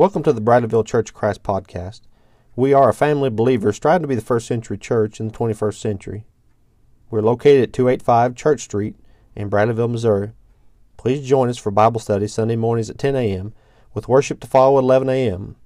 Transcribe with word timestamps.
Welcome 0.00 0.22
to 0.22 0.32
the 0.32 0.40
Bradleyville 0.40 0.86
Church 0.86 1.10
of 1.10 1.14
Christ 1.14 1.42
podcast. 1.42 2.00
We 2.56 2.72
are 2.72 2.88
a 2.88 2.94
family 2.94 3.26
of 3.26 3.36
believers 3.36 3.76
striving 3.76 4.00
to 4.00 4.08
be 4.08 4.14
the 4.14 4.22
first 4.22 4.46
century 4.46 4.78
church 4.78 5.20
in 5.20 5.28
the 5.28 5.34
21st 5.34 5.74
century. 5.74 6.24
We're 7.10 7.20
located 7.20 7.64
at 7.64 7.72
285 7.74 8.34
Church 8.34 8.62
Street 8.62 8.96
in 9.36 9.50
Bradleyville, 9.50 9.90
Missouri. 9.90 10.32
Please 10.96 11.28
join 11.28 11.50
us 11.50 11.58
for 11.58 11.70
Bible 11.70 12.00
study 12.00 12.28
Sunday 12.28 12.56
mornings 12.56 12.88
at 12.88 12.96
10 12.96 13.14
a.m. 13.14 13.52
with 13.92 14.08
worship 14.08 14.40
to 14.40 14.46
follow 14.46 14.78
at 14.78 14.84
11 14.84 15.10
a.m. 15.10 15.56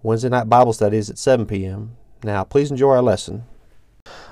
Wednesday 0.00 0.28
night 0.28 0.48
Bible 0.48 0.72
studies 0.72 1.10
at 1.10 1.18
7 1.18 1.44
p.m. 1.44 1.96
Now, 2.22 2.44
please 2.44 2.70
enjoy 2.70 2.90
our 2.90 3.02
lesson. 3.02 3.42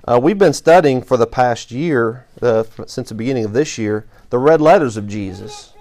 Uh, 0.04 0.20
we've 0.22 0.38
been 0.38 0.52
studying 0.52 1.02
for 1.02 1.16
the 1.16 1.26
past 1.26 1.72
year, 1.72 2.24
uh, 2.40 2.62
since 2.86 3.08
the 3.08 3.16
beginning 3.16 3.46
of 3.46 3.52
this 3.52 3.78
year, 3.78 4.06
the 4.28 4.38
red 4.38 4.60
letters 4.60 4.96
of 4.96 5.08
Jesus. 5.08 5.72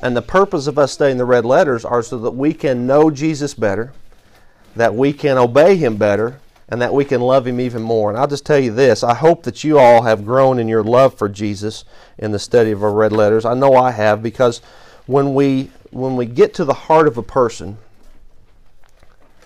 And 0.00 0.16
the 0.16 0.22
purpose 0.22 0.66
of 0.66 0.78
us 0.78 0.92
studying 0.92 1.18
the 1.18 1.24
red 1.24 1.44
letters 1.44 1.84
are 1.84 2.02
so 2.02 2.18
that 2.18 2.30
we 2.30 2.54
can 2.54 2.86
know 2.86 3.10
Jesus 3.10 3.54
better, 3.54 3.92
that 4.76 4.94
we 4.94 5.12
can 5.12 5.36
obey 5.36 5.76
him 5.76 5.96
better, 5.96 6.40
and 6.68 6.80
that 6.82 6.92
we 6.92 7.04
can 7.04 7.20
love 7.20 7.46
him 7.46 7.58
even 7.60 7.82
more. 7.82 8.10
And 8.10 8.18
I'll 8.18 8.26
just 8.26 8.46
tell 8.46 8.58
you 8.58 8.72
this 8.72 9.02
I 9.02 9.14
hope 9.14 9.42
that 9.44 9.64
you 9.64 9.78
all 9.78 10.02
have 10.02 10.24
grown 10.24 10.58
in 10.58 10.68
your 10.68 10.84
love 10.84 11.14
for 11.14 11.28
Jesus 11.28 11.84
in 12.18 12.30
the 12.30 12.38
study 12.38 12.70
of 12.70 12.82
our 12.82 12.92
red 12.92 13.12
letters. 13.12 13.44
I 13.44 13.54
know 13.54 13.74
I 13.74 13.90
have 13.90 14.22
because 14.22 14.60
when 15.06 15.34
we 15.34 15.70
when 15.90 16.16
we 16.16 16.26
get 16.26 16.52
to 16.54 16.64
the 16.64 16.74
heart 16.74 17.08
of 17.08 17.16
a 17.16 17.22
person, 17.22 17.78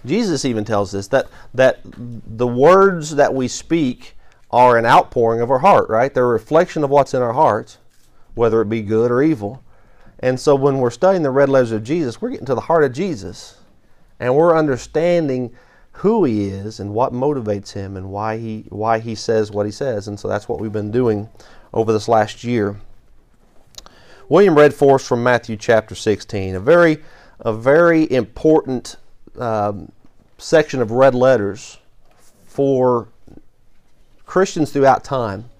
Jesus 0.04 0.44
even 0.44 0.64
tells 0.64 0.94
us 0.94 1.06
that 1.08 1.28
that 1.54 1.80
the 1.84 2.46
words 2.46 3.14
that 3.14 3.32
we 3.32 3.46
speak 3.46 4.16
are 4.50 4.76
an 4.76 4.84
outpouring 4.84 5.40
of 5.40 5.50
our 5.50 5.60
heart, 5.60 5.88
right? 5.88 6.12
They're 6.12 6.24
a 6.24 6.28
reflection 6.28 6.84
of 6.84 6.90
what's 6.90 7.14
in 7.14 7.22
our 7.22 7.32
hearts, 7.32 7.78
whether 8.34 8.60
it 8.60 8.68
be 8.68 8.82
good 8.82 9.10
or 9.10 9.22
evil. 9.22 9.62
And 10.22 10.38
so 10.38 10.54
when 10.54 10.78
we're 10.78 10.90
studying 10.90 11.24
the 11.24 11.30
red 11.30 11.48
letters 11.48 11.72
of 11.72 11.82
Jesus, 11.82 12.22
we're 12.22 12.30
getting 12.30 12.46
to 12.46 12.54
the 12.54 12.60
heart 12.60 12.84
of 12.84 12.92
Jesus. 12.92 13.58
And 14.20 14.36
we're 14.36 14.56
understanding 14.56 15.52
who 15.92 16.24
he 16.24 16.46
is 16.46 16.80
and 16.80 16.94
what 16.94 17.12
motivates 17.12 17.72
him 17.72 17.96
and 17.96 18.10
why 18.10 18.38
he 18.38 18.64
why 18.68 19.00
he 19.00 19.14
says 19.14 19.50
what 19.50 19.66
he 19.66 19.72
says. 19.72 20.08
And 20.08 20.18
so 20.18 20.28
that's 20.28 20.48
what 20.48 20.60
we've 20.60 20.72
been 20.72 20.92
doing 20.92 21.28
over 21.74 21.92
this 21.92 22.08
last 22.08 22.44
year. 22.44 22.80
William 24.28 24.56
read 24.56 24.72
for 24.72 24.94
us 24.94 25.06
from 25.06 25.22
Matthew 25.22 25.56
chapter 25.56 25.94
16, 25.94 26.54
a 26.54 26.60
very 26.60 26.98
a 27.40 27.52
very 27.52 28.10
important 28.10 28.96
um, 29.38 29.90
section 30.38 30.80
of 30.80 30.92
red 30.92 31.14
letters 31.14 31.78
for 32.46 33.08
Christians 34.24 34.72
throughout 34.72 35.02
time. 35.02 35.50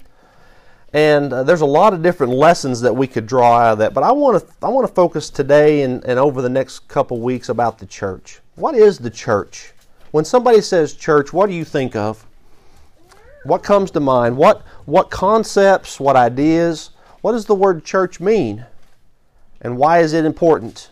And 0.95 1.33
uh, 1.33 1.43
there's 1.43 1.63
a 1.63 1.67
lot 1.67 1.95
of 1.95 2.03
different 2.03 2.33
lessons 2.35 2.81
that 2.83 2.95
we 2.95 3.07
could 3.07 3.27
draw 3.27 3.59
out 3.59 3.73
of 3.73 3.79
that. 3.79 3.95
But 3.95 4.05
I 4.05 4.13
want 4.13 4.41
to 4.41 4.67
I 4.67 4.69
want 4.69 4.87
to 4.87 4.93
focus 4.93 5.31
today 5.31 5.83
and, 5.83 6.05
and 6.05 6.19
over 6.19 6.43
the 6.43 6.51
next 6.51 6.87
couple 6.89 7.21
weeks 7.21 7.49
about 7.49 7.79
the 7.79 7.87
church. 7.87 8.41
What 8.57 8.75
is 8.75 8.99
the 8.99 9.11
church? 9.11 9.73
When 10.11 10.25
somebody 10.25 10.61
says 10.61 10.93
church, 10.93 11.33
what 11.33 11.49
do 11.49 11.55
you 11.55 11.65
think 11.65 11.97
of? 11.97 12.27
What 13.45 13.63
comes 13.63 13.91
to 13.93 14.01
mind? 14.01 14.37
What 14.37 14.63
what 14.85 15.11
concepts, 15.11 15.99
what 15.99 16.17
ideas? 16.17 16.91
What 17.23 17.33
does 17.33 17.47
the 17.47 17.55
word 17.55 17.85
church 17.85 18.21
mean? 18.21 18.67
And 19.63 19.79
why 19.79 20.01
is 20.01 20.13
it 20.13 20.27
important? 20.27 20.91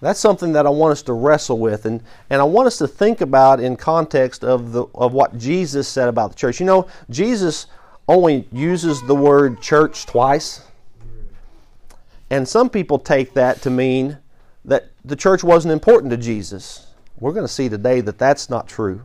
That's 0.00 0.20
something 0.20 0.52
that 0.52 0.66
I 0.66 0.70
want 0.70 0.92
us 0.92 1.02
to 1.02 1.12
wrestle 1.12 1.58
with 1.58 1.84
and, 1.84 2.02
and 2.30 2.40
I 2.40 2.44
want 2.44 2.66
us 2.66 2.78
to 2.78 2.88
think 2.88 3.20
about 3.20 3.60
in 3.60 3.76
context 3.76 4.44
of 4.44 4.72
the 4.72 4.84
of 4.94 5.12
what 5.12 5.36
Jesus 5.36 5.86
said 5.86 6.08
about 6.08 6.30
the 6.30 6.36
church. 6.36 6.60
You 6.60 6.66
know, 6.66 6.86
Jesus 7.10 7.66
only 8.08 8.46
uses 8.52 9.02
the 9.02 9.14
word 9.14 9.60
church 9.60 10.06
twice. 10.06 10.62
And 12.30 12.46
some 12.46 12.70
people 12.70 12.98
take 12.98 13.34
that 13.34 13.62
to 13.62 13.70
mean 13.70 14.18
that 14.64 14.90
the 15.04 15.16
church 15.16 15.44
wasn't 15.44 15.72
important 15.72 16.10
to 16.10 16.16
Jesus. 16.16 16.86
We're 17.18 17.32
going 17.32 17.46
to 17.46 17.52
see 17.52 17.68
today 17.68 18.00
that 18.02 18.18
that's 18.18 18.50
not 18.50 18.68
true. 18.68 19.04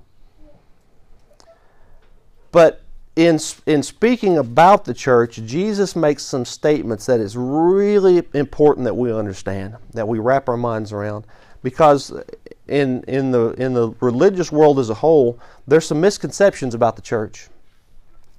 But 2.52 2.82
in, 3.16 3.40
in 3.66 3.84
speaking 3.84 4.38
about 4.38 4.86
the 4.86 4.94
church, 4.94 5.42
Jesus 5.46 5.96
makes 5.96 6.24
some 6.24 6.46
statements 6.46 7.06
that 7.06 7.20
is 7.20 7.38
really 7.38 8.24
important 8.34 8.86
that 8.86 8.96
we 8.96 9.14
understand, 9.14 9.78
that 9.94 10.08
we 10.08 10.20
wrap 10.20 10.50
our 10.50 10.58
minds 10.58 10.92
around. 10.92 11.26
Because 11.64 12.12
in, 12.68 13.04
in, 13.04 13.32
the, 13.32 13.52
in 13.52 13.74
the 13.74 13.90
religious 14.02 14.52
world 14.52 14.80
as 14.80 14.90
a 14.90 14.96
whole, 14.96 15.40
there's 15.68 15.86
some 15.86 16.02
misconceptions 16.02 16.74
about 16.74 16.96
the 16.96 17.02
church 17.02 17.50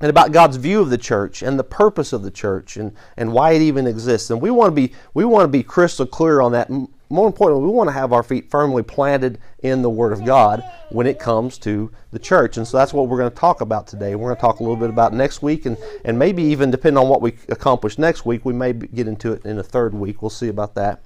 and 0.03 0.11
about 0.11 0.33
God's 0.33 0.57
view 0.57 0.81
of 0.81 0.91
the 0.91 0.99
church 0.99 1.43
and 1.43 1.57
the 1.59 1.65
purpose 1.65 2.13
of 2.13 2.23
the 2.23 2.31
church 2.31 2.77
and, 2.77 2.93
and 3.17 3.33
why 3.33 3.53
it 3.53 3.63
even 3.63 3.87
exists. 3.87 4.31
And 4.31 4.43
we 4.43 4.51
want 4.51 4.73
to 4.73 4.75
be 4.75 4.93
we 5.15 5.25
want 5.25 5.45
to 5.45 5.49
be 5.49 5.63
crystal 5.63 6.05
clear 6.05 6.41
on 6.41 6.53
that. 6.53 6.69
More 7.09 7.27
importantly, 7.27 7.67
we 7.67 7.73
want 7.73 7.89
to 7.89 7.93
have 7.93 8.13
our 8.13 8.23
feet 8.23 8.51
firmly 8.51 8.83
planted 8.83 9.39
in 9.63 9.83
the 9.83 9.91
Word 9.91 10.13
of 10.13 10.25
God 10.25 10.65
when 10.91 11.07
it 11.07 11.19
comes 11.19 11.59
to 11.59 11.93
the 12.11 12.19
church. 12.19 12.57
And 12.57 12.67
so 12.67 12.79
that's 12.79 12.93
what 12.93 13.07
we're 13.07 13.19
going 13.19 13.31
to 13.31 13.37
talk 13.37 13.61
about 13.61 13.87
today. 13.87 14.15
We're 14.15 14.29
going 14.29 14.37
to 14.37 14.41
talk 14.41 14.61
a 14.61 14.63
little 14.63 14.77
bit 14.77 14.89
about 14.89 15.13
next 15.13 15.43
week, 15.43 15.67
and, 15.67 15.77
and 16.07 16.19
maybe 16.19 16.43
even 16.43 16.71
depending 16.71 16.97
on 16.97 17.11
what 17.11 17.21
we 17.21 17.35
accomplish 17.51 17.99
next 17.99 18.25
week, 18.25 18.47
we 18.47 18.55
may 18.55 18.73
get 18.73 19.07
into 19.07 19.33
it 19.33 19.45
in 19.45 19.57
the 19.57 19.63
third 19.63 19.93
week. 19.93 20.23
We'll 20.23 20.31
see 20.31 20.49
about 20.49 20.75
that. 20.77 21.03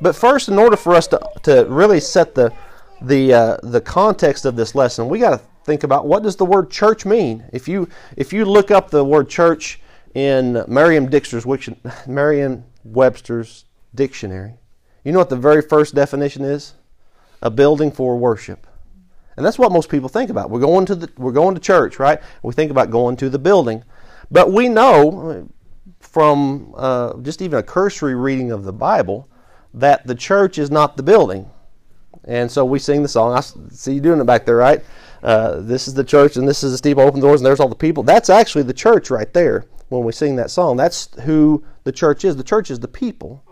But 0.00 0.16
first, 0.16 0.48
in 0.48 0.58
order 0.58 0.76
for 0.76 0.94
us 0.94 1.06
to, 1.08 1.20
to 1.44 1.64
really 1.68 2.00
set 2.00 2.34
the 2.34 2.52
the 3.00 3.32
uh, 3.32 3.56
the 3.62 3.80
context 3.80 4.44
of 4.44 4.56
this 4.56 4.74
lesson, 4.74 5.08
we 5.08 5.20
got 5.20 5.38
to 5.38 5.44
think 5.68 5.84
about 5.84 6.06
what 6.06 6.24
does 6.24 6.36
the 6.36 6.44
word 6.44 6.70
church 6.70 7.06
mean. 7.06 7.44
If 7.52 7.68
you 7.68 7.88
if 8.16 8.32
you 8.32 8.44
look 8.44 8.72
up 8.72 8.90
the 8.90 9.04
word 9.04 9.28
church 9.28 9.80
in 10.14 10.64
Merriam-Webster's 10.66 11.46
Merriam-Webster's 12.06 13.64
dictionary, 13.94 14.54
you 15.04 15.12
know 15.12 15.18
what 15.18 15.28
the 15.28 15.36
very 15.36 15.62
first 15.62 15.94
definition 15.94 16.42
is? 16.42 16.74
A 17.42 17.50
building 17.50 17.92
for 17.92 18.16
worship. 18.16 18.66
And 19.36 19.46
that's 19.46 19.58
what 19.58 19.70
most 19.70 19.88
people 19.88 20.08
think 20.08 20.30
about. 20.30 20.50
We're 20.50 20.58
going 20.60 20.86
to 20.86 20.96
the 20.96 21.12
we're 21.16 21.32
going 21.32 21.54
to 21.54 21.60
church, 21.60 22.00
right? 22.00 22.20
We 22.42 22.52
think 22.54 22.72
about 22.72 22.90
going 22.90 23.16
to 23.18 23.28
the 23.28 23.38
building, 23.38 23.84
but 24.30 24.50
we 24.50 24.68
know 24.68 25.48
from 26.00 26.74
uh, 26.76 27.18
just 27.18 27.42
even 27.42 27.58
a 27.58 27.62
cursory 27.62 28.14
reading 28.14 28.50
of 28.50 28.64
the 28.64 28.72
Bible 28.72 29.28
that 29.74 30.06
the 30.06 30.14
church 30.14 30.58
is 30.58 30.70
not 30.70 30.96
the 30.96 31.02
building. 31.02 31.50
And 32.24 32.50
so 32.50 32.64
we 32.64 32.78
sing 32.78 33.02
the 33.02 33.08
song. 33.08 33.32
I 33.32 33.40
see 33.70 33.94
you 33.94 34.00
doing 34.00 34.20
it 34.20 34.24
back 34.24 34.44
there, 34.44 34.56
right? 34.56 34.82
Uh, 35.22 35.60
this 35.60 35.88
is 35.88 35.94
the 35.94 36.04
church 36.04 36.36
and 36.36 36.46
this 36.46 36.62
is 36.62 36.72
the 36.72 36.78
steeple 36.78 37.02
open 37.02 37.20
doors 37.20 37.40
and 37.40 37.46
there's 37.46 37.60
all 37.60 37.68
the 37.68 37.74
people. 37.74 38.02
That's 38.02 38.30
actually 38.30 38.62
the 38.64 38.74
church 38.74 39.10
right 39.10 39.32
there 39.32 39.64
when 39.88 40.04
we 40.04 40.12
sing 40.12 40.36
that 40.36 40.50
song. 40.50 40.76
That's 40.76 41.08
who 41.22 41.64
the 41.84 41.92
church 41.92 42.24
is. 42.24 42.36
The 42.36 42.44
church 42.44 42.70
is 42.70 42.80
the 42.80 42.88
people. 42.88 43.42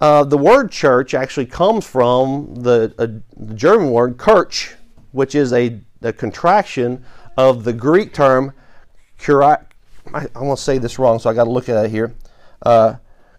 Uh, 0.00 0.24
the 0.24 0.38
word 0.38 0.70
church 0.70 1.14
actually 1.14 1.46
comes 1.46 1.84
from 1.84 2.54
the, 2.54 2.94
uh, 2.98 3.06
the 3.36 3.54
German 3.54 3.90
word 3.90 4.16
kirch, 4.16 4.76
which 5.12 5.34
is 5.34 5.52
a, 5.52 5.80
a 6.02 6.12
contraction 6.12 7.04
of 7.36 7.64
the 7.64 7.72
Greek 7.72 8.12
term 8.12 8.52
I, 9.26 9.58
I 10.14 10.40
want 10.40 10.58
to 10.58 10.64
say 10.64 10.78
this 10.78 10.98
wrong, 10.98 11.18
so 11.18 11.28
I 11.28 11.34
got 11.34 11.44
to 11.44 11.50
look 11.50 11.68
at 11.68 11.84
it 11.84 11.90
here. 11.90 12.14
Uh, 12.62 12.96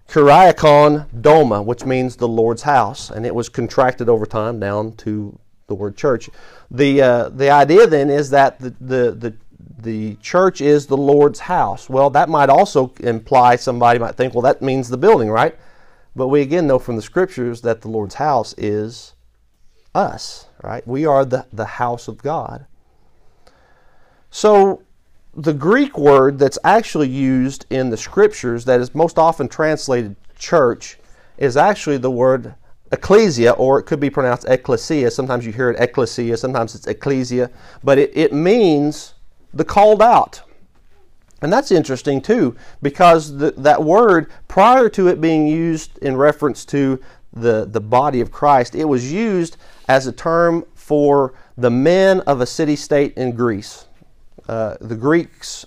Kuriakon 0.08 1.08
Doma, 1.22 1.64
which 1.64 1.86
means 1.86 2.16
the 2.16 2.28
Lord's 2.28 2.64
house, 2.64 3.10
and 3.10 3.26
it 3.26 3.34
was 3.34 3.50
contracted 3.50 4.10
over 4.10 4.26
time 4.26 4.60
down 4.60 4.94
to 4.98 5.40
the 5.70 5.76
word 5.76 5.96
church. 5.96 6.30
The, 6.70 7.02
uh, 7.02 7.30
the 7.30 7.50
idea 7.50 7.88
then 7.88 8.10
is 8.10 8.30
that 8.32 8.60
the, 8.60 8.72
the, 8.82 9.12
the, 9.12 9.34
the 9.78 10.16
church 10.16 10.60
is 10.60 10.88
the 10.88 10.98
Lord's 10.98 11.40
house. 11.40 11.90
Well, 11.90 12.10
that 12.10 12.28
might 12.28 12.50
also 12.50 12.94
imply 13.00 13.56
somebody 13.56 13.98
might 13.98 14.16
think, 14.16 14.34
well, 14.34 14.42
that 14.42 14.62
means 14.62 14.90
the 14.90 14.98
building, 14.98 15.30
right? 15.30 15.56
But 16.16 16.28
we 16.28 16.42
again 16.42 16.68
know 16.68 16.80
from 16.80 16.98
the 16.98 17.02
scriptures 17.02 17.62
that 17.62 17.82
the 17.82 17.88
Lord's 17.88 18.16
house 18.16 18.54
is 18.58 19.14
us, 19.96 20.48
right? 20.62 20.86
We 20.86 21.06
are 21.06 21.24
the, 21.24 21.46
the 21.54 21.66
house 21.66 22.10
of 22.10 22.18
God. 22.18 22.66
So 24.30 24.84
the 25.34 25.54
Greek 25.54 25.98
word 25.98 26.40
that's 26.40 26.60
actually 26.64 27.10
used 27.10 27.66
in 27.70 27.90
the 27.90 27.98
scriptures 27.98 28.66
that 28.66 28.80
is 28.80 28.94
most 28.94 29.18
often 29.18 29.48
translated 29.48 30.16
church 30.38 30.98
is 31.38 31.56
actually 31.56 31.98
the 31.98 32.12
word 32.12 32.56
ecclesia, 32.92 33.52
or 33.52 33.80
it 33.80 33.84
could 33.84 34.00
be 34.00 34.10
pronounced 34.10 34.46
ecclesia. 34.48 35.12
Sometimes 35.12 35.46
you 35.46 35.52
hear 35.52 35.70
it 35.70 35.80
ecclesia, 35.80 36.38
sometimes 36.38 36.76
it's 36.76 36.88
ecclesia, 36.88 37.50
but 37.84 37.98
it, 37.98 38.12
it 38.16 38.34
means 38.34 39.14
the 39.54 39.66
called 39.66 40.02
out. 40.02 40.42
And 41.42 41.54
that's 41.54 41.72
interesting 41.72 42.22
too, 42.22 42.56
because 42.82 43.38
the, 43.38 43.52
that 43.52 43.84
word, 43.84 44.32
prior 44.48 44.90
to 44.90 45.08
it 45.08 45.22
being 45.22 45.48
used 45.48 45.98
in 46.00 46.18
reference 46.18 46.66
to 46.66 47.00
the, 47.32 47.66
the 47.66 47.80
body 47.80 48.22
of 48.22 48.32
Christ, 48.32 48.76
it 48.76 48.86
was 48.86 49.12
used 49.12 49.58
as 49.88 50.08
a 50.08 50.12
term 50.12 50.66
for 50.76 51.34
the 51.58 51.70
men 51.70 52.22
of 52.22 52.42
a 52.42 52.46
city 52.46 52.76
state 52.76 53.14
in 53.16 53.32
Greece. 53.32 53.86
Uh, 54.48 54.76
the 54.82 54.96
Greeks 54.96 55.66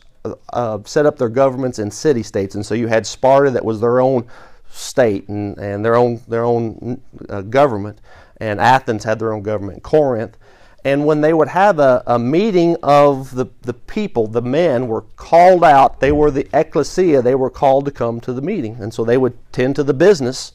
uh, 0.53 0.79
set 0.85 1.07
up 1.07 1.17
their 1.19 1.29
governments 1.29 1.79
in 1.79 1.91
city 1.91 2.23
states, 2.23 2.55
and 2.55 2.67
so 2.67 2.75
you 2.75 2.89
had 2.89 3.07
Sparta 3.07 3.51
that 3.51 3.65
was 3.65 3.81
their 3.81 4.01
own 4.01 4.27
state 4.73 5.29
and, 5.29 5.57
and 5.59 5.85
their 5.85 5.95
own 5.95 6.23
their 6.27 6.45
own 6.45 7.01
uh, 7.29 7.43
government, 7.43 8.01
and 8.39 8.61
Athens 8.61 9.05
had 9.05 9.19
their 9.19 9.33
own 9.33 9.43
government. 9.43 9.83
Corinth, 9.83 10.37
and 10.85 11.07
when 11.07 11.21
they 11.21 11.33
would 11.33 11.49
have 11.49 11.79
a, 11.79 12.03
a 12.07 12.19
meeting 12.19 12.77
of 12.83 13.35
the, 13.35 13.47
the 13.63 13.75
people, 13.75 14.27
the 14.27 14.43
men 14.43 14.89
were 14.89 15.03
called 15.17 15.63
out. 15.63 16.01
They 16.01 16.11
were 16.11 16.31
the 16.31 16.49
ecclesia. 16.53 17.23
They 17.23 17.37
were 17.37 17.51
called 17.51 17.85
to 17.85 17.91
come 17.91 18.21
to 18.23 18.33
the 18.33 18.43
meeting, 18.43 18.77
and 18.81 18.93
so 18.93 19.05
they 19.05 19.19
would 19.19 19.37
tend 19.53 19.77
to 19.77 19.85
the 19.85 19.95
business 19.95 20.53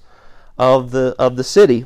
of 0.57 0.91
the 0.91 1.15
of 1.17 1.37
the 1.37 1.43
city. 1.43 1.85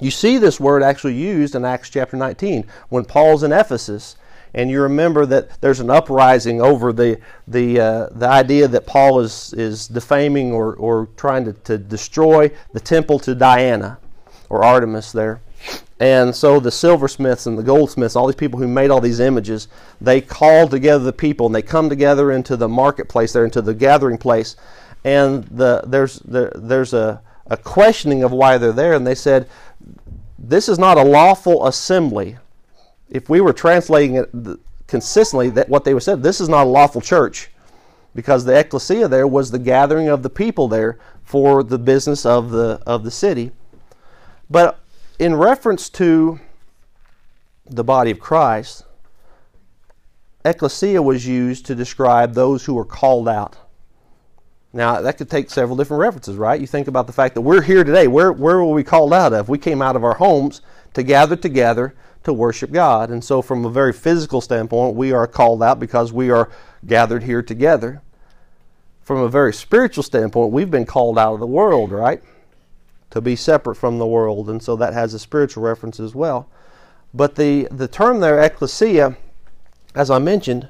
You 0.00 0.10
see 0.10 0.38
this 0.38 0.60
word 0.60 0.82
actually 0.82 1.14
used 1.14 1.54
in 1.54 1.64
Acts 1.64 1.90
chapter 1.90 2.16
19 2.16 2.66
when 2.88 3.04
Paul's 3.04 3.42
in 3.42 3.50
Ephesus 3.50 4.16
and 4.54 4.70
you 4.70 4.80
remember 4.82 5.26
that 5.26 5.60
there's 5.60 5.80
an 5.80 5.90
uprising 5.90 6.60
over 6.60 6.92
the 6.92 7.20
the 7.46 7.80
uh, 7.80 8.08
the 8.12 8.28
idea 8.28 8.68
that 8.68 8.86
Paul 8.86 9.20
is 9.20 9.52
is 9.54 9.88
defaming 9.88 10.52
or, 10.52 10.74
or 10.74 11.08
trying 11.16 11.44
to, 11.44 11.52
to 11.52 11.78
destroy 11.78 12.50
the 12.72 12.80
temple 12.80 13.18
to 13.20 13.34
Diana 13.34 13.98
or 14.48 14.64
Artemis 14.64 15.12
there. 15.12 15.40
And 16.00 16.34
so 16.34 16.60
the 16.60 16.70
silversmiths 16.70 17.46
and 17.46 17.58
the 17.58 17.62
goldsmiths, 17.62 18.14
all 18.14 18.26
these 18.26 18.36
people 18.36 18.60
who 18.60 18.68
made 18.68 18.90
all 18.90 19.00
these 19.00 19.18
images, 19.18 19.66
they 20.00 20.20
call 20.20 20.68
together 20.68 21.02
the 21.02 21.12
people 21.12 21.46
and 21.46 21.54
they 21.54 21.62
come 21.62 21.88
together 21.88 22.30
into 22.30 22.56
the 22.56 22.68
marketplace 22.68 23.32
there, 23.32 23.44
into 23.44 23.62
the 23.62 23.74
gathering 23.74 24.16
place. 24.16 24.54
And 25.04 25.44
the, 25.44 25.82
there's, 25.86 26.20
the, 26.20 26.52
there's 26.54 26.94
a, 26.94 27.20
a 27.46 27.56
questioning 27.56 28.22
of 28.22 28.30
why 28.30 28.58
they're 28.58 28.72
there. 28.72 28.92
And 28.92 29.06
they 29.06 29.16
said, 29.16 29.48
This 30.38 30.68
is 30.68 30.78
not 30.78 30.98
a 30.98 31.02
lawful 31.02 31.66
assembly. 31.66 32.36
If 33.10 33.28
we 33.28 33.40
were 33.40 33.52
translating 33.52 34.16
it 34.16 34.30
consistently, 34.86 35.50
that 35.50 35.68
what 35.68 35.84
they 35.84 35.94
would 35.94 36.02
said, 36.02 36.22
this 36.22 36.40
is 36.40 36.48
not 36.48 36.66
a 36.66 36.70
lawful 36.70 37.00
church. 37.00 37.50
Because 38.14 38.44
the 38.44 38.58
ecclesia 38.58 39.06
there 39.06 39.26
was 39.26 39.50
the 39.50 39.58
gathering 39.58 40.08
of 40.08 40.22
the 40.22 40.30
people 40.30 40.66
there 40.66 40.98
for 41.22 41.62
the 41.62 41.78
business 41.78 42.26
of 42.26 42.50
the, 42.50 42.82
of 42.86 43.04
the 43.04 43.10
city. 43.10 43.52
But 44.50 44.80
in 45.18 45.34
reference 45.36 45.88
to 45.90 46.40
the 47.66 47.84
body 47.84 48.10
of 48.10 48.18
Christ, 48.18 48.84
ecclesia 50.44 51.02
was 51.02 51.26
used 51.26 51.66
to 51.66 51.74
describe 51.74 52.34
those 52.34 52.64
who 52.64 52.74
were 52.74 52.84
called 52.84 53.28
out. 53.28 53.56
Now, 54.72 55.00
that 55.00 55.16
could 55.16 55.30
take 55.30 55.50
several 55.50 55.76
different 55.76 56.00
references, 56.00 56.36
right? 56.36 56.60
You 56.60 56.66
think 56.66 56.88
about 56.88 57.06
the 57.06 57.12
fact 57.12 57.34
that 57.34 57.40
we're 57.40 57.62
here 57.62 57.84
today. 57.84 58.06
Where, 58.06 58.32
where 58.32 58.58
were 58.58 58.72
we 58.72 58.84
called 58.84 59.12
out 59.14 59.32
of? 59.32 59.48
We 59.48 59.58
came 59.58 59.80
out 59.80 59.96
of 59.96 60.04
our 60.04 60.14
homes 60.14 60.60
to 60.94 61.02
gather 61.02 61.36
together 61.36 61.94
to 62.28 62.32
worship 62.32 62.70
God. 62.70 63.10
And 63.10 63.22
so, 63.22 63.42
from 63.42 63.64
a 63.64 63.70
very 63.70 63.92
physical 63.92 64.40
standpoint, 64.40 64.96
we 64.96 65.12
are 65.12 65.26
called 65.26 65.62
out 65.62 65.80
because 65.80 66.12
we 66.12 66.30
are 66.30 66.50
gathered 66.86 67.24
here 67.24 67.42
together. 67.42 68.02
From 69.02 69.18
a 69.18 69.28
very 69.28 69.52
spiritual 69.52 70.02
standpoint, 70.02 70.52
we've 70.52 70.70
been 70.70 70.86
called 70.86 71.18
out 71.18 71.34
of 71.34 71.40
the 71.40 71.46
world, 71.46 71.90
right? 71.90 72.22
to 73.10 73.20
be 73.20 73.36
separate 73.36 73.76
from 73.76 73.98
the 73.98 74.06
world, 74.06 74.50
and 74.50 74.62
so 74.62 74.76
that 74.76 74.92
has 74.92 75.14
a 75.14 75.18
spiritual 75.18 75.62
reference 75.62 75.98
as 75.98 76.14
well. 76.14 76.48
But 77.14 77.36
the, 77.36 77.68
the 77.70 77.88
term 77.88 78.20
there, 78.20 78.40
ecclesia, 78.40 79.16
as 79.94 80.10
I 80.10 80.18
mentioned, 80.18 80.68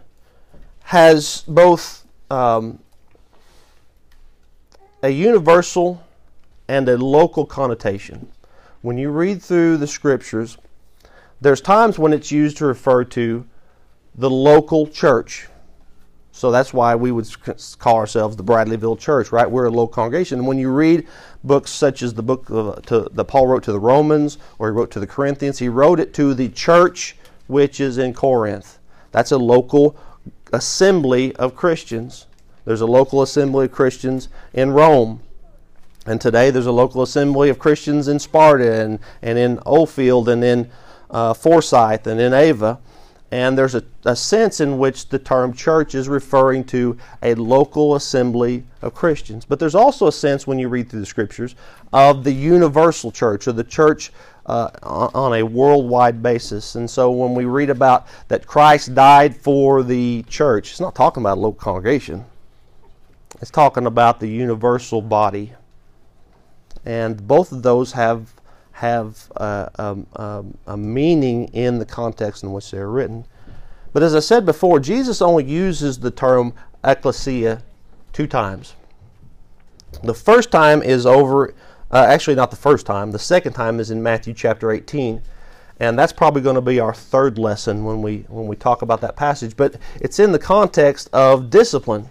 has 0.85 1.43
both 1.49 2.07
um, 2.31 2.79
a 5.03 5.11
universal 5.11 6.03
and 6.69 6.89
a 6.89 6.97
local 6.97 7.45
connotation. 7.45 8.29
When 8.83 8.99
you 8.99 9.11
read 9.11 9.43
through 9.43 9.79
the 9.79 9.87
scriptures, 9.87 10.59
there's 11.41 11.61
times 11.61 11.99
when 11.99 12.13
it's 12.13 12.33
used 12.33 12.57
to 12.59 12.67
refer 12.67 13.05
to 13.05 13.47
the 14.15 14.31
local 14.31 14.87
church. 14.87 15.49
So 16.33 16.51
that's 16.53 16.73
why 16.73 16.95
we 16.95 17.11
would 17.11 17.29
call 17.79 17.97
ourselves 17.97 18.37
the 18.37 18.45
Bradleyville 18.45 18.99
Church, 18.99 19.33
right? 19.33 19.51
We're 19.51 19.67
a 19.67 19.71
local 19.71 19.89
congregation. 19.89 20.39
And 20.39 20.47
when 20.47 20.59
you 20.59 20.71
read 20.71 21.09
books 21.43 21.71
such 21.71 22.03
as 22.03 22.15
the 22.15 22.23
book 22.23 22.49
of, 22.51 22.69
uh, 22.69 22.81
to, 22.83 23.09
that 23.13 23.25
Paul 23.25 23.49
wrote 23.49 23.65
to 23.65 23.73
the 23.73 23.81
Romans 23.81 24.39
or 24.59 24.69
he 24.69 24.73
wrote 24.73 24.91
to 24.93 25.01
the 25.01 25.07
Corinthians, 25.07 25.59
he 25.59 25.69
wrote 25.69 25.99
it 25.99 26.15
to 26.15 26.35
the 26.35 26.49
church 26.51 27.17
which 27.49 27.81
is 27.81 27.99
in 27.99 28.15
Corinth. 28.15 28.79
That's 29.11 29.33
a 29.33 29.39
local 29.39 29.97
assembly 30.53 31.35
of 31.37 31.57
Christians. 31.57 32.27
There's 32.65 32.83
a 32.83 32.87
local 32.87 33.23
assembly 33.23 33.67
of 33.67 33.73
Christians 33.73 34.29
in 34.53 34.71
Rome. 34.71 35.21
And 36.07 36.21
today 36.21 36.51
there's 36.51 36.67
a 36.67 36.73
local 36.73 37.03
assembly 37.03 37.49
of 37.49 37.59
Christians 37.59 38.09
in 38.09 38.19
Sparta 38.19 38.81
and, 38.81 38.99
and 39.23 39.39
in 39.39 39.59
Oldfield 39.67 40.29
and 40.29 40.45
in 40.45 40.71
uh, 41.11 41.35
Forsyth 41.35 42.07
and 42.07 42.21
in 42.21 42.33
Ava. 42.33 42.79
And 43.31 43.59
there's 43.59 43.75
a, 43.75 43.85
a, 44.07 44.17
sense 44.17 44.61
in 44.61 44.79
which 44.79 45.11
the 45.11 45.19
term 45.19 45.53
church 45.53 45.95
is 45.95 46.09
referring 46.09 46.65
to 46.65 46.97
a 47.23 47.35
local 47.35 47.95
assembly 47.95 48.65
of 48.81 48.95
Christians. 48.95 49.45
But 49.45 49.59
there's 49.59 49.75
also 49.75 50.07
a 50.07 50.13
sense 50.13 50.47
when 50.47 50.59
you 50.59 50.71
read 50.71 50.89
through 50.89 51.01
the 51.01 51.07
scriptures 51.07 51.55
of 51.93 52.25
the 52.25 52.33
universal 52.33 53.13
church 53.13 53.47
or 53.47 53.53
the 53.53 53.65
church 53.65 54.13
uh, 54.47 54.71
on 54.83 55.35
a 55.35 55.43
worldwide 55.43 56.23
basis. 56.23 56.75
And 56.75 56.89
so 56.89 57.11
when 57.11 57.35
we 57.35 57.45
read 57.45 57.69
about 57.69 58.07
that 58.29 58.47
Christ 58.47 58.95
died 58.95 59.37
for 59.37 59.83
the 59.83 60.25
church, 60.29 60.71
it's 60.71 60.81
not 60.81 60.95
talking 60.95 61.23
about 61.23 61.37
a 61.37 61.41
local 61.41 61.61
congregation, 61.61 62.25
it's 63.43 63.51
talking 63.51 63.85
about 63.85 64.21
the 64.21 64.29
universal 64.29 65.03
body. 65.03 65.53
And 66.87 67.27
both 67.29 67.53
of 67.53 67.63
those 67.63 67.93
have 67.93 68.33
have 68.79 69.29
a, 69.37 69.97
a, 70.15 70.45
a, 70.69 70.77
meaning 70.77 71.49
in 71.49 71.81
the 71.81 71.85
context 71.85 72.45
in 72.45 72.53
which 72.53 72.71
they're 72.71 72.89
written. 72.89 73.25
But 73.93 74.05
as 74.05 74.15
I 74.15 74.21
said 74.21 74.47
before, 74.47 74.79
Jesus 74.79 75.21
only 75.21 75.45
uses 75.45 75.99
the 75.99 76.13
term 76.13 76.55
ecclesia 76.85 77.63
two 78.13 78.29
times. 78.29 78.75
The 80.05 80.15
first 80.15 80.53
time 80.53 80.81
is 80.81 81.07
over, 81.07 81.55
uh, 81.91 82.07
actually, 82.09 82.37
not 82.37 82.53
the 82.53 82.57
first 82.57 82.87
time, 82.87 83.11
the 83.11 83.19
second 83.19 83.55
time 83.55 83.81
is 83.81 83.91
in 83.91 84.01
Matthew 84.01 84.33
chapter 84.33 84.71
18. 84.71 85.23
And 85.81 85.99
that's 85.99 86.13
probably 86.13 86.43
going 86.43 86.55
to 86.55 86.61
be 86.61 86.79
our 86.79 86.95
third 86.95 87.37
lesson 87.37 87.83
when 87.83 88.01
we, 88.01 88.27
when 88.29 88.47
we 88.47 88.55
talk 88.55 88.83
about 88.83 89.01
that 89.01 89.17
passage. 89.17 89.57
But 89.57 89.75
it's 90.01 90.21
in 90.21 90.31
the 90.31 90.39
context 90.39 91.09
of 91.13 91.51
discipline. 91.51 92.11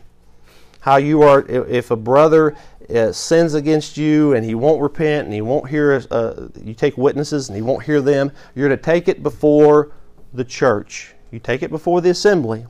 How 0.82 0.98
you 0.98 1.22
are, 1.22 1.46
if 1.48 1.92
a 1.92 1.98
brother 1.98 2.56
uh, 2.94 3.12
sins 3.12 3.54
against 3.54 3.98
you 3.98 4.34
and 4.34 4.46
he 4.46 4.56
won't 4.56 4.82
repent 4.82 5.26
and 5.26 5.34
he 5.34 5.42
won't 5.42 5.70
hear, 5.70 6.04
uh, 6.12 6.48
you 6.64 6.74
take 6.74 6.98
witnesses 6.98 7.50
and 7.50 7.56
he 7.56 7.62
won't 7.62 7.84
hear 7.84 8.02
them, 8.02 8.32
you're 8.56 8.70
to 8.70 8.78
take 8.78 9.08
it 9.08 9.24
before 9.24 9.92
the 10.34 10.44
church. 10.44 11.14
You 11.32 11.40
take 11.40 11.64
it 11.64 11.70
before 11.70 12.02
the 12.02 12.10
assembly. 12.10 12.66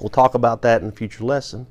We'll 0.00 0.10
talk 0.10 0.34
about 0.34 0.62
that 0.62 0.82
in 0.82 0.88
a 0.88 0.92
future 0.92 1.24
lesson. 1.24 1.66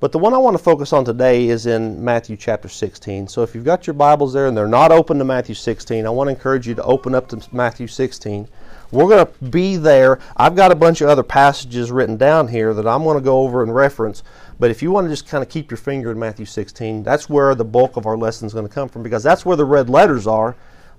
But 0.00 0.12
the 0.12 0.18
one 0.18 0.32
I 0.32 0.38
want 0.38 0.56
to 0.56 0.62
focus 0.62 0.94
on 0.94 1.04
today 1.04 1.48
is 1.48 1.66
in 1.66 2.02
Matthew 2.02 2.34
chapter 2.34 2.70
16. 2.70 3.28
So 3.28 3.42
if 3.42 3.54
you've 3.54 3.66
got 3.66 3.86
your 3.86 3.92
Bibles 3.92 4.32
there 4.32 4.46
and 4.46 4.56
they're 4.56 4.66
not 4.66 4.92
open 4.92 5.18
to 5.18 5.24
Matthew 5.24 5.54
16, 5.54 6.06
I 6.06 6.10
want 6.10 6.28
to 6.28 6.32
encourage 6.32 6.66
you 6.66 6.74
to 6.74 6.82
open 6.84 7.14
up 7.14 7.28
to 7.28 7.54
Matthew 7.54 7.86
16. 7.86 8.48
We're 8.92 9.08
going 9.08 9.26
to 9.26 9.44
be 9.50 9.76
there. 9.76 10.18
I've 10.38 10.56
got 10.56 10.72
a 10.72 10.74
bunch 10.74 11.02
of 11.02 11.10
other 11.10 11.22
passages 11.22 11.92
written 11.92 12.16
down 12.16 12.48
here 12.48 12.72
that 12.72 12.86
I'm 12.86 13.04
going 13.04 13.18
to 13.18 13.24
go 13.24 13.40
over 13.40 13.62
and 13.62 13.74
reference. 13.74 14.22
But 14.60 14.70
if 14.70 14.82
you 14.82 14.92
want 14.92 15.06
to 15.06 15.08
just 15.08 15.26
kind 15.26 15.42
of 15.42 15.48
keep 15.48 15.70
your 15.70 15.78
finger 15.78 16.10
in 16.10 16.18
Matthew 16.18 16.44
16, 16.44 17.02
that's 17.02 17.30
where 17.30 17.54
the 17.54 17.64
bulk 17.64 17.96
of 17.96 18.04
our 18.04 18.16
lesson 18.16 18.46
is 18.46 18.52
going 18.52 18.68
to 18.68 18.72
come 18.72 18.90
from 18.90 19.02
because 19.02 19.22
that's 19.22 19.46
where 19.46 19.56
the 19.56 19.64
red 19.64 19.88
letters 19.88 20.26
are 20.26 20.54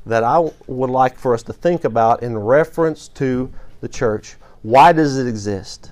that 0.08 0.24
I 0.24 0.40
would 0.66 0.90
like 0.90 1.16
for 1.16 1.36
us 1.36 1.44
to 1.44 1.54
think 1.54 1.84
about 1.84 2.24
in 2.24 2.36
reference 2.36 3.08
to 3.10 3.54
the 3.82 3.88
church. 3.88 4.36
Why 4.64 4.92
does 4.94 5.20
it 5.20 5.28
exist? 5.28 5.92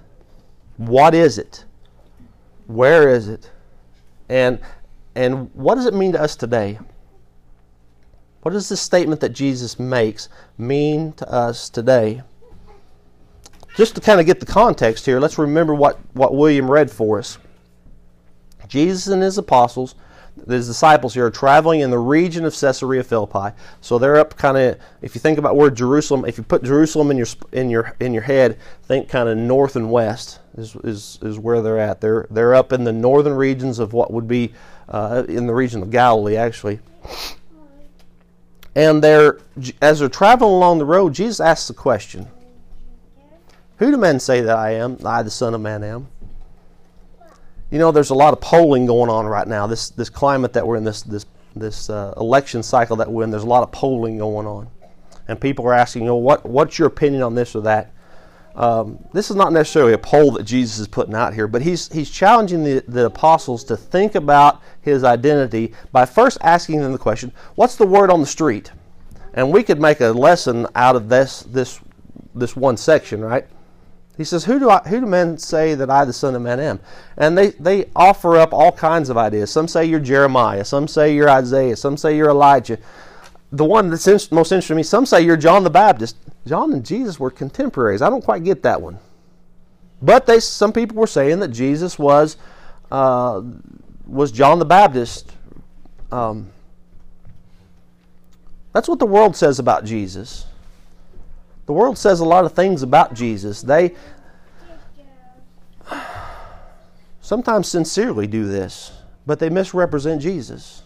What 0.78 1.14
is 1.14 1.38
it? 1.38 1.64
Where 2.66 3.08
is 3.08 3.28
it? 3.28 3.52
And 4.30 4.60
and 5.14 5.54
what 5.54 5.76
does 5.76 5.86
it 5.86 5.94
mean 5.94 6.14
to 6.14 6.22
us 6.22 6.36
today? 6.36 6.80
What 8.42 8.54
does 8.54 8.68
this 8.68 8.82
statement 8.82 9.22
that 9.22 9.30
Jesus 9.30 9.78
makes 9.78 10.28
mean 10.58 11.12
to 11.14 11.32
us 11.32 11.70
today? 11.70 12.24
Just 13.76 13.94
to 13.96 14.02
kind 14.02 14.20
of 14.20 14.26
get 14.26 14.40
the 14.40 14.46
context 14.46 15.06
here, 15.06 15.20
let's 15.20 15.38
remember 15.38 15.76
what, 15.76 16.00
what 16.14 16.36
William 16.36 16.70
read 16.70 16.90
for 16.90 17.20
us. 17.20 17.38
Jesus 18.70 19.08
and 19.08 19.22
his 19.22 19.38
apostles, 19.38 19.96
his 20.48 20.68
disciples 20.68 21.14
here, 21.14 21.26
are 21.26 21.32
traveling 21.32 21.82
in 21.82 21.90
the 21.90 22.00
region 22.00 22.46
of 22.46 22.58
Caesarea 22.58 23.04
Philippi. 23.04 23.54
So 23.82 23.98
they're 23.98 24.16
up 24.16 24.38
kind 24.38 24.58
of. 24.58 24.80
If 25.02 25.16
you 25.16 25.20
think 25.20 25.38
about 25.38 25.58
where 25.58 25.70
Jerusalem, 25.70 26.24
if 26.26 26.38
you 26.38 26.44
put 26.44 26.64
Jerusalem 26.64 27.12
in 27.12 27.18
your 27.18 27.28
in 27.52 27.70
your 27.70 27.96
in 28.00 28.14
your 28.14 28.24
head, 28.24 28.58
think 28.84 29.10
kind 29.10 29.28
of 29.28 29.38
north 29.38 29.76
and 29.76 29.92
west 29.92 30.40
is, 30.58 30.76
is 30.78 31.20
is 31.22 31.38
where 31.38 31.62
they're 31.62 31.80
at. 31.80 32.00
They're 32.00 32.28
they're 32.30 32.56
up 32.56 32.72
in 32.72 32.84
the 32.84 32.94
northern 32.94 33.34
regions 33.34 33.80
of 33.80 33.92
what 33.92 34.14
would 34.14 34.28
be 34.28 34.54
uh, 34.88 35.24
in 35.28 35.48
the 35.48 35.54
region 35.54 35.82
of 35.82 35.90
Galilee, 35.90 36.38
actually. 36.38 36.80
And 38.76 39.04
they're 39.04 39.40
as 39.82 40.00
they're 40.00 40.10
traveling 40.10 40.54
along 40.54 40.78
the 40.78 40.86
road, 40.86 41.14
Jesus 41.14 41.40
asks 41.40 41.68
the 41.68 41.74
question: 41.74 42.28
Who 43.78 43.92
do 43.92 43.98
men 43.98 44.20
say 44.20 44.42
that 44.42 44.56
I 44.56 44.76
am? 44.76 44.98
I, 45.04 45.24
the 45.24 45.32
Son 45.32 45.54
of 45.54 45.62
Man, 45.62 45.84
am. 45.84 46.08
You 47.72 47.78
know, 47.78 47.92
there's 47.92 48.10
a 48.10 48.16
lot 48.16 48.34
of 48.34 48.42
polling 48.42 48.86
going 48.86 49.10
on 49.10 49.26
right 49.26 49.48
now. 49.48 49.68
This 49.68 49.90
this 49.90 50.10
climate 50.10 50.54
that 50.54 50.66
we're 50.66 50.78
in, 50.78 50.84
this 50.84 51.04
this 51.04 51.26
this 51.56 51.90
uh, 51.90 52.14
election 52.18 52.64
cycle 52.64 52.96
that 52.98 53.12
we're 53.12 53.24
in, 53.24 53.32
there's 53.32 53.44
a 53.44 53.48
lot 53.48 53.64
of 53.64 53.72
polling 53.72 54.18
going 54.18 54.48
on, 54.48 54.70
and 55.28 55.40
people 55.40 55.66
are 55.68 55.74
asking, 55.74 56.04
you 56.04 56.08
know, 56.08 56.16
what 56.16 56.46
what's 56.46 56.80
your 56.80 56.88
opinion 56.88 57.22
on 57.22 57.36
this 57.36 57.56
or 57.56 57.62
that? 57.62 57.92
Um, 58.56 59.06
this 59.14 59.30
is 59.30 59.36
not 59.36 59.54
necessarily 59.54 59.94
a 59.94 59.98
poll 59.98 60.32
that 60.32 60.44
Jesus 60.44 60.80
is 60.80 60.88
putting 60.88 61.14
out 61.14 61.34
here, 61.34 61.48
but 61.48 61.62
he's 61.62 61.92
he's 61.94 62.10
challenging 62.10 62.64
the, 62.64 62.84
the 62.88 63.06
apostles 63.06 63.64
to 63.66 63.78
think 63.78 64.16
about 64.16 64.62
his 64.82 65.04
identity 65.04 65.74
by 65.92 66.06
first 66.06 66.40
asking 66.42 66.82
them 66.82 66.92
the 66.92 66.98
question, 66.98 67.32
"What's 67.56 67.76
the 67.76 67.86
word 67.86 68.10
on 68.10 68.20
the 68.20 68.28
street?" 68.28 68.72
And 69.36 69.52
we 69.52 69.62
could 69.62 69.80
make 69.80 70.02
a 70.02 70.08
lesson 70.08 70.66
out 70.74 70.96
of 70.96 71.08
this 71.08 71.42
this 71.44 71.80
this 72.34 72.56
one 72.56 72.78
section, 72.78 73.22
right? 73.22 73.46
He 74.20 74.26
says, 74.26 74.44
who 74.44 74.60
do, 74.60 74.70
I, 74.70 74.80
who 74.80 75.00
do 75.00 75.06
men 75.06 75.38
say 75.38 75.76
that 75.76 75.90
I, 75.90 76.04
the 76.04 76.12
Son 76.12 76.36
of 76.36 76.42
Man, 76.42 76.60
am? 76.60 76.82
And 77.16 77.38
they, 77.38 77.52
they 77.52 77.90
offer 77.96 78.36
up 78.36 78.52
all 78.52 78.74
kinds 78.74 79.10
of 79.10 79.18
ideas. 79.18 79.50
Some 79.50 79.70
say 79.70 79.86
you're 79.86 80.02
Jeremiah. 80.02 80.66
Some 80.66 80.90
say 80.90 81.16
you're 81.16 81.30
Isaiah. 81.30 81.78
Some 81.78 81.96
say 81.96 82.18
you're 82.18 82.30
Elijah. 82.30 82.78
the 83.54 83.64
one 83.64 83.90
that's 83.90 84.06
most 84.06 84.52
interesting 84.52 84.74
to 84.74 84.76
me, 84.76 84.84
some 84.84 85.06
say 85.06 85.22
you're 85.22 85.38
John 85.38 85.64
the 85.64 85.70
Baptist. 85.70 86.18
John 86.46 86.74
and 86.74 86.86
Jesus 86.86 87.18
were 87.18 87.32
contemporaries. 87.32 88.02
I 88.02 88.10
don't 88.10 88.22
quite 88.22 88.44
get 88.44 88.62
that 88.64 88.82
one. 88.82 89.00
But 90.02 90.26
they, 90.26 90.42
some 90.42 90.74
people 90.74 90.98
were 90.98 91.08
saying 91.08 91.40
that 91.40 91.48
Jesus 91.48 91.98
was, 91.98 92.36
uh, 92.92 93.42
was 94.06 94.34
John 94.34 94.60
the 94.60 94.66
Baptist. 94.66 95.32
Um, 96.12 96.50
that's 98.74 98.90
what 98.90 99.00
the 99.00 99.06
world 99.06 99.38
says 99.38 99.60
about 99.60 99.86
Jesus. 99.86 100.46
The 101.70 101.74
world 101.74 102.00
says 102.00 102.20
a 102.20 102.26
lot 102.26 102.46
of 102.46 102.54
things 102.54 102.82
about 102.82 103.14
Jesus. 103.14 103.62
They 103.62 103.94
sometimes 107.22 107.68
sincerely 107.68 108.26
do 108.26 108.48
this, 108.48 108.92
but 109.28 109.38
they 109.38 109.52
misrepresent 109.52 110.20
Jesus. 110.20 110.82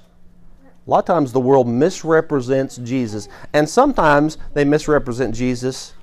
A 0.85 0.89
lot 0.89 0.99
of 0.99 1.05
times 1.05 1.31
the 1.31 1.39
world 1.39 1.69
misrepresents 1.69 2.75
Jesus, 2.75 3.29
and 3.53 3.69
sometimes 3.69 4.37
they 4.55 4.65
misrepresent 4.65 5.33
Jesus 5.33 5.93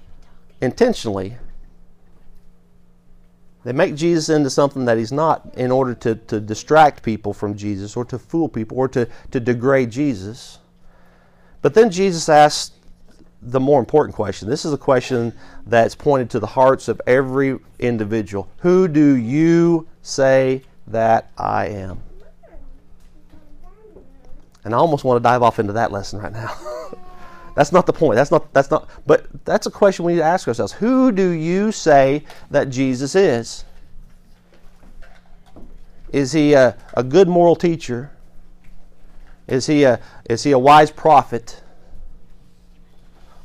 intentionally. 0.63 1.37
They 3.65 3.73
make 3.73 3.95
Jesus 3.97 4.31
into 4.31 4.49
something 4.49 4.87
that 4.87 4.97
he's 4.97 5.13
not 5.13 5.57
in 5.59 5.71
order 5.71 5.95
to, 5.97 6.15
to 6.15 6.41
distract 6.41 7.03
people 7.03 7.35
from 7.35 7.55
Jesus 7.55 7.99
or 7.99 8.07
to 8.07 8.19
fool 8.19 8.49
people 8.49 8.79
or 8.79 8.89
to, 8.89 9.07
to 9.31 9.41
degrade 9.41 9.91
Jesus. 9.91 10.59
But 11.61 11.75
then 11.75 11.91
Jesus 11.91 12.31
asks 12.31 12.80
the 13.43 13.61
more 13.61 13.81
important 13.81 14.15
question. 14.15 14.49
This 14.49 14.65
is 14.65 14.73
a 14.73 14.79
question 14.79 15.33
that's 15.67 15.95
pointed 15.95 16.31
to 16.31 16.41
the 16.41 16.47
hearts 16.47 16.89
of 16.89 17.01
every 17.07 17.59
individual. 17.79 18.49
Who 18.59 18.87
do 18.87 19.15
you 19.17 19.89
say 20.03 20.63
that 20.89 21.31
I 21.39 21.69
am? 21.69 22.03
And 24.65 24.75
I 24.75 24.79
almost 24.79 25.05
want 25.05 25.17
to 25.17 25.23
dive 25.23 25.43
off 25.43 25.59
into 25.59 25.73
that 25.73 25.91
lesson 25.91 26.21
right 26.21 26.33
now. 26.33 26.55
that's 27.55 27.73
not 27.73 27.87
the 27.87 27.95
point. 27.95 28.17
That's 28.17 28.31
not 28.31 28.53
that's 28.53 28.71
not 28.71 28.89
but 29.07 29.27
that's 29.45 29.67
a 29.67 29.71
question 29.71 30.05
we 30.05 30.13
need 30.13 30.19
to 30.19 30.25
ask 30.25 30.47
ourselves. 30.47 30.73
Who 30.73 31.11
do 31.11 31.31
you 31.31 31.73
say 31.73 32.25
that 32.51 32.69
Jesus 32.69 33.15
is? 33.15 33.65
Is 36.13 36.33
he 36.33 36.53
a, 36.55 36.77
a 36.95 37.03
good 37.03 37.29
moral 37.29 37.57
teacher? 37.57 38.11
Is 39.47 39.67
he 39.67 39.85
a 39.85 39.99
is 40.29 40.43
he 40.43 40.53
a 40.53 40.59
wise 40.59 40.91
prophet? 40.91 41.63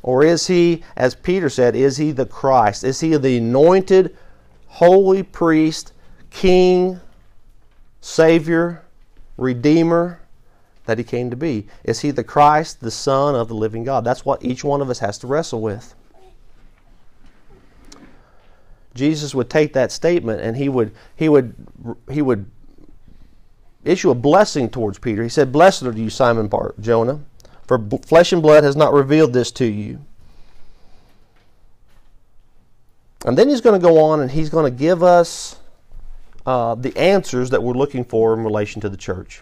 Or 0.05 0.23
is 0.23 0.45
he, 0.45 0.83
as 0.95 1.15
Peter 1.15 1.49
said, 1.49 1.75
is 1.75 1.97
he 1.97 2.11
the 2.11 2.27
Christ? 2.27 2.83
Is 2.83 2.99
he 2.99 3.17
the 3.17 3.37
anointed, 3.37 4.15
holy 4.67 5.23
priest, 5.23 5.93
king, 6.29 6.99
savior, 8.01 8.83
redeemer 9.35 10.19
that 10.85 10.99
he 10.99 11.03
came 11.03 11.31
to 11.31 11.35
be? 11.35 11.65
Is 11.83 12.01
he 12.01 12.11
the 12.11 12.23
Christ, 12.23 12.81
the 12.81 12.91
Son 12.91 13.33
of 13.33 13.47
the 13.47 13.55
living 13.55 13.83
God? 13.83 14.05
That's 14.05 14.23
what 14.23 14.45
each 14.45 14.63
one 14.63 14.79
of 14.79 14.91
us 14.91 14.99
has 14.99 15.17
to 15.17 15.27
wrestle 15.27 15.59
with. 15.59 15.95
Jesus 18.93 19.33
would 19.33 19.49
take 19.49 19.73
that 19.73 19.91
statement 19.91 20.39
and 20.39 20.55
he 20.55 20.69
would 20.69 20.93
he 21.15 21.27
would 21.29 21.55
he 22.11 22.21
would 22.21 22.45
issue 23.83 24.11
a 24.11 24.15
blessing 24.15 24.69
towards 24.69 24.99
Peter. 24.99 25.23
He 25.23 25.29
said, 25.29 25.51
"Blessed 25.51 25.81
are 25.81 25.91
you, 25.91 26.11
Simon 26.11 26.47
Bar 26.47 26.75
Jonah." 26.79 27.21
For 27.67 27.79
flesh 28.05 28.31
and 28.31 28.41
blood 28.41 28.63
has 28.63 28.75
not 28.75 28.93
revealed 28.93 29.33
this 29.33 29.51
to 29.53 29.65
you. 29.65 29.99
And 33.25 33.35
then 33.35 33.49
he's 33.49 33.61
going 33.61 33.79
to 33.79 33.83
go 33.83 33.99
on 33.99 34.21
and 34.21 34.29
he's 34.29 34.49
going 34.49 34.71
to 34.71 34.77
give 34.77 35.01
us 35.01 35.57
uh, 36.45 36.75
the 36.75 36.95
answers 36.95 37.49
that 37.49 37.63
we're 37.63 37.73
looking 37.73 38.05
for 38.05 38.33
in 38.35 38.43
relation 38.43 38.81
to 38.81 38.89
the 38.89 38.97
church. 38.97 39.41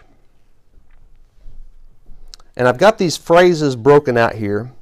And 2.56 2.66
I've 2.66 2.78
got 2.78 2.96
these 2.96 3.16
phrases 3.16 3.76
broken 3.76 4.16
out 4.16 4.34
here 4.34 4.72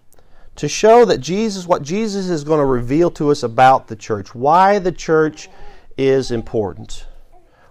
to 0.57 0.69
show 0.69 1.05
that 1.07 1.19
Jesus, 1.19 1.67
what 1.67 1.83
Jesus 1.83 2.29
is 2.29 2.45
going 2.45 2.61
to 2.61 2.65
reveal 2.67 3.11
to 3.13 3.31
us 3.31 3.43
about 3.43 3.89
the 3.89 3.97
church, 3.97 4.35
why 4.35 4.79
the 4.79 4.93
church 4.93 5.49
is 5.97 6.31
important, 6.31 7.07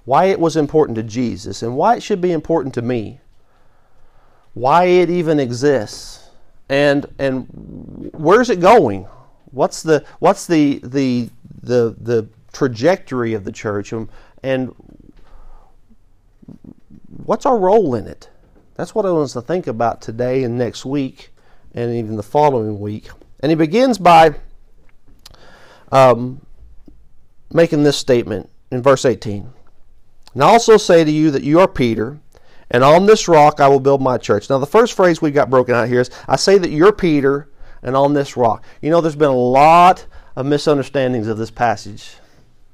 why 0.04 0.26
it 0.26 0.40
was 0.40 0.58
important 0.58 0.96
to 0.98 1.04
Jesus, 1.04 1.62
and 1.62 1.78
why 1.78 1.96
it 1.96 2.04
should 2.04 2.20
be 2.20 2.32
important 2.32 2.74
to 2.74 2.82
me 2.82 3.22
why 4.54 4.86
it 4.86 5.10
even 5.10 5.40
exists, 5.40 6.30
and 6.70 7.06
and 7.20 8.10
where's 8.14 8.50
it 8.50 8.60
going? 8.60 9.08
What's 9.52 9.84
the 9.84 10.04
what's 10.20 10.46
the 10.46 10.80
the 10.84 11.30
the 11.62 11.96
the 12.00 12.28
trajectory 12.52 13.34
of 13.34 13.44
the 13.44 13.52
church, 13.52 13.94
and, 13.94 14.10
and 14.44 14.74
what's 17.24 17.46
our 17.46 17.58
role 17.58 17.96
in 17.96 18.08
it? 18.08 18.30
That's 18.76 18.96
what 18.96 19.06
I 19.06 19.12
want 19.12 19.26
us 19.26 19.34
to 19.34 19.42
think 19.42 19.68
about 19.68 20.02
today 20.02 20.44
and 20.44 20.58
next 20.58 20.86
week, 20.86 21.32
and 21.74 21.94
even 21.94 22.16
the 22.16 22.24
following 22.24 22.80
week. 22.80 23.10
And 23.40 23.50
he 23.50 23.56
begins 23.56 23.98
by 23.98 24.36
um, 25.92 26.46
making 27.52 27.84
this 27.84 27.98
statement 27.98 28.50
in 28.72 28.82
verse 28.82 29.06
18. 29.06 29.50
And 30.34 30.44
I 30.44 30.48
also 30.48 30.78
say 30.78 31.04
to 31.04 31.12
you 31.12 31.32
that 31.32 31.44
you 31.44 31.60
are 31.60 31.68
Peter 31.68 32.20
and 32.72 32.84
on 32.84 33.06
this 33.06 33.28
rock 33.28 33.60
I 33.60 33.68
will 33.68 33.80
build 33.80 34.02
my 34.02 34.18
church. 34.18 34.50
Now, 34.50 34.58
the 34.58 34.66
first 34.66 34.94
phrase 34.94 35.22
we've 35.22 35.34
got 35.34 35.50
broken 35.50 35.76
out 35.76 35.88
here 35.88 36.02
is 36.02 36.10
I 36.28 36.36
say 36.36 36.58
that 36.58 36.72
you're 36.72 36.92
Peter, 36.92 37.48
and 37.84 37.96
on 37.96 38.14
this 38.14 38.38
rock. 38.38 38.64
You 38.82 38.90
know, 38.90 39.02
there's 39.02 39.16
been 39.16 39.30
a 39.30 39.36
lot 39.36 40.06
of 40.36 40.46
misunderstandings 40.46 41.28
of 41.28 41.38
this 41.38 41.52
passage. 41.52 42.16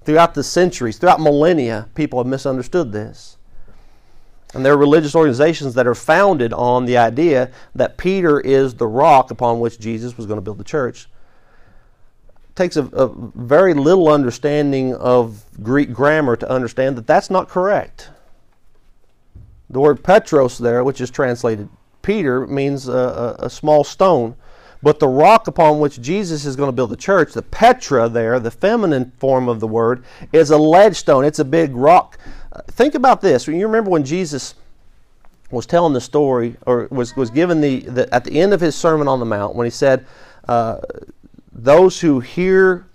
Throughout 0.03 0.33
the 0.33 0.43
centuries, 0.43 0.97
throughout 0.97 1.19
millennia, 1.19 1.89
people 1.95 2.19
have 2.19 2.27
misunderstood 2.27 2.91
this. 2.91 3.37
And 4.53 4.65
there 4.65 4.73
are 4.73 4.77
religious 4.77 5.15
organizations 5.15 5.73
that 5.73 5.87
are 5.87 5.95
founded 5.95 6.53
on 6.53 6.85
the 6.85 6.97
idea 6.97 7.51
that 7.75 7.97
Peter 7.97 8.39
is 8.39 8.75
the 8.75 8.87
rock 8.87 9.29
upon 9.31 9.59
which 9.59 9.79
Jesus 9.79 10.15
was 10.15 10.25
going 10.25 10.37
to 10.37 10.41
build 10.41 10.57
the 10.57 10.63
church. 10.63 11.09
It 12.49 12.55
takes 12.55 12.77
a, 12.77 12.85
a 12.85 13.07
very 13.35 13.73
little 13.73 14.07
understanding 14.07 14.95
of 14.95 15.43
Greek 15.61 15.91
grammar 15.91 16.37
to 16.37 16.49
understand 16.49 16.97
that 16.97 17.07
that's 17.07 17.29
not 17.29 17.49
correct. 17.49 18.09
The 19.69 19.79
word 19.79 20.03
Petros 20.03 20.57
there, 20.57 20.83
which 20.83 21.01
is 21.01 21.09
translated 21.09 21.69
Peter, 22.01 22.47
means 22.47 22.87
a, 22.87 23.37
a, 23.39 23.45
a 23.45 23.49
small 23.49 23.83
stone. 23.83 24.35
But 24.83 24.99
the 24.99 25.07
rock 25.07 25.47
upon 25.47 25.79
which 25.79 25.99
Jesus 26.01 26.45
is 26.45 26.55
going 26.55 26.67
to 26.67 26.75
build 26.75 26.91
the 26.91 26.97
church, 26.97 27.33
the 27.33 27.41
Petra 27.41 28.07
there, 28.07 28.39
the 28.39 28.51
feminine 28.51 29.11
form 29.17 29.49
of 29.49 29.59
the 29.59 29.67
word, 29.67 30.03
is 30.31 30.51
a 30.51 30.57
ledge 30.57 30.95
stone. 30.95 31.25
It's 31.25 31.39
a 31.39 31.45
big 31.45 31.75
rock. 31.75 32.17
Uh, 32.53 32.61
think 32.67 32.95
about 32.95 33.21
this. 33.21 33.47
You 33.47 33.65
remember 33.65 33.89
when 33.89 34.05
Jesus 34.05 34.55
was 35.49 35.65
telling 35.65 35.93
the 35.93 36.01
story, 36.01 36.57
or 36.65 36.87
was, 36.91 37.15
was 37.15 37.29
given 37.29 37.61
the, 37.61 37.79
the 37.79 38.13
at 38.13 38.23
the 38.23 38.39
end 38.39 38.53
of 38.53 38.61
his 38.61 38.75
Sermon 38.75 39.07
on 39.07 39.19
the 39.19 39.25
Mount, 39.25 39.55
when 39.55 39.65
he 39.65 39.71
said, 39.71 40.05
uh, 40.47 40.79
Those 41.51 41.99
who 41.99 42.19
hear 42.19 42.85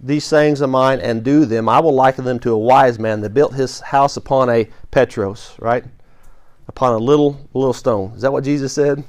these 0.00 0.24
sayings 0.24 0.60
of 0.60 0.70
mine 0.70 1.00
and 1.00 1.24
do 1.24 1.44
them, 1.44 1.68
I 1.68 1.80
will 1.80 1.94
liken 1.94 2.24
them 2.24 2.38
to 2.40 2.52
a 2.52 2.58
wise 2.58 2.98
man 2.98 3.20
that 3.20 3.34
built 3.34 3.52
his 3.54 3.80
house 3.80 4.16
upon 4.16 4.48
a 4.48 4.68
Petros, 4.90 5.54
right? 5.58 5.84
Upon 6.68 6.92
a 6.92 6.98
little 6.98 7.48
little 7.54 7.72
stone. 7.72 8.12
Is 8.14 8.22
that 8.22 8.32
what 8.32 8.44
Jesus 8.44 8.72
said? 8.72 9.02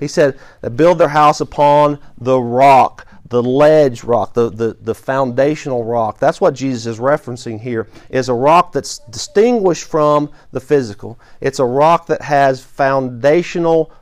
He 0.00 0.08
said 0.08 0.38
that 0.62 0.70
build 0.70 0.98
their 0.98 1.08
house 1.08 1.40
upon 1.40 2.00
the 2.18 2.40
rock, 2.40 3.06
the 3.28 3.42
ledge 3.42 4.02
rock, 4.02 4.34
the, 4.34 4.50
the, 4.50 4.76
the 4.80 4.96
foundational 4.96 5.84
rock. 5.84 6.18
That's 6.18 6.40
what 6.40 6.54
Jesus 6.54 6.86
is 6.86 6.98
referencing 6.98 7.60
here, 7.60 7.88
is 8.10 8.28
a 8.28 8.34
rock 8.34 8.72
that's 8.72 8.98
distinguished 9.10 9.84
from 9.84 10.32
the 10.50 10.58
physical. 10.58 11.20
It's 11.40 11.60
a 11.60 11.64
rock 11.64 12.06
that 12.06 12.22
has 12.22 12.64
foundational 12.64 13.92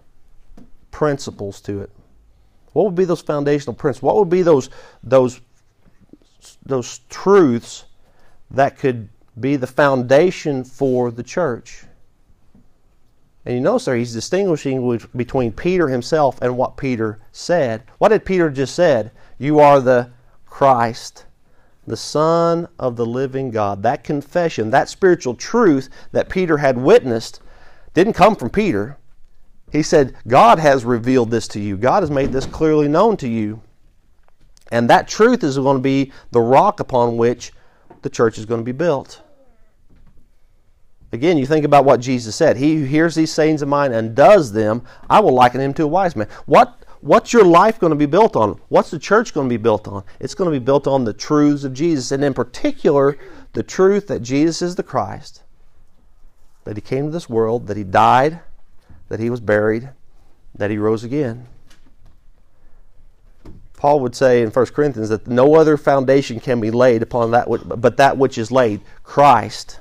principles 0.91 1.61
to 1.63 1.83
it. 1.83 1.91
What 2.73 2.87
would 2.87 2.95
be 2.95 3.05
those 3.05 3.21
foundational 3.21 3.75
principles? 3.75 4.07
What 4.07 4.17
would 4.17 4.31
be 4.31 4.43
those 4.43 4.71
those 5.03 5.41
those 6.65 7.01
truths 7.11 7.85
that 8.53 8.79
could 8.79 9.11
be 9.39 9.57
the 9.57 9.67
foundation 9.67 10.65
for 10.65 11.11
the 11.11 11.23
church? 11.23 11.85
And 13.45 13.55
you 13.55 13.61
notice 13.61 13.87
there 13.87 13.97
he's 13.97 14.13
distinguishing 14.13 15.01
between 15.17 15.53
Peter 15.53 15.89
himself 15.89 16.41
and 16.43 16.57
what 16.57 16.77
Peter 16.77 17.19
said. 17.33 17.83
What 17.99 18.09
did 18.09 18.25
Peter 18.25 18.51
just 18.51 18.75
said? 18.75 19.13
You 19.39 19.61
are 19.61 19.81
the 19.81 20.11
Christ, 20.45 21.25
the 21.87 21.97
Son 21.97 22.69
of 22.79 22.97
the 22.97 23.07
living 23.07 23.51
God. 23.51 23.83
That 23.83 24.05
confession, 24.05 24.71
that 24.71 24.91
spiritual 24.91 25.35
truth 25.35 25.89
that 26.13 26.29
Peter 26.29 26.59
had 26.59 26.77
witnessed 26.77 27.41
didn't 27.95 28.13
come 28.13 28.37
from 28.37 28.51
Peter. 28.51 28.99
He 29.73 29.83
said, 29.83 30.15
God 30.27 30.59
has 30.59 30.85
revealed 30.85 31.31
this 31.31 31.49
to 31.49 31.61
you. 31.61 31.77
God 31.77 32.03
has 32.03 32.11
made 32.11 32.33
this 32.33 32.47
clearly 32.47 32.89
known 32.89 33.17
to 33.19 33.29
you. 33.29 33.63
And 34.71 34.91
that 34.91 35.09
truth 35.09 35.43
is 35.43 35.57
going 35.57 35.79
to 35.79 35.83
be 35.83 36.13
the 36.31 36.41
rock 36.41 36.81
upon 36.81 37.17
which 37.17 37.53
the 38.03 38.11
church 38.11 38.39
is 38.39 38.47
going 38.47 38.61
to 38.61 38.65
be 38.65 38.73
built. 38.73 39.23
Again, 41.13 41.39
you 41.39 41.47
think 41.47 41.65
about 41.65 41.85
what 41.85 42.01
Jesus 42.01 42.37
said. 42.37 42.57
He 42.57 42.77
who 42.77 42.85
hears 42.85 43.15
these 43.15 43.33
sayings 43.33 43.63
of 43.63 43.69
mine 43.69 43.93
and 43.93 44.15
does 44.15 44.53
them, 44.53 44.83
I 45.09 45.21
will 45.21 45.35
liken 45.35 45.61
him 45.61 45.75
to 45.75 45.85
a 45.85 45.89
wise 45.89 46.15
man. 46.15 46.29
What, 46.47 46.85
what's 47.01 47.33
your 47.33 47.45
life 47.45 47.81
going 47.81 47.91
to 47.91 47.97
be 47.97 48.07
built 48.07 48.37
on? 48.37 48.61
What's 48.69 48.91
the 48.91 48.99
church 48.99 49.35
going 49.35 49.49
to 49.49 49.53
be 49.53 49.61
built 49.61 49.89
on? 49.89 50.05
It's 50.21 50.35
going 50.35 50.53
to 50.53 50.59
be 50.59 50.65
built 50.65 50.87
on 50.87 51.05
the 51.05 51.13
truths 51.13 51.65
of 51.65 51.75
Jesus, 51.75 52.13
and 52.13 52.23
in 52.23 52.33
particular, 52.33 53.19
the 53.55 53.63
truth 53.65 54.07
that 54.07 54.21
Jesus 54.21 54.63
is 54.63 54.77
the 54.77 54.85
Christ, 54.85 55.43
that 56.65 56.77
he 56.77 56.81
came 56.81 57.07
to 57.07 57.11
this 57.11 57.29
world, 57.29 57.67
that 57.67 57.77
he 57.77 57.85
died, 57.85 58.41
that 59.09 59.19
he 59.19 59.31
was 59.31 59.41
buried, 59.41 59.91
that 60.55 60.71
he 60.71 60.79
rose 60.79 61.03
again. 61.03 61.49
Paul 63.77 64.01
would 64.01 64.15
say 64.15 64.43
in 64.43 64.51
1 64.51 64.67
Corinthians 64.67 65.09
that 65.09 65.27
no 65.27 65.55
other 65.55 65.77
foundation 65.77 66.39
can 66.39 66.61
be 66.61 66.71
laid 66.71 67.03
upon 67.03 67.31
that 67.31 67.49
but 67.81 67.97
that 67.97 68.19
which 68.19 68.37
is 68.37 68.53
laid, 68.53 68.83
Christ. 69.03 69.81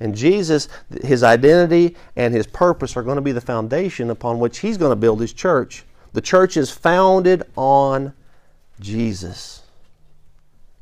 And 0.00 0.14
Jesus, 0.14 0.68
his 1.02 1.22
identity 1.22 1.96
and 2.16 2.32
his 2.32 2.46
purpose 2.46 2.96
are 2.96 3.02
going 3.02 3.16
to 3.16 3.22
be 3.22 3.32
the 3.32 3.40
foundation 3.40 4.10
upon 4.10 4.38
which 4.38 4.58
he's 4.58 4.78
going 4.78 4.92
to 4.92 4.96
build 4.96 5.20
his 5.20 5.32
church. 5.32 5.84
The 6.12 6.20
church 6.20 6.56
is 6.56 6.70
founded 6.70 7.42
on 7.56 8.12
Jesus. 8.80 9.62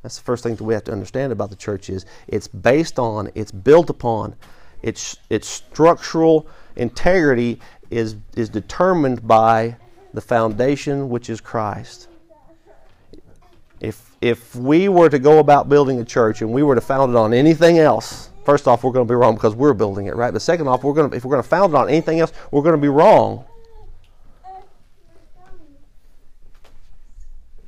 That's 0.03 0.19
the 0.19 0.25
first 0.25 0.43
thing 0.43 0.55
that 0.55 0.65
we 0.65 0.75
have 0.75 0.85
to 0.85 0.93
understand 0.93 1.33
about 1.33 1.51
the 1.51 1.57
church 1.57 1.91
is 1.91 2.07
it's 2.29 2.47
based 2.47 2.99
on, 2.99 3.31
it's 3.35 3.51
built 3.51 3.91
upon, 3.91 4.37
its 4.83 5.17
its 5.31 5.49
structural 5.49 6.47
integrity 6.77 7.59
is 7.91 8.17
is 8.37 8.49
determined 8.49 9.27
by 9.27 9.77
the 10.15 10.21
foundation 10.21 11.09
which 11.09 11.29
is 11.29 11.41
Christ. 11.41 12.09
If 13.81 14.17
if 14.21 14.55
we 14.55 14.89
were 14.89 15.09
to 15.09 15.19
go 15.19 15.39
about 15.39 15.69
building 15.69 16.01
a 16.01 16.05
church 16.05 16.41
and 16.41 16.53
we 16.53 16.63
were 16.63 16.75
to 16.75 16.81
found 16.81 17.13
it 17.13 17.17
on 17.17 17.35
anything 17.35 17.79
else, 17.79 18.31
first 18.47 18.67
off 18.69 18.85
we're 18.85 18.93
going 18.93 19.07
to 19.07 19.11
be 19.11 19.17
wrong 19.17 19.35
because 19.35 19.55
we're 19.55 19.75
building 19.75 20.07
it, 20.07 20.15
right? 20.15 20.33
But 20.33 20.41
second 20.41 20.69
off, 20.69 20.85
we're 20.85 20.95
going 20.95 21.11
to 21.11 21.17
if 21.17 21.25
we're 21.25 21.33
going 21.33 21.43
to 21.43 21.49
found 21.49 21.75
it 21.75 21.77
on 21.77 21.89
anything 21.89 22.21
else, 22.21 22.33
we're 22.51 22.63
going 22.63 22.77
to 22.77 22.81
be 22.81 22.89
wrong. 22.89 23.45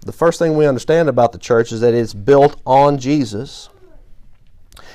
The 0.00 0.12
first 0.12 0.38
thing 0.38 0.56
we 0.56 0.66
understand 0.66 1.08
about 1.08 1.32
the 1.32 1.38
church 1.38 1.70
is 1.72 1.80
that 1.80 1.92
it's 1.92 2.14
built 2.14 2.58
on 2.64 2.96
Jesus. 2.96 3.68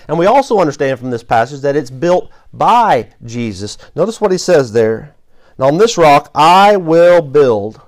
And 0.07 0.17
we 0.17 0.25
also 0.25 0.59
understand 0.59 0.99
from 0.99 1.11
this 1.11 1.23
passage 1.23 1.61
that 1.61 1.75
it's 1.75 1.91
built 1.91 2.31
by 2.51 3.09
Jesus. 3.23 3.77
Notice 3.95 4.19
what 4.19 4.31
he 4.31 4.37
says 4.37 4.73
there. 4.73 5.13
Now, 5.59 5.67
on 5.67 5.77
this 5.77 5.97
rock 5.97 6.31
I 6.33 6.77
will 6.77 7.21
build. 7.21 7.79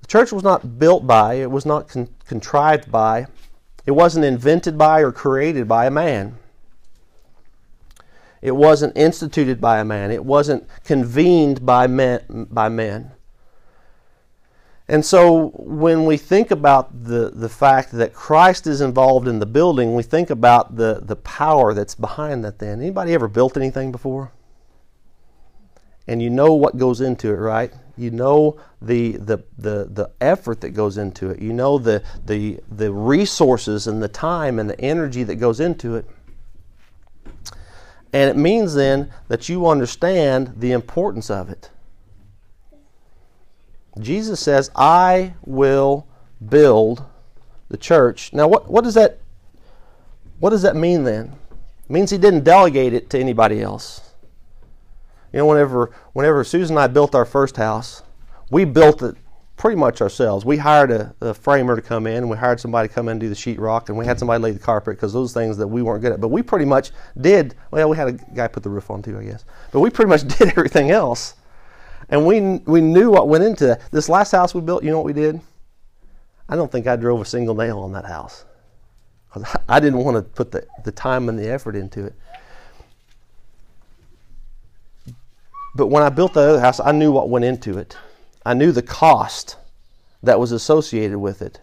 The 0.00 0.08
church 0.08 0.32
was 0.32 0.42
not 0.42 0.78
built 0.78 1.06
by, 1.06 1.34
it 1.34 1.50
was 1.50 1.64
not 1.64 1.88
con- 1.88 2.08
contrived 2.26 2.90
by, 2.90 3.26
it 3.86 3.92
wasn't 3.92 4.24
invented 4.24 4.78
by 4.78 5.00
or 5.00 5.12
created 5.12 5.66
by 5.66 5.86
a 5.86 5.90
man. 5.90 6.36
It 8.40 8.56
wasn't 8.56 8.96
instituted 8.96 9.60
by 9.60 9.78
a 9.78 9.84
man. 9.84 10.10
It 10.10 10.24
wasn't 10.24 10.66
convened 10.84 11.64
by 11.64 11.86
men. 11.86 12.48
By 12.50 12.68
men. 12.68 13.12
And 14.88 15.06
so 15.06 15.50
when 15.54 16.04
we 16.04 16.16
think 16.16 16.50
about 16.50 17.04
the, 17.04 17.30
the 17.32 17.48
fact 17.48 17.92
that 17.92 18.12
Christ 18.12 18.66
is 18.66 18.80
involved 18.80 19.28
in 19.28 19.38
the 19.38 19.46
building, 19.46 19.94
we 19.94 20.02
think 20.02 20.28
about 20.28 20.76
the, 20.76 21.00
the 21.02 21.16
power 21.16 21.72
that's 21.72 21.94
behind 21.94 22.44
that 22.44 22.58
then. 22.58 22.80
Anybody 22.80 23.14
ever 23.14 23.28
built 23.28 23.56
anything 23.56 23.92
before? 23.92 24.32
And 26.08 26.20
you 26.20 26.30
know 26.30 26.52
what 26.54 26.76
goes 26.76 27.00
into 27.00 27.28
it, 27.28 27.36
right? 27.36 27.72
You 27.96 28.10
know 28.10 28.60
the, 28.80 29.12
the, 29.12 29.44
the, 29.58 29.88
the 29.90 30.10
effort 30.20 30.60
that 30.62 30.70
goes 30.70 30.98
into 30.98 31.30
it. 31.30 31.40
You 31.40 31.52
know 31.52 31.78
the, 31.78 32.02
the, 32.24 32.60
the 32.70 32.92
resources 32.92 33.86
and 33.86 34.02
the 34.02 34.08
time 34.08 34.58
and 34.58 34.68
the 34.68 34.80
energy 34.80 35.22
that 35.24 35.36
goes 35.36 35.60
into 35.60 35.96
it. 35.96 36.06
And 38.12 38.28
it 38.28 38.36
means 38.36 38.74
then 38.74 39.10
that 39.28 39.48
you 39.48 39.66
understand 39.66 40.54
the 40.58 40.72
importance 40.72 41.30
of 41.30 41.48
it. 41.48 41.70
Jesus 43.98 44.40
says, 44.40 44.70
I 44.74 45.34
will 45.44 46.06
build 46.48 47.04
the 47.68 47.76
church. 47.76 48.32
Now 48.32 48.48
what, 48.48 48.70
what 48.70 48.84
does 48.84 48.94
that 48.94 49.18
what 50.38 50.50
does 50.50 50.62
that 50.62 50.74
mean 50.74 51.04
then? 51.04 51.36
It 51.84 51.90
means 51.90 52.10
he 52.10 52.18
didn't 52.18 52.42
delegate 52.42 52.92
it 52.94 53.08
to 53.10 53.18
anybody 53.18 53.62
else. 53.62 54.11
You 55.32 55.38
know, 55.38 55.46
whenever 55.46 55.90
whenever 56.12 56.44
Susan 56.44 56.76
and 56.76 56.82
I 56.82 56.86
built 56.86 57.14
our 57.14 57.24
first 57.24 57.56
house, 57.56 58.02
we 58.50 58.64
built 58.64 59.02
it 59.02 59.16
pretty 59.56 59.76
much 59.76 60.00
ourselves. 60.00 60.44
We 60.44 60.56
hired 60.56 60.90
a, 60.90 61.14
a, 61.20 61.32
framer 61.32 61.76
to 61.76 61.82
come 61.82 62.06
in, 62.06 62.28
we 62.28 62.36
hired 62.36 62.58
somebody 62.58 62.88
to 62.88 62.94
come 62.94 63.08
in 63.08 63.12
and 63.12 63.20
do 63.20 63.28
the 63.28 63.34
sheetrock, 63.34 63.88
and 63.88 63.96
we 63.96 64.04
had 64.04 64.18
somebody 64.18 64.42
lay 64.42 64.50
the 64.50 64.58
carpet 64.58 64.96
because 64.96 65.12
those 65.12 65.32
things 65.32 65.56
that 65.56 65.66
we 65.66 65.82
weren't 65.82 66.02
good 66.02 66.12
at. 66.12 66.20
But 66.20 66.28
we 66.28 66.42
pretty 66.42 66.64
much 66.64 66.90
did. 67.20 67.54
Well, 67.70 67.88
we 67.88 67.96
had 67.96 68.08
a 68.08 68.12
guy 68.12 68.48
put 68.48 68.62
the 68.62 68.70
roof 68.70 68.90
on 68.90 69.02
too, 69.02 69.18
I 69.18 69.24
guess. 69.24 69.44
But 69.70 69.80
we 69.80 69.88
pretty 69.90 70.08
much 70.08 70.26
did 70.38 70.48
everything 70.48 70.90
else. 70.90 71.34
And 72.08 72.26
we, 72.26 72.58
we 72.66 72.80
knew 72.80 73.10
what 73.10 73.28
went 73.28 73.44
into 73.44 73.66
that. 73.68 73.90
This 73.90 74.08
last 74.08 74.32
house 74.32 74.54
we 74.54 74.60
built, 74.60 74.82
you 74.82 74.90
know 74.90 74.98
what 74.98 75.06
we 75.06 75.12
did? 75.12 75.40
I 76.48 76.56
don't 76.56 76.70
think 76.70 76.86
I 76.86 76.96
drove 76.96 77.20
a 77.20 77.24
single 77.24 77.54
nail 77.54 77.78
on 77.78 77.92
that 77.92 78.04
house. 78.04 78.44
I 79.68 79.80
didn't 79.80 80.00
want 80.00 80.16
to 80.16 80.22
put 80.22 80.50
the, 80.50 80.66
the 80.84 80.92
time 80.92 81.28
and 81.28 81.38
the 81.38 81.48
effort 81.48 81.76
into 81.76 82.06
it. 82.06 82.14
But 85.74 85.86
when 85.86 86.02
I 86.02 86.10
built 86.10 86.34
the 86.34 86.40
other 86.40 86.60
house, 86.60 86.80
I 86.80 86.92
knew 86.92 87.12
what 87.12 87.30
went 87.30 87.44
into 87.44 87.78
it. 87.78 87.96
I 88.44 88.54
knew 88.54 88.72
the 88.72 88.82
cost 88.82 89.56
that 90.22 90.38
was 90.38 90.52
associated 90.52 91.18
with 91.18 91.42
it. 91.42 91.60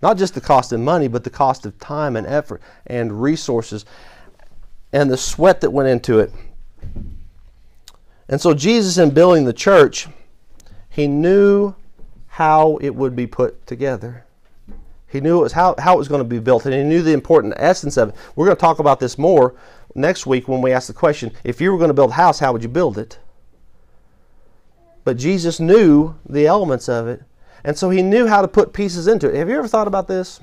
Not 0.00 0.16
just 0.16 0.34
the 0.34 0.40
cost 0.40 0.72
of 0.72 0.80
money, 0.80 1.08
but 1.08 1.24
the 1.24 1.30
cost 1.30 1.66
of 1.66 1.78
time 1.78 2.16
and 2.16 2.26
effort 2.26 2.62
and 2.86 3.20
resources 3.20 3.84
and 4.92 5.10
the 5.10 5.16
sweat 5.16 5.60
that 5.60 5.70
went 5.70 5.88
into 5.88 6.20
it. 6.20 6.32
And 8.28 8.40
so, 8.40 8.54
Jesus, 8.54 8.98
in 8.98 9.10
building 9.10 9.44
the 9.44 9.52
church, 9.52 10.06
he 10.88 11.08
knew 11.08 11.74
how 12.28 12.76
it 12.80 12.94
would 12.94 13.16
be 13.16 13.26
put 13.26 13.66
together. 13.66 14.24
He 15.08 15.20
knew 15.20 15.40
it 15.40 15.42
was 15.42 15.52
how, 15.52 15.74
how 15.78 15.94
it 15.94 15.98
was 15.98 16.08
going 16.08 16.20
to 16.20 16.28
be 16.28 16.38
built, 16.38 16.66
and 16.66 16.74
he 16.74 16.82
knew 16.82 17.02
the 17.02 17.12
important 17.12 17.54
essence 17.56 17.96
of 17.96 18.10
it. 18.10 18.14
We're 18.36 18.44
going 18.44 18.56
to 18.56 18.60
talk 18.60 18.78
about 18.78 19.00
this 19.00 19.16
more 19.16 19.54
next 19.94 20.26
week 20.26 20.46
when 20.46 20.60
we 20.60 20.70
ask 20.70 20.86
the 20.86 20.92
question 20.92 21.32
if 21.44 21.60
you 21.60 21.72
were 21.72 21.78
going 21.78 21.88
to 21.88 21.94
build 21.94 22.10
a 22.10 22.14
house, 22.14 22.38
how 22.38 22.52
would 22.52 22.62
you 22.62 22.68
build 22.68 22.98
it? 22.98 23.18
But 25.08 25.16
Jesus 25.16 25.58
knew 25.58 26.16
the 26.28 26.46
elements 26.46 26.86
of 26.86 27.08
it, 27.08 27.22
and 27.64 27.78
so 27.78 27.88
he 27.88 28.02
knew 28.02 28.26
how 28.26 28.42
to 28.42 28.46
put 28.46 28.74
pieces 28.74 29.08
into 29.08 29.26
it. 29.26 29.36
Have 29.36 29.48
you 29.48 29.56
ever 29.56 29.66
thought 29.66 29.88
about 29.88 30.06
this? 30.06 30.38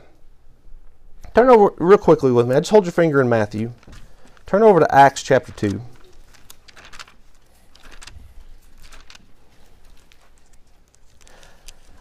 Turn 1.36 1.52
over 1.52 1.72
real 1.78 2.00
quickly 2.00 2.32
with 2.32 2.48
me. 2.48 2.56
I 2.56 2.62
just 2.62 2.72
hold 2.72 2.86
your 2.86 2.92
finger 2.92 3.22
in 3.22 3.30
Matthew. 3.30 3.74
Turn 4.48 4.64
over 4.64 4.80
to 4.80 4.92
Acts 4.92 5.22
chapter 5.22 5.52
2. 5.52 5.80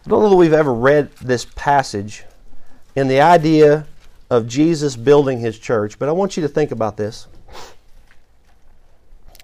I 0.03 0.09
don't 0.09 0.23
know 0.23 0.29
that 0.31 0.35
we've 0.35 0.51
ever 0.51 0.73
read 0.73 1.15
this 1.17 1.45
passage 1.53 2.23
in 2.95 3.07
the 3.07 3.21
idea 3.21 3.85
of 4.31 4.47
Jesus 4.47 4.95
building 4.95 5.37
his 5.37 5.59
church, 5.59 5.99
but 5.99 6.09
I 6.09 6.13
want 6.13 6.35
you 6.35 6.41
to 6.41 6.49
think 6.49 6.71
about 6.71 6.97
this. 6.97 7.27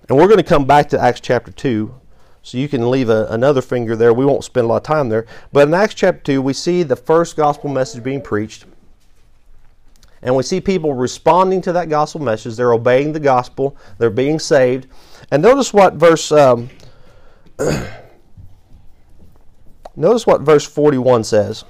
And 0.10 0.18
we're 0.18 0.26
going 0.26 0.38
to 0.38 0.44
come 0.44 0.66
back 0.66 0.90
to 0.90 1.00
Acts 1.00 1.20
chapter 1.20 1.52
2, 1.52 2.01
so 2.44 2.58
you 2.58 2.68
can 2.68 2.90
leave 2.90 3.10
a, 3.10 3.28
another 3.28 3.62
finger 3.62 3.96
there. 3.96 4.14
We 4.14 4.26
won't 4.26 4.44
spend 4.44 4.66
a 4.66 4.68
lot 4.68 4.78
of 4.78 4.84
time 4.84 5.10
there. 5.10 5.26
But 5.52 5.68
in 5.68 5.74
Acts 5.74 5.94
chapter 5.94 6.22
2, 6.22 6.42
we 6.42 6.54
see 6.54 6.84
the 6.84 6.96
first 6.96 7.36
gospel 7.36 7.70
message 7.70 8.04
being 8.04 8.22
preached. 8.22 8.66
And 10.22 10.36
we 10.36 10.44
see 10.44 10.62
people 10.62 10.94
responding 10.94 11.62
to 11.64 11.74
that 11.74 11.90
gospel 11.90 12.22
message. 12.22 12.56
They're 12.56 12.74
obeying 12.74 13.14
the 13.14 13.20
gospel, 13.20 13.76
they're 13.98 14.10
being 14.10 14.40
saved. 14.40 14.88
And 15.32 15.42
notice 15.42 15.74
what 15.74 15.96
verse. 15.96 16.32
Um, 16.32 16.70
Notice 19.96 20.26
what 20.26 20.42
verse 20.42 20.66
41 20.66 21.24
says. 21.26 21.66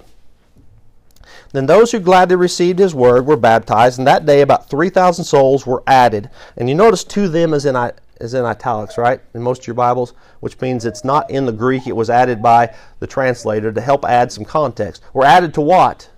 Then 1.54 1.66
those 1.66 1.92
who 1.92 2.00
gladly 2.00 2.36
received 2.36 2.80
his 2.80 2.96
word 2.96 3.26
were 3.26 3.36
baptized, 3.36 3.98
and 3.98 4.08
that 4.08 4.26
day 4.26 4.42
about 4.42 4.70
3,000 4.70 5.26
souls 5.26 5.66
were 5.66 5.84
added. 5.86 6.30
And 6.56 6.70
you 6.70 6.76
notice 6.76 7.04
to 7.06 7.28
them 7.28 7.54
is 7.54 7.66
in, 7.66 7.76
is 8.22 8.34
in 8.34 8.46
italics, 8.46 8.98
right? 8.98 9.22
In 9.34 9.42
most 9.42 9.62
of 9.62 9.68
your 9.68 9.74
Bibles, 9.74 10.14
which 10.40 10.60
means 10.62 10.86
it's 10.86 11.04
not 11.04 11.30
in 11.30 11.46
the 11.46 11.52
Greek. 11.52 11.88
It 11.88 11.96
was 11.96 12.10
added 12.10 12.42
by 12.42 12.74
the 13.00 13.08
translator 13.08 13.72
to 13.72 13.82
help 13.82 14.06
add 14.06 14.32
some 14.32 14.46
context. 14.46 15.04
We're 15.14 15.26
added 15.26 15.54
to 15.56 15.62
what? 15.62 16.10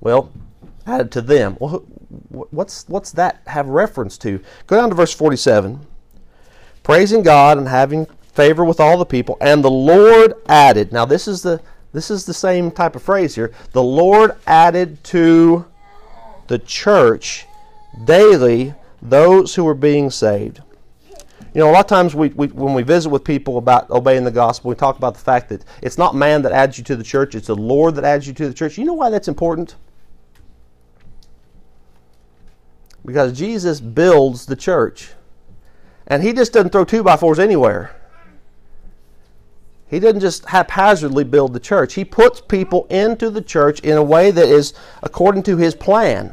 Well, 0.00 0.32
added 0.86 1.12
to 1.12 1.20
them. 1.20 1.56
Well, 1.60 1.84
what's, 2.28 2.88
what's 2.88 3.12
that 3.12 3.42
have 3.46 3.68
reference 3.68 4.18
to? 4.18 4.40
Go 4.66 4.76
down 4.76 4.88
to 4.88 4.94
verse 4.94 5.12
47. 5.12 5.86
Praising 6.82 7.22
God 7.22 7.58
and 7.58 7.68
having 7.68 8.06
favor 8.32 8.64
with 8.64 8.80
all 8.80 8.96
the 8.96 9.04
people, 9.04 9.36
and 9.40 9.62
the 9.62 9.70
Lord 9.70 10.34
added. 10.48 10.92
Now 10.92 11.04
this 11.04 11.28
is 11.28 11.42
the 11.42 11.60
this 11.92 12.10
is 12.10 12.24
the 12.24 12.34
same 12.34 12.70
type 12.70 12.94
of 12.94 13.02
phrase 13.02 13.34
here. 13.34 13.52
The 13.72 13.82
Lord 13.82 14.36
added 14.46 15.02
to 15.04 15.66
the 16.46 16.58
church 16.58 17.46
daily 18.04 18.74
those 19.02 19.54
who 19.54 19.64
were 19.64 19.74
being 19.74 20.08
saved. 20.10 20.60
You 21.52 21.60
know, 21.60 21.70
a 21.70 21.72
lot 21.72 21.80
of 21.80 21.86
times 21.86 22.14
we, 22.14 22.28
we, 22.28 22.46
when 22.48 22.74
we 22.74 22.82
visit 22.82 23.08
with 23.08 23.24
people 23.24 23.58
about 23.58 23.90
obeying 23.90 24.22
the 24.22 24.30
gospel, 24.30 24.68
we 24.68 24.76
talk 24.76 24.96
about 24.96 25.14
the 25.14 25.20
fact 25.20 25.48
that 25.48 25.64
it's 25.82 25.98
not 25.98 26.14
man 26.14 26.42
that 26.42 26.52
adds 26.52 26.78
you 26.78 26.84
to 26.84 26.96
the 26.96 27.02
church, 27.02 27.34
it's 27.34 27.48
the 27.48 27.56
Lord 27.56 27.96
that 27.96 28.04
adds 28.04 28.26
you 28.26 28.32
to 28.34 28.46
the 28.46 28.54
church. 28.54 28.78
You 28.78 28.84
know 28.84 28.94
why 28.94 29.10
that's 29.10 29.26
important? 29.26 29.74
Because 33.04 33.36
Jesus 33.36 33.80
builds 33.80 34.46
the 34.46 34.54
church. 34.54 35.10
And 36.06 36.22
he 36.22 36.32
just 36.32 36.52
doesn't 36.52 36.70
throw 36.70 36.84
two 36.84 37.02
by 37.02 37.16
fours 37.16 37.38
anywhere. 37.38 37.96
He 39.88 39.98
doesn't 39.98 40.20
just 40.20 40.44
haphazardly 40.44 41.24
build 41.24 41.52
the 41.52 41.58
church. 41.58 41.94
He 41.94 42.04
puts 42.04 42.40
people 42.40 42.86
into 42.90 43.28
the 43.28 43.42
church 43.42 43.80
in 43.80 43.96
a 43.96 44.02
way 44.02 44.30
that 44.30 44.48
is 44.48 44.72
according 45.02 45.42
to 45.44 45.56
his 45.56 45.74
plan. 45.74 46.32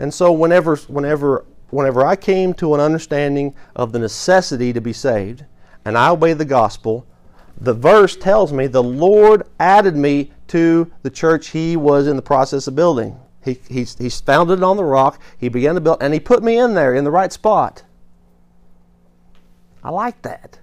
And 0.00 0.12
so 0.12 0.32
whenever 0.32 0.74
whenever 0.74 1.44
whenever 1.74 2.06
I 2.06 2.16
came 2.16 2.54
to 2.54 2.74
an 2.74 2.80
understanding 2.80 3.54
of 3.74 3.92
the 3.92 3.98
necessity 3.98 4.72
to 4.72 4.80
be 4.80 4.92
saved, 4.92 5.44
and 5.84 5.98
I 5.98 6.10
obeyed 6.10 6.38
the 6.38 6.44
gospel, 6.44 7.06
the 7.60 7.74
verse 7.74 8.16
tells 8.16 8.52
me 8.52 8.66
the 8.66 8.82
Lord 8.82 9.42
added 9.58 9.96
me 9.96 10.30
to 10.48 10.90
the 11.02 11.10
church 11.10 11.48
He 11.48 11.76
was 11.76 12.06
in 12.06 12.16
the 12.16 12.22
process 12.22 12.66
of 12.66 12.76
building. 12.76 13.18
He, 13.44 13.58
he's, 13.68 13.98
he's 13.98 14.20
founded 14.20 14.58
it 14.58 14.64
on 14.64 14.76
the 14.76 14.84
rock. 14.84 15.20
He 15.36 15.48
began 15.48 15.74
to 15.74 15.80
build, 15.80 15.98
and 16.00 16.14
He 16.14 16.20
put 16.20 16.42
me 16.42 16.58
in 16.58 16.74
there 16.74 16.94
in 16.94 17.04
the 17.04 17.10
right 17.10 17.32
spot. 17.32 17.82
I 19.82 19.90
like 19.90 20.22
that. 20.22 20.58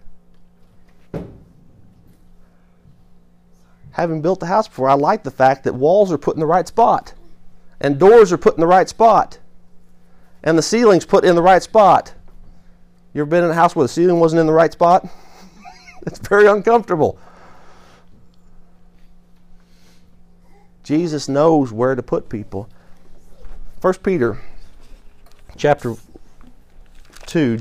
Having 3.91 4.21
built 4.21 4.39
the 4.39 4.45
house 4.45 4.67
before, 4.67 4.89
I 4.89 4.93
like 4.93 5.23
the 5.23 5.31
fact 5.31 5.65
that 5.65 5.73
walls 5.73 6.11
are 6.11 6.17
put 6.17 6.35
in 6.35 6.39
the 6.39 6.45
right 6.45 6.67
spot, 6.67 7.13
and 7.81 7.99
doors 7.99 8.31
are 8.31 8.37
put 8.37 8.55
in 8.55 8.61
the 8.61 8.67
right 8.67 8.87
spot, 8.87 9.39
and 10.43 10.57
the 10.57 10.61
ceiling's 10.61 11.05
put 11.05 11.23
in 11.23 11.35
the 11.35 11.41
right 11.41 11.61
spot. 11.61 12.13
You 13.13 13.21
ever 13.21 13.29
been 13.29 13.43
in 13.43 13.51
a 13.51 13.55
house 13.55 13.75
where 13.75 13.83
the 13.83 13.89
ceiling 13.89 14.19
wasn't 14.19 14.39
in 14.39 14.47
the 14.47 14.53
right 14.53 14.71
spot? 14.71 15.07
it's 16.07 16.19
very 16.19 16.47
uncomfortable. 16.47 17.19
Jesus 20.83 21.27
knows 21.29 21.71
where 21.71 21.95
to 21.95 22.03
put 22.03 22.29
people. 22.29 22.69
First 23.79 24.03
Peter 24.03 24.39
chapter 25.57 25.95
2 27.27 27.59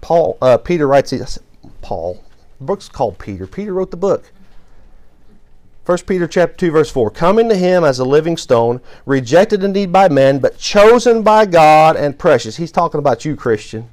Paul 0.00 0.36
uh, 0.42 0.58
Peter 0.58 0.86
writes 0.86 1.10
this 1.10 1.38
Paul 1.80 2.22
the 2.58 2.64
book's 2.64 2.88
called 2.88 3.18
Peter. 3.18 3.46
Peter 3.46 3.72
wrote 3.72 3.90
the 3.90 3.96
book. 3.96 4.32
1 5.90 5.98
Peter 6.06 6.28
chapter 6.28 6.56
2 6.56 6.70
verse 6.70 6.88
4 6.88 7.10
coming 7.10 7.48
to 7.48 7.56
him 7.56 7.82
as 7.82 7.98
a 7.98 8.04
living 8.04 8.36
stone 8.36 8.80
rejected 9.06 9.64
indeed 9.64 9.92
by 9.92 10.08
men 10.08 10.38
but 10.38 10.56
chosen 10.56 11.24
by 11.24 11.44
God 11.44 11.96
and 11.96 12.16
precious. 12.16 12.56
He's 12.56 12.70
talking 12.70 13.00
about 13.00 13.24
you 13.24 13.34
Christian. 13.34 13.90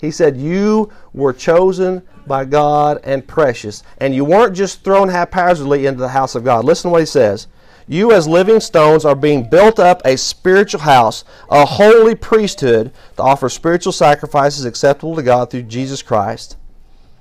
He 0.00 0.10
said 0.10 0.36
you 0.36 0.90
were 1.12 1.32
chosen 1.32 2.02
by 2.26 2.44
God 2.44 3.00
and 3.04 3.24
precious 3.24 3.84
and 3.98 4.16
you 4.16 4.24
weren't 4.24 4.56
just 4.56 4.82
thrown 4.82 5.10
haphazardly 5.10 5.86
into 5.86 6.00
the 6.00 6.08
house 6.08 6.34
of 6.34 6.42
God. 6.42 6.64
Listen 6.64 6.88
to 6.88 6.92
what 6.92 7.02
he 7.02 7.06
says. 7.06 7.46
You, 7.86 8.10
as 8.10 8.26
living 8.26 8.58
stones, 8.58 9.04
are 9.04 9.14
being 9.14 9.48
built 9.48 9.78
up 9.78 10.02
a 10.04 10.16
spiritual 10.16 10.80
house, 10.80 11.22
a 11.50 11.64
holy 11.64 12.16
priesthood, 12.16 12.90
to 13.16 13.22
offer 13.22 13.48
spiritual 13.48 13.92
sacrifices 13.92 14.64
acceptable 14.64 15.14
to 15.14 15.22
God 15.22 15.50
through 15.50 15.64
Jesus 15.64 16.02
Christ. 16.02 16.56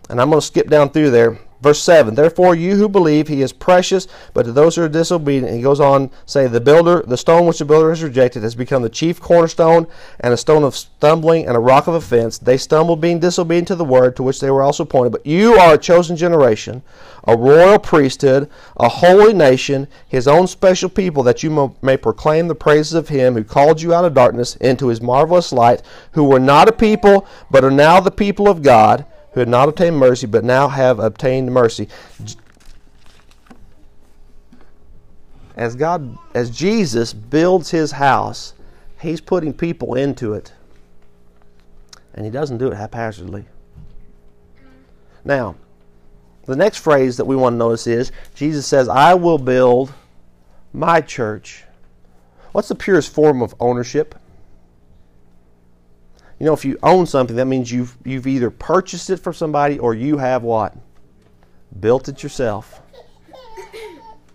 And 0.09 0.19
I'm 0.19 0.29
going 0.29 0.39
to 0.39 0.47
skip 0.47 0.69
down 0.69 0.89
through 0.89 1.11
there. 1.11 1.37
Verse 1.63 1.81
7 1.81 2.13
Therefore, 2.15 2.55
you 2.55 2.75
who 2.75 2.89
believe, 2.89 3.29
he 3.29 3.41
is 3.41 3.53
precious, 3.53 4.05
but 4.33 4.43
to 4.43 4.51
those 4.51 4.75
who 4.75 4.83
are 4.83 4.89
disobedient, 4.89 5.55
he 5.55 5.61
goes 5.61 5.79
on, 5.79 6.11
say, 6.25 6.45
The 6.45 6.59
builder, 6.59 7.03
the 7.07 7.15
stone 7.15 7.45
which 7.45 7.59
the 7.59 7.65
builder 7.65 7.89
has 7.89 8.03
rejected, 8.03 8.43
has 8.43 8.53
become 8.53 8.81
the 8.81 8.89
chief 8.89 9.21
cornerstone, 9.21 9.87
and 10.19 10.33
a 10.33 10.37
stone 10.37 10.65
of 10.65 10.75
stumbling, 10.75 11.47
and 11.47 11.55
a 11.55 11.61
rock 11.61 11.87
of 11.87 11.93
offense. 11.93 12.37
They 12.37 12.57
stumbled, 12.57 12.99
being 12.99 13.19
disobedient 13.19 13.69
to 13.69 13.75
the 13.75 13.85
word 13.85 14.17
to 14.17 14.23
which 14.23 14.41
they 14.41 14.51
were 14.51 14.61
also 14.61 14.83
appointed. 14.83 15.13
But 15.13 15.25
you 15.25 15.53
are 15.53 15.75
a 15.75 15.77
chosen 15.77 16.17
generation, 16.17 16.81
a 17.23 17.37
royal 17.37 17.79
priesthood, 17.79 18.49
a 18.75 18.89
holy 18.89 19.33
nation, 19.33 19.87
his 20.05 20.27
own 20.27 20.47
special 20.47 20.89
people, 20.89 21.23
that 21.23 21.43
you 21.43 21.73
may 21.81 21.95
proclaim 21.95 22.49
the 22.49 22.55
praises 22.55 22.93
of 22.93 23.07
him 23.07 23.35
who 23.35 23.43
called 23.45 23.81
you 23.81 23.93
out 23.93 24.03
of 24.03 24.13
darkness 24.13 24.57
into 24.57 24.89
his 24.89 25.01
marvelous 25.01 25.53
light, 25.53 25.81
who 26.11 26.25
were 26.25 26.41
not 26.41 26.67
a 26.67 26.73
people, 26.73 27.25
but 27.49 27.63
are 27.63 27.71
now 27.71 28.01
the 28.01 28.11
people 28.11 28.49
of 28.49 28.63
God 28.63 29.05
who 29.33 29.39
had 29.39 29.49
not 29.49 29.69
obtained 29.69 29.97
mercy, 29.97 30.27
but 30.27 30.43
now 30.43 30.67
have 30.67 30.99
obtained 30.99 31.51
mercy. 31.51 31.87
As 35.55 35.75
God, 35.75 36.17
as 36.33 36.49
Jesus 36.49 37.13
builds 37.13 37.71
his 37.71 37.91
house, 37.91 38.53
he's 38.99 39.21
putting 39.21 39.53
people 39.53 39.95
into 39.95 40.33
it. 40.33 40.53
And 42.13 42.25
he 42.25 42.31
doesn't 42.31 42.57
do 42.57 42.67
it 42.71 42.75
haphazardly. 42.75 43.45
Now, 45.25 45.55
the 46.45 46.55
next 46.55 46.77
phrase 46.77 47.17
that 47.17 47.25
we 47.25 47.35
want 47.35 47.53
to 47.53 47.57
notice 47.57 47.87
is 47.87 48.11
Jesus 48.35 48.67
says, 48.67 48.89
I 48.89 49.13
will 49.13 49.37
build 49.37 49.93
my 50.73 51.01
church. 51.01 51.63
What's 52.51 52.67
the 52.67 52.75
purest 52.75 53.13
form 53.13 53.41
of 53.41 53.55
ownership? 53.59 54.15
You 56.39 56.47
know, 56.47 56.53
if 56.53 56.65
you 56.65 56.77
own 56.83 57.05
something, 57.05 57.35
that 57.35 57.45
means 57.45 57.71
you've 57.71 57.97
you've 58.03 58.27
either 58.27 58.49
purchased 58.49 59.09
it 59.09 59.17
from 59.17 59.33
somebody 59.33 59.79
or 59.79 59.93
you 59.93 60.17
have 60.17 60.43
what? 60.43 60.75
Built 61.79 62.07
it 62.09 62.23
yourself. 62.23 62.81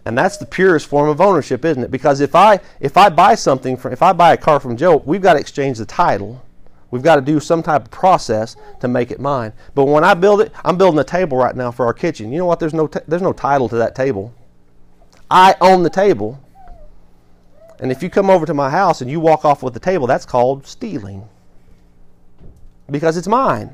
And 0.04 0.16
that's 0.16 0.38
the 0.38 0.46
purest 0.46 0.86
form 0.86 1.10
of 1.10 1.20
ownership, 1.20 1.66
isn't 1.66 1.82
it? 1.82 1.90
Because 1.90 2.20
if 2.20 2.34
I 2.34 2.60
if 2.80 2.96
I 2.96 3.10
buy 3.10 3.34
something 3.34 3.76
from 3.76 3.92
if 3.92 4.02
I 4.02 4.12
buy 4.12 4.32
a 4.32 4.36
car 4.36 4.58
from 4.58 4.76
Joe, 4.76 5.02
we've 5.04 5.20
got 5.20 5.34
to 5.34 5.40
exchange 5.40 5.78
the 5.78 5.84
title. 5.84 6.42
We've 6.90 7.02
got 7.02 7.16
to 7.16 7.20
do 7.20 7.38
some 7.40 7.62
type 7.62 7.84
of 7.84 7.90
process 7.90 8.56
to 8.80 8.88
make 8.88 9.10
it 9.10 9.20
mine. 9.20 9.52
But 9.74 9.84
when 9.84 10.04
I 10.04 10.14
build 10.14 10.40
it, 10.40 10.52
I'm 10.64 10.78
building 10.78 10.98
a 10.98 11.04
table 11.04 11.36
right 11.36 11.54
now 11.54 11.70
for 11.70 11.84
our 11.84 11.92
kitchen. 11.92 12.32
You 12.32 12.38
know 12.38 12.46
what? 12.46 12.58
There's 12.58 12.72
no 12.72 12.86
t- 12.86 13.00
there's 13.06 13.20
no 13.20 13.34
title 13.34 13.68
to 13.68 13.76
that 13.76 13.94
table. 13.94 14.32
I 15.30 15.56
own 15.60 15.82
the 15.82 15.90
table. 15.90 16.42
And 17.80 17.92
if 17.92 18.02
you 18.02 18.08
come 18.08 18.30
over 18.30 18.46
to 18.46 18.54
my 18.54 18.70
house 18.70 19.02
and 19.02 19.10
you 19.10 19.20
walk 19.20 19.44
off 19.44 19.62
with 19.62 19.74
the 19.74 19.80
table, 19.80 20.06
that's 20.06 20.24
called 20.24 20.66
stealing 20.66 21.28
because 22.90 23.16
it's 23.16 23.28
mine. 23.28 23.70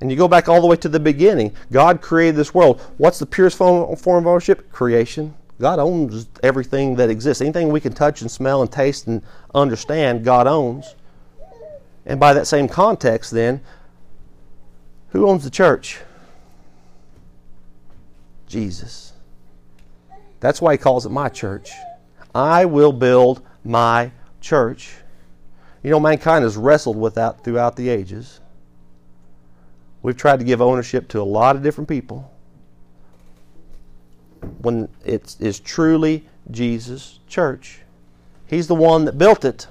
And 0.00 0.10
you 0.10 0.16
go 0.16 0.28
back 0.28 0.48
all 0.48 0.60
the 0.60 0.66
way 0.66 0.76
to 0.76 0.88
the 0.88 1.00
beginning. 1.00 1.54
God 1.72 2.00
created 2.00 2.36
this 2.36 2.54
world. 2.54 2.80
What's 2.98 3.18
the 3.18 3.26
purest 3.26 3.56
form, 3.56 3.90
of 3.90 4.06
ownership? 4.06 4.70
Creation. 4.70 5.34
God 5.60 5.80
owns 5.80 6.28
everything 6.42 6.94
that 6.96 7.10
exists. 7.10 7.40
Anything 7.40 7.70
we 7.70 7.80
can 7.80 7.92
touch 7.92 8.20
and 8.22 8.30
smell 8.30 8.62
and 8.62 8.70
taste 8.70 9.08
and 9.08 9.22
understand, 9.54 10.24
God 10.24 10.46
owns. 10.46 10.94
And 12.06 12.20
by 12.20 12.32
that 12.32 12.46
same 12.46 12.68
context, 12.68 13.32
then, 13.32 13.60
who 15.10 15.28
owns 15.28 15.42
the 15.42 15.50
church? 15.50 15.98
Jesus. 18.46 19.12
That's 20.40 20.62
why 20.62 20.72
he 20.72 20.78
calls 20.78 21.06
it 21.06 21.10
my 21.10 21.28
church. 21.28 21.70
I 22.34 22.64
will 22.64 22.92
build 22.92 23.42
my 23.64 24.12
church. 24.40 24.94
You 25.82 25.90
know, 25.90 26.00
mankind 26.00 26.42
has 26.42 26.56
wrestled 26.56 26.96
with 26.96 27.14
that 27.14 27.44
throughout 27.44 27.76
the 27.76 27.88
ages. 27.88 28.40
We've 30.02 30.16
tried 30.16 30.38
to 30.38 30.44
give 30.44 30.60
ownership 30.60 31.08
to 31.08 31.20
a 31.20 31.24
lot 31.24 31.56
of 31.56 31.62
different 31.62 31.88
people 31.88 32.32
when 34.58 34.88
it 35.04 35.36
is 35.40 35.60
truly 35.60 36.26
Jesus' 36.50 37.20
church. 37.26 37.80
He's 38.46 38.66
the 38.66 38.74
one 38.74 39.04
that 39.04 39.18
built 39.18 39.44
it. 39.44 39.66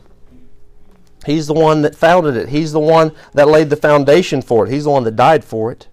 He's 1.26 1.48
the 1.48 1.54
one 1.54 1.82
that 1.82 1.96
founded 1.96 2.38
it. 2.38 2.50
He's 2.50 2.72
the 2.72 2.80
one 2.80 3.12
that 3.34 3.48
laid 3.48 3.70
the 3.70 3.76
foundation 3.76 4.42
for 4.42 4.66
it. 4.66 4.72
He's 4.72 4.86
the 4.86 4.92
one 4.92 5.04
that 5.04 5.16
died 5.16 5.44
for 5.44 5.72
it. 5.72 5.88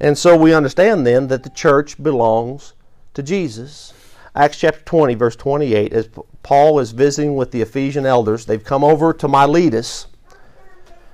And 0.00 0.18
so 0.18 0.36
we 0.36 0.52
understand 0.52 1.06
then 1.06 1.28
that 1.28 1.44
the 1.44 1.50
church 1.50 2.02
belongs 2.02 2.72
to 3.14 3.22
Jesus. 3.22 3.92
Acts 4.34 4.58
chapter 4.58 4.80
20, 4.84 5.14
verse 5.14 5.36
28, 5.36 5.92
as 5.92 6.08
Paul 6.42 6.78
is 6.78 6.92
visiting 6.92 7.34
with 7.34 7.50
the 7.50 7.60
Ephesian 7.60 8.06
elders, 8.06 8.46
they've 8.46 8.64
come 8.64 8.82
over 8.82 9.12
to 9.12 9.28
Miletus. 9.28 10.06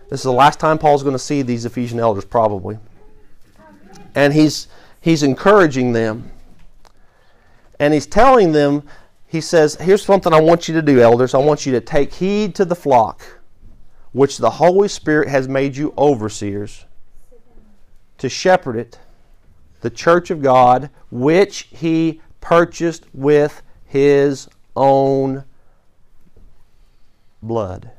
This 0.08 0.20
is 0.20 0.24
the 0.24 0.32
last 0.32 0.60
time 0.60 0.78
Paul's 0.78 1.02
going 1.02 1.14
to 1.14 1.18
see 1.18 1.42
these 1.42 1.64
Ephesian 1.64 1.98
elders, 1.98 2.24
probably. 2.24 2.78
And 4.14 4.32
he's, 4.32 4.68
he's 5.00 5.24
encouraging 5.24 5.92
them. 5.92 6.30
And 7.80 7.92
he's 7.92 8.06
telling 8.06 8.52
them, 8.52 8.84
he 9.26 9.40
says, 9.40 9.74
Here's 9.74 10.04
something 10.04 10.32
I 10.32 10.40
want 10.40 10.68
you 10.68 10.74
to 10.74 10.82
do, 10.82 11.00
elders. 11.00 11.34
I 11.34 11.38
want 11.38 11.66
you 11.66 11.72
to 11.72 11.80
take 11.80 12.14
heed 12.14 12.54
to 12.54 12.64
the 12.64 12.74
flock, 12.74 13.40
which 14.12 14.38
the 14.38 14.50
Holy 14.50 14.88
Spirit 14.88 15.28
has 15.28 15.48
made 15.48 15.76
you 15.76 15.92
overseers, 15.98 16.86
to 18.18 18.28
shepherd 18.28 18.76
it, 18.76 18.98
the 19.80 19.90
church 19.90 20.30
of 20.30 20.40
God, 20.40 20.90
which 21.10 21.68
he 21.70 22.20
purchased 22.40 23.06
with 23.12 23.62
his 23.84 24.48
own 24.76 25.44
blood. 27.42 27.90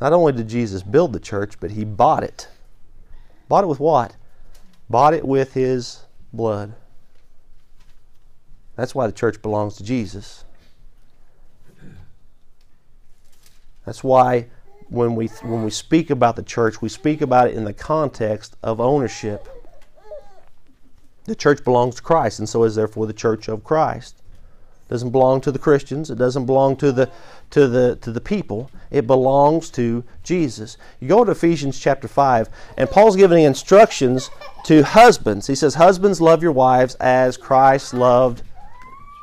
Not 0.00 0.12
only 0.12 0.32
did 0.32 0.48
Jesus 0.48 0.82
build 0.82 1.12
the 1.12 1.20
church, 1.20 1.60
but 1.60 1.70
he 1.70 1.84
bought 1.84 2.24
it. 2.24 2.48
Bought 3.48 3.64
it 3.64 3.68
with 3.68 3.80
what? 3.80 4.16
Bought 4.90 5.14
it 5.14 5.24
with 5.24 5.54
his 5.54 6.06
blood. 6.32 6.74
That's 8.74 8.94
why 8.94 9.06
the 9.06 9.12
church 9.12 9.40
belongs 9.42 9.76
to 9.76 9.84
Jesus. 9.84 10.44
That's 13.84 14.02
why 14.02 14.46
when 14.88 15.14
we 15.14 15.26
when 15.42 15.64
we 15.64 15.70
speak 15.70 16.10
about 16.10 16.36
the 16.36 16.42
church, 16.42 16.80
we 16.82 16.88
speak 16.88 17.20
about 17.20 17.48
it 17.48 17.54
in 17.54 17.64
the 17.64 17.72
context 17.72 18.56
of 18.62 18.80
ownership. 18.80 19.48
The 21.24 21.34
church 21.34 21.62
belongs 21.62 21.96
to 21.96 22.02
Christ, 22.02 22.38
and 22.38 22.48
so 22.48 22.64
is 22.64 22.74
therefore 22.74 23.06
the 23.06 23.12
church 23.12 23.48
of 23.48 23.62
Christ. 23.64 24.16
It 24.86 24.92
doesn't 24.92 25.10
belong 25.10 25.40
to 25.42 25.52
the 25.52 25.58
Christians. 25.58 26.10
It 26.10 26.18
doesn't 26.18 26.46
belong 26.46 26.76
to 26.76 26.92
the 26.92 27.10
to 27.50 27.68
the 27.68 27.96
to 28.02 28.10
the 28.10 28.20
people. 28.20 28.70
It 28.90 29.06
belongs 29.06 29.70
to 29.70 30.04
Jesus. 30.22 30.76
You 31.00 31.08
go 31.08 31.24
to 31.24 31.30
Ephesians 31.30 31.78
chapter 31.78 32.08
five, 32.08 32.48
and 32.76 32.90
Paul's 32.90 33.16
giving 33.16 33.44
instructions 33.44 34.30
to 34.64 34.82
husbands. 34.82 35.46
He 35.46 35.54
says, 35.54 35.76
"Husbands, 35.76 36.20
love 36.20 36.42
your 36.42 36.52
wives 36.52 36.96
as 36.96 37.36
Christ 37.36 37.94
loved 37.94 38.42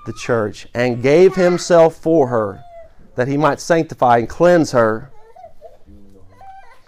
the 0.06 0.14
church 0.14 0.68
and 0.74 1.04
gave 1.04 1.36
himself 1.36 1.96
for 1.96 2.30
her 2.30 2.64
that 3.16 3.28
he 3.28 3.36
might 3.36 3.60
sanctify 3.60 4.18
and 4.18 4.30
cleanse 4.30 4.72
her. 4.72 5.12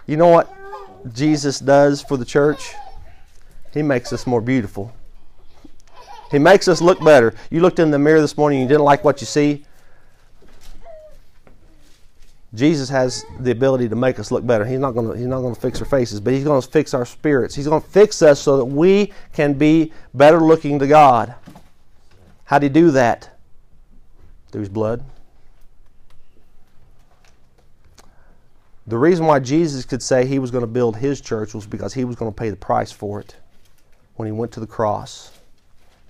You 0.06 0.16
know 0.16 0.28
what 0.28 0.52
Jesus 1.12 1.58
does 1.58 2.02
for 2.02 2.16
the 2.16 2.24
church? 2.24 2.72
He 3.72 3.82
makes 3.82 4.12
us 4.12 4.26
more 4.26 4.40
beautiful. 4.40 4.92
He 6.32 6.38
makes 6.38 6.66
us 6.66 6.80
look 6.80 6.98
better. 7.04 7.34
You 7.50 7.60
looked 7.60 7.78
in 7.78 7.90
the 7.90 7.98
mirror 7.98 8.22
this 8.22 8.38
morning 8.38 8.60
and 8.60 8.68
you 8.68 8.74
didn't 8.74 8.86
like 8.86 9.04
what 9.04 9.20
you 9.20 9.26
see. 9.26 9.66
Jesus 12.54 12.88
has 12.88 13.24
the 13.40 13.50
ability 13.50 13.90
to 13.90 13.96
make 13.96 14.18
us 14.18 14.30
look 14.30 14.46
better. 14.46 14.64
He's 14.64 14.78
not 14.78 14.92
going 14.92 15.08
to, 15.08 15.12
he's 15.16 15.26
not 15.26 15.42
going 15.42 15.54
to 15.54 15.60
fix 15.60 15.78
our 15.80 15.86
faces, 15.86 16.20
but 16.20 16.32
he's 16.32 16.44
going 16.44 16.60
to 16.60 16.66
fix 16.66 16.94
our 16.94 17.04
spirits. 17.04 17.54
He's 17.54 17.66
going 17.66 17.82
to 17.82 17.86
fix 17.88 18.22
us 18.22 18.40
so 18.40 18.56
that 18.56 18.64
we 18.64 19.12
can 19.34 19.52
be 19.52 19.92
better 20.14 20.40
looking 20.40 20.78
to 20.78 20.86
God. 20.86 21.34
How 22.44 22.58
do 22.58 22.64
he 22.64 22.70
do 22.70 22.90
that? 22.92 23.38
Through 24.50 24.60
his 24.60 24.68
blood. 24.70 25.04
The 28.86 28.98
reason 28.98 29.26
why 29.26 29.38
Jesus 29.38 29.84
could 29.84 30.02
say 30.02 30.26
he 30.26 30.38
was 30.38 30.50
going 30.50 30.62
to 30.62 30.66
build 30.66 30.96
his 30.96 31.20
church 31.20 31.52
was 31.52 31.66
because 31.66 31.92
he 31.92 32.04
was 32.04 32.16
going 32.16 32.32
to 32.32 32.34
pay 32.34 32.48
the 32.48 32.56
price 32.56 32.90
for 32.90 33.20
it 33.20 33.36
when 34.16 34.26
he 34.26 34.32
went 34.32 34.50
to 34.52 34.60
the 34.60 34.66
cross. 34.66 35.30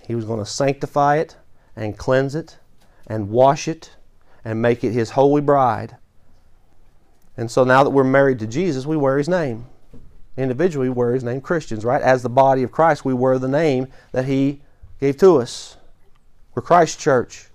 He 0.07 0.15
was 0.15 0.25
going 0.25 0.39
to 0.39 0.45
sanctify 0.45 1.17
it 1.17 1.37
and 1.75 1.97
cleanse 1.97 2.35
it 2.35 2.57
and 3.07 3.29
wash 3.29 3.67
it 3.67 3.91
and 4.45 4.61
make 4.61 4.83
it 4.83 4.91
his 4.91 5.11
holy 5.11 5.41
bride. 5.41 5.97
And 7.37 7.49
so 7.49 7.63
now 7.63 7.83
that 7.83 7.89
we're 7.89 8.03
married 8.03 8.39
to 8.39 8.47
Jesus, 8.47 8.85
we 8.85 8.97
wear 8.97 9.17
his 9.17 9.29
name. 9.29 9.65
Individually, 10.37 10.89
we 10.89 10.95
wear 10.95 11.13
his 11.13 11.23
name 11.23 11.41
Christians, 11.41 11.85
right? 11.85 12.01
As 12.01 12.23
the 12.23 12.29
body 12.29 12.63
of 12.63 12.71
Christ, 12.71 13.05
we 13.05 13.13
wear 13.13 13.39
the 13.39 13.47
name 13.47 13.87
that 14.11 14.25
he 14.25 14.61
gave 14.99 15.17
to 15.17 15.37
us. 15.37 15.77
We're 16.53 16.61
Christ's 16.61 17.01
church. 17.01 17.47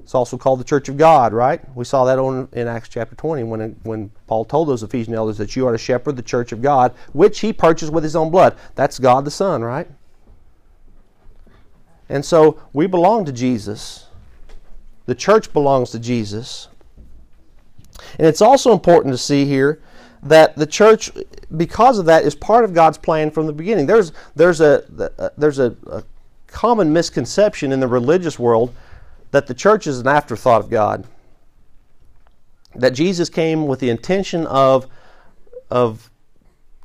It's 0.00 0.14
also 0.14 0.36
called 0.36 0.60
the 0.60 0.64
church 0.64 0.88
of 0.88 0.96
God, 0.96 1.32
right? 1.32 1.60
We 1.76 1.84
saw 1.84 2.04
that 2.04 2.18
on, 2.18 2.48
in 2.52 2.66
Acts 2.66 2.88
chapter 2.88 3.14
20 3.14 3.44
when, 3.44 3.76
when 3.84 4.10
Paul 4.26 4.44
told 4.44 4.68
those 4.68 4.82
Ephesian 4.82 5.14
elders 5.14 5.38
that 5.38 5.54
you 5.54 5.66
are 5.66 5.72
to 5.72 5.78
shepherd 5.78 6.16
the 6.16 6.22
church 6.22 6.52
of 6.52 6.60
God, 6.60 6.92
which 7.12 7.40
he 7.40 7.52
purchased 7.52 7.92
with 7.92 8.02
his 8.02 8.16
own 8.16 8.30
blood. 8.30 8.56
That's 8.74 8.98
God 8.98 9.24
the 9.24 9.30
Son, 9.30 9.62
right? 9.62 9.88
And 12.08 12.24
so 12.24 12.60
we 12.72 12.86
belong 12.86 13.24
to 13.24 13.32
Jesus. 13.32 14.06
The 15.06 15.14
church 15.14 15.52
belongs 15.52 15.90
to 15.90 15.98
Jesus. 15.98 16.68
And 18.18 18.26
it's 18.26 18.42
also 18.42 18.72
important 18.72 19.12
to 19.14 19.18
see 19.18 19.44
here 19.44 19.80
that 20.22 20.56
the 20.56 20.66
church, 20.66 21.10
because 21.56 21.98
of 21.98 22.06
that, 22.06 22.24
is 22.24 22.34
part 22.34 22.64
of 22.64 22.74
God's 22.74 22.98
plan 22.98 23.30
from 23.30 23.46
the 23.46 23.52
beginning. 23.52 23.86
There's, 23.86 24.12
there's, 24.36 24.60
a, 24.60 25.10
uh, 25.18 25.30
there's 25.36 25.58
a, 25.58 25.76
a 25.90 26.04
common 26.46 26.92
misconception 26.92 27.72
in 27.72 27.80
the 27.80 27.88
religious 27.88 28.38
world 28.38 28.74
that 29.32 29.46
the 29.46 29.54
church 29.54 29.86
is 29.86 29.98
an 29.98 30.06
afterthought 30.06 30.60
of 30.60 30.70
God. 30.70 31.06
That 32.74 32.90
Jesus 32.90 33.28
came 33.28 33.66
with 33.66 33.80
the 33.80 33.90
intention 33.90 34.46
of, 34.46 34.86
of 35.70 36.10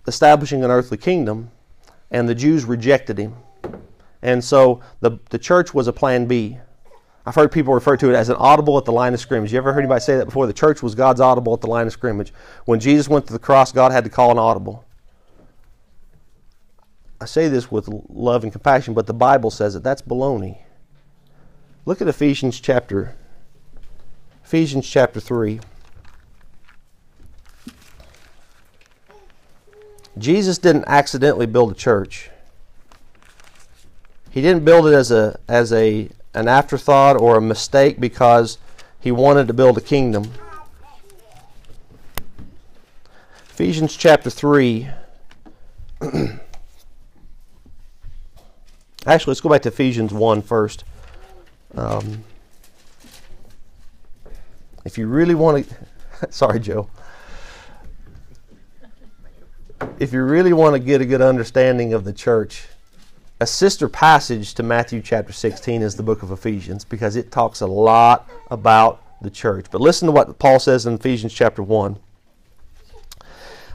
establishing 0.08 0.64
an 0.64 0.72
earthly 0.72 0.98
kingdom, 0.98 1.52
and 2.10 2.28
the 2.28 2.36
Jews 2.36 2.66
rejected 2.66 3.18
him. 3.18 3.36
And 4.22 4.44
so 4.44 4.82
the, 5.00 5.20
the 5.30 5.38
church 5.38 5.74
was 5.74 5.88
a 5.88 5.94
plan 5.94 6.26
B. 6.26 6.58
I've 7.26 7.36
heard 7.36 7.52
people 7.52 7.74
refer 7.74 7.98
to 7.98 8.10
it 8.10 8.16
as 8.16 8.30
an 8.30 8.38
audible 8.38 8.78
at 8.78 8.86
the 8.86 8.92
line 8.92 9.14
of 9.14 9.20
scrimmage. 9.20 9.52
You 9.52 9.58
ever 9.58 9.74
heard 9.74 9.82
anybody 9.82 10.00
say 10.00 10.18
that 10.18 10.26
before? 10.26 10.48
The 10.48 10.54
church 10.54 10.82
was 10.82 10.96
God's 10.96 11.20
audible 11.20 11.54
at 11.54 11.62
the 11.62 11.68
line 11.68 11.86
of 11.86 11.94
scrimmage. 11.94 12.34
When 12.66 12.80
Jesus 12.80 13.10
went 13.10 13.28
to 13.28 13.34
the 13.34 13.40
cross, 13.40 13.72
God 13.72 13.92
had 13.92 14.06
to 14.06 14.10
call 14.10 14.32
an 14.32 14.38
audible. 14.38 14.86
I 17.20 17.26
say 17.26 17.48
this 17.50 17.72
with 17.72 17.90
love 18.10 18.44
and 18.44 18.52
compassion, 18.52 18.94
but 18.94 19.08
the 19.08 19.14
Bible 19.14 19.52
says 19.52 19.76
it. 19.76 19.84
That's 19.84 20.02
baloney. 20.02 20.60
Look 21.86 22.02
at 22.02 22.08
Ephesians 22.08 22.60
chapter 22.60 23.16
Ephesians 24.48 24.88
chapter 24.88 25.20
3. 25.20 25.60
Jesus 30.18 30.58
didn't 30.58 30.86
accidentally 30.88 31.46
build 31.46 31.72
a 31.72 31.76
church. 31.76 32.30
He 34.38 34.44
didn't 34.44 34.66
build 34.66 34.86
it 34.86 34.94
as 34.94 35.10
a 35.10 35.40
as 35.48 35.74
a 35.74 36.10
an 36.36 36.48
afterthought 36.48 37.20
or 37.20 37.38
a 37.38 37.42
mistake 37.42 38.00
because 38.00 38.60
he 39.00 39.12
wanted 39.12 39.48
to 39.48 39.54
build 39.56 39.80
a 39.80 39.82
kingdom. 39.82 40.32
Ephesians 43.50 43.98
chapter 43.98 44.30
3. 44.30 44.90
Actually, 49.08 49.32
let's 49.32 49.42
go 49.42 49.50
back 49.50 49.64
to 49.64 49.70
Ephesians 49.70 50.14
1 50.14 50.44
first. 50.44 50.84
Um, 51.74 52.24
if 54.86 55.00
you 55.00 55.08
really 55.08 55.34
want 55.34 55.68
to, 55.68 55.76
sorry, 56.32 56.60
Joe. 56.60 56.92
If 59.98 60.14
you 60.14 60.22
really 60.22 60.54
want 60.54 60.76
to 60.76 60.80
get 60.80 61.02
a 61.02 61.06
good 61.06 61.24
understanding 61.24 61.92
of 61.94 62.04
the 62.04 62.14
church, 62.14 62.68
a 63.40 63.46
sister 63.46 63.88
passage 63.88 64.56
to 64.56 64.64
Matthew 64.64 65.02
chapter 65.02 65.32
16 65.32 65.82
is 65.82 65.96
the 65.96 66.04
book 66.04 66.24
of 66.24 66.32
Ephesians 66.32 66.84
because 66.84 67.16
it 67.16 67.32
talks 67.32 67.62
a 67.62 67.68
lot 67.68 68.28
about 68.50 69.04
the 69.22 69.30
church. 69.30 69.68
But 69.72 69.82
listen 69.82 70.08
to 70.08 70.12
what 70.12 70.40
Paul 70.40 70.60
says 70.60 70.86
in 70.86 70.96
Ephesians 70.96 71.34
chapter 71.34 71.62
1. 71.62 72.00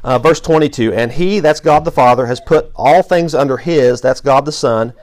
Uh, 0.05 0.19
verse 0.19 0.41
22 0.41 0.93
And 0.93 1.13
he, 1.13 1.39
that's 1.39 1.61
God 1.61 1.85
the 1.85 1.93
Father, 1.93 2.27
has 2.27 2.41
put 2.41 2.73
all 2.75 3.03
things 3.03 3.37
under 3.37 3.57
his, 3.57 4.01
that's 4.01 4.21
God 4.21 4.47
the 4.47 4.53
Son. 4.53 4.95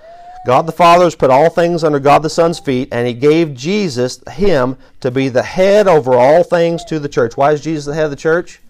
God 0.46 0.66
the 0.66 0.74
Father 0.74 1.06
has 1.06 1.16
put 1.16 1.30
all 1.30 1.50
things 1.50 1.84
under 1.84 2.00
God 2.00 2.24
the 2.24 2.30
Son's 2.30 2.60
feet, 2.60 2.90
and 2.92 3.08
he 3.08 3.14
gave 3.14 3.54
Jesus, 3.54 4.22
him, 4.32 4.78
to 5.00 5.12
be 5.12 5.30
the 5.30 5.44
head 5.44 5.88
over 5.88 6.16
all 6.16 6.44
things 6.44 6.84
to 6.86 7.00
the 7.00 7.10
church. 7.10 7.38
Why 7.38 7.54
is 7.54 7.62
Jesus 7.62 7.86
the 7.86 7.94
head 7.94 8.06
of 8.06 8.12
the 8.12 8.18
church? 8.18 8.62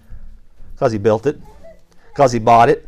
Because 0.73 0.91
he 0.91 0.97
built 0.97 1.25
it, 1.25 1.39
because 2.11 2.31
he 2.31 2.39
bought 2.39 2.69
it. 2.69 2.87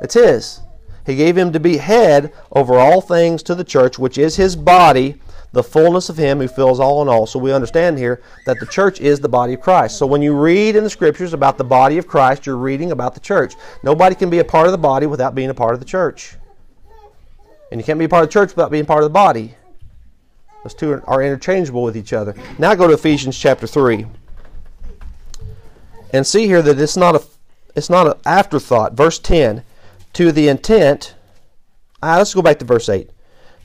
It's 0.00 0.14
his. 0.14 0.60
He 1.06 1.16
gave 1.16 1.36
him 1.36 1.52
to 1.52 1.60
be 1.60 1.76
head 1.76 2.32
over 2.52 2.78
all 2.78 3.00
things 3.00 3.42
to 3.44 3.54
the 3.54 3.64
church, 3.64 3.98
which 3.98 4.16
is 4.16 4.36
his 4.36 4.56
body, 4.56 5.20
the 5.52 5.62
fullness 5.62 6.08
of 6.08 6.16
him 6.16 6.40
who 6.40 6.48
fills 6.48 6.80
all 6.80 7.02
in 7.02 7.08
all. 7.08 7.26
So 7.26 7.38
we 7.38 7.52
understand 7.52 7.98
here 7.98 8.22
that 8.46 8.58
the 8.58 8.66
church 8.66 9.00
is 9.00 9.20
the 9.20 9.28
body 9.28 9.54
of 9.54 9.60
Christ. 9.60 9.98
So 9.98 10.06
when 10.06 10.22
you 10.22 10.34
read 10.34 10.76
in 10.76 10.82
the 10.82 10.90
scriptures 10.90 11.32
about 11.32 11.58
the 11.58 11.64
body 11.64 11.98
of 11.98 12.06
Christ, 12.06 12.46
you're 12.46 12.56
reading 12.56 12.90
about 12.90 13.14
the 13.14 13.20
church. 13.20 13.54
Nobody 13.82 14.14
can 14.14 14.30
be 14.30 14.38
a 14.38 14.44
part 14.44 14.66
of 14.66 14.72
the 14.72 14.78
body 14.78 15.06
without 15.06 15.34
being 15.34 15.50
a 15.50 15.54
part 15.54 15.74
of 15.74 15.80
the 15.80 15.86
church. 15.86 16.36
And 17.70 17.80
you 17.80 17.84
can't 17.84 17.98
be 17.98 18.06
a 18.06 18.08
part 18.08 18.24
of 18.24 18.30
the 18.30 18.32
church 18.32 18.50
without 18.50 18.70
being 18.70 18.86
part 18.86 19.02
of 19.02 19.10
the 19.10 19.14
body. 19.14 19.54
Those 20.64 20.74
two 20.74 21.02
are 21.06 21.22
interchangeable 21.22 21.82
with 21.82 21.96
each 21.96 22.14
other. 22.14 22.34
Now 22.58 22.74
go 22.74 22.88
to 22.88 22.94
Ephesians 22.94 23.38
chapter 23.38 23.66
3. 23.66 24.06
And 26.12 26.26
see 26.26 26.46
here 26.46 26.62
that 26.62 26.80
it's 26.80 26.96
not 26.96 27.14
a 27.16 27.22
it's 27.76 27.90
not 27.90 28.06
an 28.06 28.14
afterthought. 28.24 28.94
Verse 28.94 29.18
10 29.18 29.64
to 30.14 30.32
the 30.32 30.48
intent. 30.48 31.14
Ah, 32.02 32.16
let's 32.16 32.34
go 32.34 32.42
back 32.42 32.58
to 32.60 32.64
verse 32.64 32.88
8. 32.88 33.10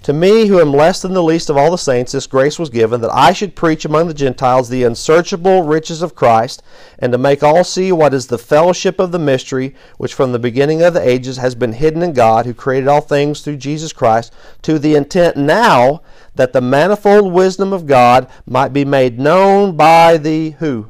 To 0.04 0.14
me, 0.14 0.48
who 0.48 0.62
am 0.62 0.72
less 0.72 1.02
than 1.02 1.14
the 1.14 1.22
least 1.22 1.50
of 1.50 1.58
all 1.58 1.72
the 1.72 1.78
saints, 1.78 2.14
this 2.14 2.26
grace 2.26 2.58
was 2.58 2.70
given 2.70 3.02
that 3.02 3.14
I 3.14 3.34
should 3.34 3.56
preach 3.56 3.84
among 3.84 4.08
the 4.08 4.14
Gentiles 4.14 4.70
the 4.70 4.84
unsearchable 4.84 5.64
riches 5.64 6.02
of 6.02 6.16
Christ, 6.16 6.64
and 6.98 7.12
to 7.12 7.18
make 7.18 7.44
all 7.44 7.66
see 7.66 7.92
what 7.92 8.14
is 8.14 8.28
the 8.28 8.38
fellowship 8.38 8.98
of 8.98 9.12
the 9.12 9.20
mystery, 9.20 9.76
which 9.98 10.14
from 10.14 10.32
the 10.32 10.40
beginning 10.40 10.82
of 10.82 10.94
the 10.94 11.08
ages 11.08 11.36
has 11.38 11.54
been 11.54 11.74
hidden 11.74 12.02
in 12.02 12.14
God, 12.14 12.46
who 12.46 12.54
created 12.54 12.88
all 12.88 13.02
things 13.02 13.42
through 13.42 13.58
Jesus 13.58 13.92
Christ, 13.92 14.34
to 14.62 14.80
the 14.80 14.96
intent 14.96 15.36
now 15.36 16.02
that 16.34 16.54
the 16.54 16.62
manifold 16.62 17.34
wisdom 17.34 17.74
of 17.74 17.86
God 17.86 18.30
might 18.46 18.72
be 18.72 18.86
made 18.86 19.20
known 19.20 19.76
by 19.76 20.16
the 20.16 20.52
who? 20.52 20.90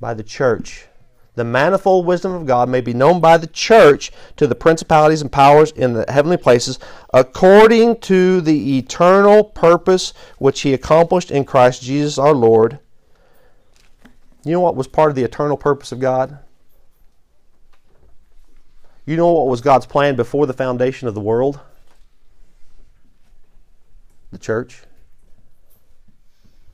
By 0.00 0.14
the 0.14 0.24
church 0.24 0.85
the 1.36 1.44
manifold 1.44 2.06
wisdom 2.06 2.32
of 2.32 2.46
God 2.46 2.68
may 2.68 2.80
be 2.80 2.94
known 2.94 3.20
by 3.20 3.36
the 3.36 3.46
church 3.46 4.10
to 4.36 4.46
the 4.46 4.54
principalities 4.54 5.20
and 5.20 5.30
powers 5.30 5.70
in 5.70 5.92
the 5.92 6.06
heavenly 6.08 6.38
places, 6.38 6.78
according 7.12 8.00
to 8.00 8.40
the 8.40 8.78
eternal 8.78 9.44
purpose 9.44 10.14
which 10.38 10.62
He 10.62 10.74
accomplished 10.74 11.30
in 11.30 11.44
Christ 11.44 11.82
Jesus 11.82 12.18
our 12.18 12.34
Lord. 12.34 12.80
You 14.44 14.52
know 14.52 14.60
what 14.60 14.76
was 14.76 14.88
part 14.88 15.10
of 15.10 15.14
the 15.14 15.24
eternal 15.24 15.58
purpose 15.58 15.92
of 15.92 16.00
God? 16.00 16.38
You 19.04 19.16
know 19.16 19.30
what 19.32 19.46
was 19.46 19.60
God's 19.60 19.86
plan 19.86 20.16
before 20.16 20.46
the 20.46 20.52
foundation 20.52 21.06
of 21.06 21.14
the 21.14 21.20
world? 21.20 21.60
The 24.32 24.38
church. 24.38 24.82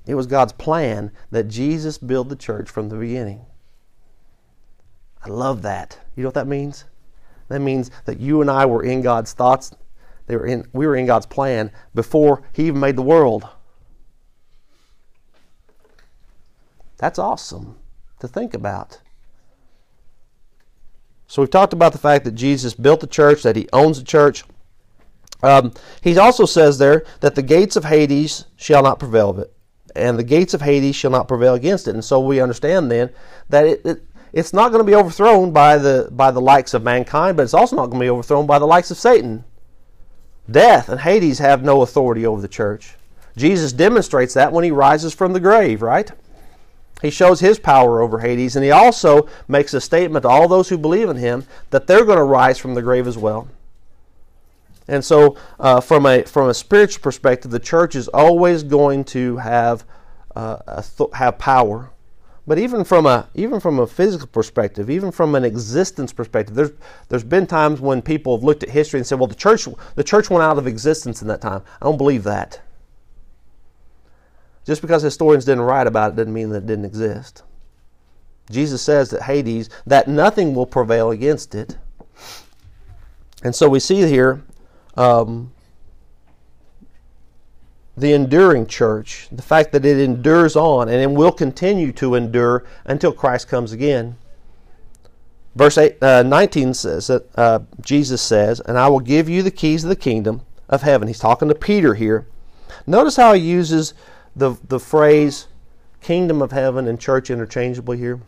It 0.06 0.14
was 0.14 0.26
God's 0.26 0.52
plan 0.52 1.10
that 1.30 1.48
Jesus 1.48 1.98
build 1.98 2.28
the 2.28 2.36
church 2.36 2.70
from 2.70 2.88
the 2.88 2.96
beginning. 2.96 3.44
I 5.24 5.28
love 5.28 5.62
that. 5.62 5.98
You 6.16 6.22
know 6.22 6.28
what 6.28 6.34
that 6.34 6.46
means? 6.46 6.84
That 7.48 7.60
means 7.60 7.90
that 8.06 8.18
you 8.18 8.40
and 8.40 8.50
I 8.50 8.66
were 8.66 8.82
in 8.82 9.02
God's 9.02 9.32
thoughts. 9.32 9.74
They 10.26 10.36
were 10.36 10.46
in, 10.46 10.66
we 10.72 10.86
were 10.86 10.96
in 10.96 11.06
God's 11.06 11.26
plan 11.26 11.70
before 11.94 12.42
He 12.52 12.66
even 12.66 12.80
made 12.80 12.96
the 12.96 13.02
world. 13.02 13.46
That's 16.98 17.18
awesome 17.18 17.76
to 18.20 18.28
think 18.28 18.54
about. 18.54 19.00
So 21.26 21.42
we've 21.42 21.50
talked 21.50 21.72
about 21.72 21.92
the 21.92 21.98
fact 21.98 22.24
that 22.24 22.32
Jesus 22.32 22.74
built 22.74 23.00
the 23.00 23.06
church, 23.06 23.42
that 23.42 23.56
He 23.56 23.68
owns 23.72 23.98
the 23.98 24.04
church. 24.04 24.44
Um, 25.42 25.72
he 26.00 26.16
also 26.18 26.46
says 26.46 26.78
there 26.78 27.04
that 27.20 27.34
the 27.34 27.42
gates 27.42 27.74
of 27.74 27.84
Hades 27.84 28.44
shall 28.56 28.82
not 28.82 29.00
prevail 29.00 29.30
of 29.30 29.38
it, 29.40 29.52
and 29.96 30.16
the 30.18 30.22
gates 30.22 30.54
of 30.54 30.62
Hades 30.62 30.94
shall 30.94 31.10
not 31.10 31.26
prevail 31.26 31.54
against 31.54 31.88
it. 31.88 31.94
And 31.94 32.04
so 32.04 32.20
we 32.20 32.40
understand 32.40 32.90
then 32.90 33.10
that 33.48 33.66
it, 33.66 33.84
it 33.84 34.02
it's 34.32 34.52
not 34.52 34.70
going 34.70 34.80
to 34.84 34.90
be 34.90 34.94
overthrown 34.94 35.52
by 35.52 35.78
the 35.78 36.08
by 36.10 36.30
the 36.30 36.40
likes 36.40 36.74
of 36.74 36.82
mankind, 36.82 37.36
but 37.36 37.44
it's 37.44 37.54
also 37.54 37.76
not 37.76 37.86
going 37.86 38.00
to 38.00 38.04
be 38.04 38.10
overthrown 38.10 38.46
by 38.46 38.58
the 38.58 38.66
likes 38.66 38.90
of 38.90 38.96
Satan. 38.96 39.44
Death 40.50 40.88
and 40.88 41.00
Hades 41.00 41.38
have 41.38 41.62
no 41.62 41.82
authority 41.82 42.26
over 42.26 42.40
the 42.40 42.48
church. 42.48 42.94
Jesus 43.36 43.72
demonstrates 43.72 44.34
that 44.34 44.52
when 44.52 44.64
he 44.64 44.70
rises 44.70 45.14
from 45.14 45.32
the 45.32 45.40
grave, 45.40 45.82
right? 45.82 46.10
He 47.00 47.10
shows 47.10 47.40
his 47.40 47.58
power 47.58 48.00
over 48.00 48.20
Hades, 48.20 48.54
and 48.54 48.64
he 48.64 48.70
also 48.70 49.28
makes 49.48 49.74
a 49.74 49.80
statement 49.80 50.22
to 50.22 50.28
all 50.28 50.46
those 50.48 50.68
who 50.68 50.78
believe 50.78 51.08
in 51.08 51.16
him 51.16 51.44
that 51.70 51.86
they're 51.86 52.04
going 52.04 52.18
to 52.18 52.24
rise 52.24 52.58
from 52.58 52.74
the 52.74 52.82
grave 52.82 53.06
as 53.06 53.18
well. 53.18 53.48
And 54.88 55.04
so, 55.04 55.36
uh, 55.58 55.80
from 55.80 56.06
a 56.06 56.22
from 56.22 56.48
a 56.48 56.54
spiritual 56.54 57.02
perspective, 57.02 57.50
the 57.50 57.58
church 57.58 57.94
is 57.94 58.08
always 58.08 58.62
going 58.62 59.04
to 59.04 59.36
have 59.38 59.84
uh, 60.34 60.82
have 61.14 61.38
power. 61.38 61.90
But 62.46 62.58
even 62.58 62.82
from 62.82 63.06
a 63.06 63.28
even 63.34 63.60
from 63.60 63.78
a 63.78 63.86
physical 63.86 64.26
perspective, 64.26 64.90
even 64.90 65.12
from 65.12 65.34
an 65.34 65.44
existence 65.44 66.12
perspective, 66.12 66.56
there's 66.56 66.72
there's 67.08 67.24
been 67.24 67.46
times 67.46 67.80
when 67.80 68.02
people 68.02 68.36
have 68.36 68.42
looked 68.42 68.64
at 68.64 68.70
history 68.70 68.98
and 68.98 69.06
said, 69.06 69.20
"Well, 69.20 69.28
the 69.28 69.34
church 69.34 69.68
the 69.94 70.04
church 70.04 70.28
went 70.28 70.42
out 70.42 70.58
of 70.58 70.66
existence 70.66 71.22
in 71.22 71.28
that 71.28 71.40
time." 71.40 71.62
I 71.80 71.84
don't 71.84 71.98
believe 71.98 72.24
that. 72.24 72.60
Just 74.64 74.82
because 74.82 75.02
historians 75.02 75.44
didn't 75.44 75.64
write 75.64 75.86
about 75.86 76.12
it 76.12 76.16
doesn't 76.16 76.32
mean 76.32 76.50
that 76.50 76.58
it 76.58 76.66
didn't 76.66 76.84
exist. 76.84 77.42
Jesus 78.50 78.82
says 78.82 79.10
that 79.10 79.22
Hades, 79.22 79.70
that 79.86 80.08
nothing 80.08 80.54
will 80.54 80.66
prevail 80.66 81.10
against 81.10 81.54
it. 81.54 81.76
And 83.42 83.54
so 83.54 83.68
we 83.68 83.80
see 83.80 84.02
here 84.06 84.42
um, 84.96 85.52
the 87.96 88.12
enduring 88.12 88.66
church, 88.66 89.28
the 89.30 89.42
fact 89.42 89.72
that 89.72 89.84
it 89.84 89.98
endures 89.98 90.56
on 90.56 90.88
and 90.88 91.00
it 91.00 91.10
will 91.10 91.32
continue 91.32 91.92
to 91.92 92.14
endure 92.14 92.64
until 92.84 93.12
Christ 93.12 93.48
comes 93.48 93.72
again. 93.72 94.16
Verse 95.54 95.76
eight, 95.76 96.02
uh, 96.02 96.22
19 96.22 96.72
says 96.72 97.08
that 97.08 97.26
uh, 97.38 97.60
Jesus 97.82 98.22
says, 98.22 98.60
And 98.60 98.78
I 98.78 98.88
will 98.88 99.00
give 99.00 99.28
you 99.28 99.42
the 99.42 99.50
keys 99.50 99.84
of 99.84 99.90
the 99.90 99.96
kingdom 99.96 100.42
of 100.68 100.82
heaven. 100.82 101.08
He's 101.08 101.18
talking 101.18 101.48
to 101.48 101.54
Peter 101.54 101.94
here. 101.94 102.26
Notice 102.86 103.16
how 103.16 103.34
he 103.34 103.42
uses 103.42 103.92
the, 104.34 104.56
the 104.66 104.80
phrase 104.80 105.48
kingdom 106.00 106.40
of 106.40 106.52
heaven 106.52 106.88
and 106.88 106.98
church 106.98 107.30
interchangeably 107.30 107.98
here. 107.98 108.20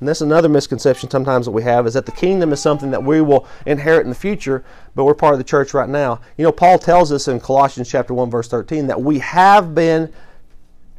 And 0.00 0.08
that's 0.08 0.20
another 0.20 0.48
misconception 0.48 1.10
sometimes 1.10 1.46
that 1.46 1.52
we 1.52 1.64
have 1.64 1.86
is 1.86 1.94
that 1.94 2.06
the 2.06 2.12
kingdom 2.12 2.52
is 2.52 2.60
something 2.60 2.90
that 2.92 3.02
we 3.02 3.20
will 3.20 3.46
inherit 3.66 4.04
in 4.04 4.10
the 4.10 4.14
future, 4.14 4.64
but 4.94 5.04
we're 5.04 5.14
part 5.14 5.34
of 5.34 5.38
the 5.38 5.44
church 5.44 5.74
right 5.74 5.88
now. 5.88 6.20
You 6.36 6.44
know, 6.44 6.52
Paul 6.52 6.78
tells 6.78 7.10
us 7.10 7.26
in 7.26 7.40
Colossians 7.40 7.90
chapter 7.90 8.14
1 8.14 8.30
verse 8.30 8.48
13 8.48 8.86
that 8.86 9.00
we 9.00 9.18
have 9.18 9.74
been 9.74 10.12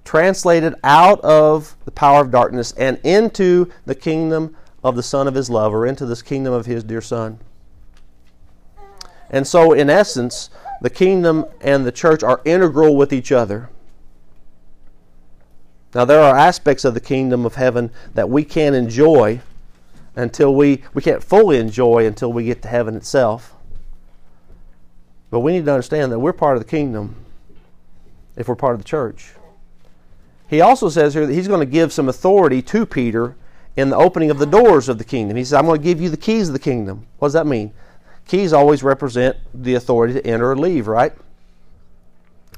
translated 0.04 0.76
out 0.84 1.22
of 1.22 1.76
the 1.86 1.92
power 1.92 2.22
of 2.22 2.32
darkness 2.32 2.74
and 2.74 3.00
into 3.04 3.72
the 3.86 3.96
kingdom 3.96 4.56
of 4.84 4.96
the 4.96 5.04
son 5.04 5.28
of 5.28 5.36
his 5.36 5.50
love 5.50 5.74
or 5.74 5.86
into 5.86 6.06
this 6.06 6.22
kingdom 6.22 6.52
of 6.52 6.66
his 6.66 6.84
dear 6.84 7.02
son. 7.02 7.40
And 9.30 9.48
so 9.48 9.72
in 9.74 9.90
essence, 9.90 10.50
the 10.82 10.90
kingdom 10.90 11.46
and 11.62 11.86
the 11.86 11.92
church 11.92 12.24
are 12.24 12.42
integral 12.44 12.96
with 12.96 13.14
each 13.14 13.32
other. 13.32 13.70
Now, 15.94 16.06
there 16.06 16.22
are 16.22 16.38
aspects 16.38 16.86
of 16.86 16.94
the 16.94 17.00
kingdom 17.00 17.46
of 17.46 17.56
heaven 17.56 17.92
that 18.14 18.30
we 18.30 18.44
can't 18.44 18.76
enjoy 18.76 19.42
until 20.16 20.54
we, 20.54 20.84
we 20.94 21.02
can't 21.02 21.24
fully 21.24 21.58
enjoy 21.58 22.06
until 22.06 22.32
we 22.32 22.46
get 22.46 22.62
to 22.64 22.68
heaven 22.68 22.96
itself. 22.96 23.56
But 25.32 25.40
we 25.40 25.52
need 25.52 25.66
to 25.66 25.72
understand 25.72 26.12
that 26.12 26.20
we're 26.20 26.34
part 26.34 26.58
of 26.58 26.64
the 26.64 26.70
kingdom 26.70 27.16
if 28.36 28.48
we're 28.48 28.56
part 28.56 28.74
of 28.74 28.80
the 28.80 28.86
church. 28.86 29.32
He 30.48 30.62
also 30.62 30.90
says 30.90 31.14
here 31.14 31.28
that 31.28 31.34
he's 31.34 31.48
going 31.48 31.60
to 31.60 31.72
give 31.72 31.94
some 31.94 32.10
authority 32.10 32.62
to 32.64 32.86
Peter 32.86 33.36
in 33.76 33.90
the 33.90 33.96
opening 33.96 34.32
of 34.32 34.40
the 34.40 34.46
doors 34.46 34.90
of 34.90 34.98
the 34.98 35.04
kingdom. 35.04 35.38
He 35.38 35.44
says, 35.44 35.54
I'm 35.54 35.66
going 35.66 35.80
to 35.80 35.84
give 35.84 36.02
you 36.02 36.10
the 36.10 36.18
keys 36.18 36.50
of 36.50 36.54
the 36.54 36.60
kingdom. 36.60 37.06
What 37.20 37.28
does 37.28 37.34
that 37.34 37.46
mean? 37.48 37.72
Keys 38.28 38.52
always 38.52 38.84
represent 38.84 39.38
the 39.54 39.76
authority 39.76 40.14
to 40.16 40.26
enter 40.26 40.52
or 40.52 40.58
leave, 40.58 40.88
right? 40.88 41.14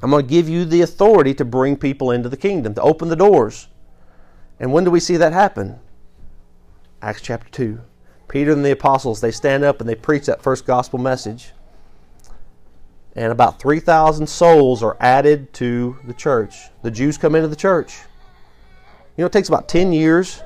I'm 0.02 0.10
going 0.10 0.26
to 0.26 0.28
give 0.28 0.48
you 0.48 0.64
the 0.64 0.82
authority 0.82 1.32
to 1.34 1.44
bring 1.44 1.76
people 1.76 2.10
into 2.10 2.28
the 2.28 2.36
kingdom, 2.36 2.74
to 2.74 2.82
open 2.82 3.08
the 3.08 3.16
doors. 3.16 3.68
And 4.58 4.72
when 4.72 4.84
do 4.84 4.90
we 4.90 5.00
see 5.00 5.16
that 5.16 5.32
happen? 5.32 5.78
Acts 7.00 7.22
chapter 7.22 7.48
2. 7.50 7.80
Peter 8.28 8.52
and 8.52 8.64
the 8.64 8.72
apostles, 8.72 9.20
they 9.20 9.30
stand 9.30 9.62
up 9.62 9.80
and 9.80 9.88
they 9.88 9.94
preach 9.94 10.26
that 10.26 10.42
first 10.42 10.66
gospel 10.66 10.98
message. 10.98 11.52
And 13.14 13.30
about 13.30 13.60
3,000 13.60 14.26
souls 14.26 14.82
are 14.82 14.96
added 14.98 15.52
to 15.54 15.98
the 16.04 16.14
church. 16.14 16.54
The 16.82 16.90
Jews 16.90 17.18
come 17.18 17.34
into 17.34 17.48
the 17.48 17.56
church. 17.56 17.98
You 19.16 19.22
know, 19.22 19.26
it 19.26 19.32
takes 19.32 19.48
about 19.48 19.68
10 19.68 19.92
years 19.92 20.42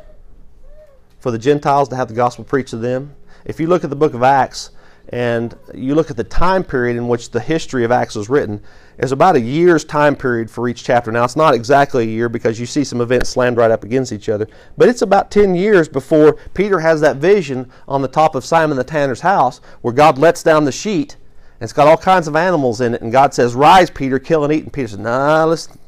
for 1.21 1.31
the 1.31 1.39
Gentiles 1.39 1.89
to 1.91 1.97
have 1.97 2.09
the 2.09 2.15
gospel 2.15 2.45
preached 2.45 2.71
to 2.71 2.77
them. 2.77 3.15
If 3.45 3.61
you 3.61 3.69
look 3.69 3.85
at 3.85 3.91
the 3.91 3.97
book 3.97 4.15
of 4.15 4.23
Acts, 4.23 4.71
and 5.11 5.57
you 5.75 5.95
look 5.95 6.11
at 6.11 6.17
the 6.17 6.25
time 6.25 6.65
period 6.65 6.97
in 6.97 7.07
which 7.09 7.31
the 7.31 7.41
history 7.41 7.85
of 7.85 7.93
Acts 7.93 8.15
was 8.15 8.29
written, 8.29 8.63
it's 8.99 9.13
about 9.13 9.37
a 9.37 9.41
year's 9.41 9.85
time 9.85 10.17
period 10.17 10.51
for 10.51 10.69
each 10.69 10.83
chapter. 10.83 11.13
Now, 11.13 11.25
it's 11.25 11.37
not 11.37 11.55
exactly 11.55 12.05
a 12.05 12.07
year 12.07 12.29
because 12.29 12.59
you 12.59 12.67
see 12.67 12.83
some 12.83 13.01
events 13.01 13.29
slammed 13.29 13.57
right 13.57 13.71
up 13.71 13.85
against 13.85 14.13
each 14.13 14.29
other, 14.29 14.49
but 14.77 14.89
it's 14.89 15.03
about 15.03 15.31
10 15.31 15.55
years 15.55 15.89
before 15.89 16.35
Peter 16.55 16.81
has 16.81 17.01
that 17.03 17.17
vision 17.17 17.71
on 17.87 18.03
the 18.03 18.09
top 18.09 18.35
of 18.35 18.45
Simon 18.45 18.77
the 18.77 18.85
tanner's 18.85 19.21
house 19.21 19.61
where 19.83 19.95
God 19.95 20.19
lets 20.19 20.43
down 20.43 20.65
the 20.65 20.73
sheet 20.73 21.17
and 21.59 21.65
it's 21.65 21.73
got 21.73 21.89
all 21.89 21.97
kinds 21.97 22.29
of 22.29 22.37
animals 22.37 22.83
in 22.83 22.95
it, 22.95 23.01
and 23.01 23.11
God 23.11 23.33
says, 23.33 23.55
Rise, 23.55 23.89
Peter, 23.89 24.19
kill 24.19 24.45
and 24.45 24.53
eat. 24.53 24.65
And 24.65 24.73
Peter 24.73 24.89
says, 24.89 24.99
Nah, 24.99 25.47
listen, 25.47 25.79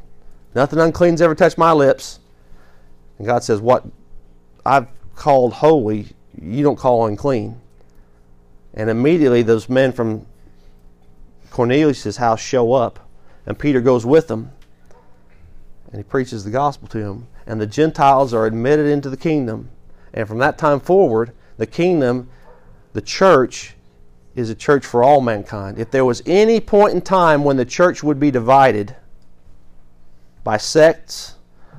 nothing 0.54 0.78
unclean's 0.78 1.20
ever 1.20 1.34
touched 1.34 1.58
my 1.58 1.72
lips. 1.72 2.20
And 3.18 3.26
God 3.26 3.44
says, 3.44 3.60
What 3.60 3.84
I've 4.64 4.86
called 5.14 5.52
holy, 5.52 6.06
you 6.40 6.62
don't 6.62 6.78
call 6.78 7.06
unclean. 7.06 7.60
And 8.78 8.88
immediately 8.88 9.42
those 9.42 9.68
men 9.68 9.92
from 9.92 10.24
Cornelius' 11.50 12.16
house 12.16 12.40
show 12.40 12.72
up, 12.72 13.00
and 13.44 13.58
Peter 13.58 13.80
goes 13.80 14.06
with 14.06 14.28
them, 14.28 14.52
and 15.90 15.96
he 15.96 16.04
preaches 16.04 16.44
the 16.44 16.50
gospel 16.50 16.86
to 16.88 16.98
them. 16.98 17.26
And 17.46 17.60
the 17.60 17.66
Gentiles 17.66 18.32
are 18.32 18.46
admitted 18.46 18.86
into 18.86 19.10
the 19.10 19.16
kingdom. 19.16 19.70
And 20.14 20.28
from 20.28 20.38
that 20.38 20.58
time 20.58 20.80
forward, 20.80 21.32
the 21.56 21.66
kingdom, 21.66 22.28
the 22.92 23.00
church, 23.00 23.74
is 24.36 24.48
a 24.48 24.54
church 24.54 24.86
for 24.86 25.02
all 25.02 25.20
mankind. 25.20 25.78
If 25.78 25.90
there 25.90 26.04
was 26.04 26.22
any 26.24 26.60
point 26.60 26.94
in 26.94 27.00
time 27.00 27.42
when 27.42 27.56
the 27.56 27.64
church 27.64 28.04
would 28.04 28.20
be 28.20 28.30
divided 28.30 28.94
by 30.44 30.56
sects, 30.56 31.34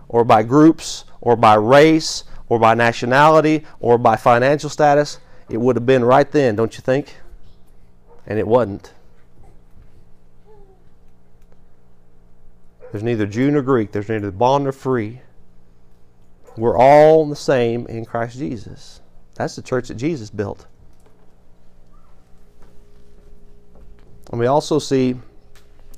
or 0.10 0.26
by 0.26 0.44
groups, 0.44 1.06
or 1.22 1.38
by 1.38 1.54
race, 1.54 2.26
or 2.50 2.60
by 2.60 2.74
nationality, 2.74 3.64
or 3.80 3.98
by 3.98 4.18
financial 4.18 4.70
status, 4.70 5.20
it 5.50 5.58
would 5.58 5.76
have 5.76 5.86
been 5.86 6.04
right 6.04 6.30
then, 6.32 6.56
don't 6.56 6.76
you 6.76 6.82
think? 6.82 7.16
And 8.28 8.38
it 8.38 8.48
wasn't. 8.48 8.94
There's 12.92 13.04
neither 13.04 13.26
Jew 13.26 13.52
nor 13.52 13.62
Greek, 13.62 13.92
there's 13.92 14.10
neither 14.10 14.32
bond 14.32 14.64
nor 14.64 14.74
free. 14.74 15.22
We're 16.58 16.78
all 16.78 17.26
the 17.28 17.36
same 17.36 17.86
in 17.88 18.06
Christ 18.06 18.38
Jesus. 18.38 19.02
That's 19.36 19.56
the 19.56 19.62
church 19.62 19.88
that 19.88 19.96
Jesus 19.96 20.30
built. 20.30 20.66
And 24.32 24.40
we 24.40 24.48
also 24.48 24.80
see, 24.80 25.16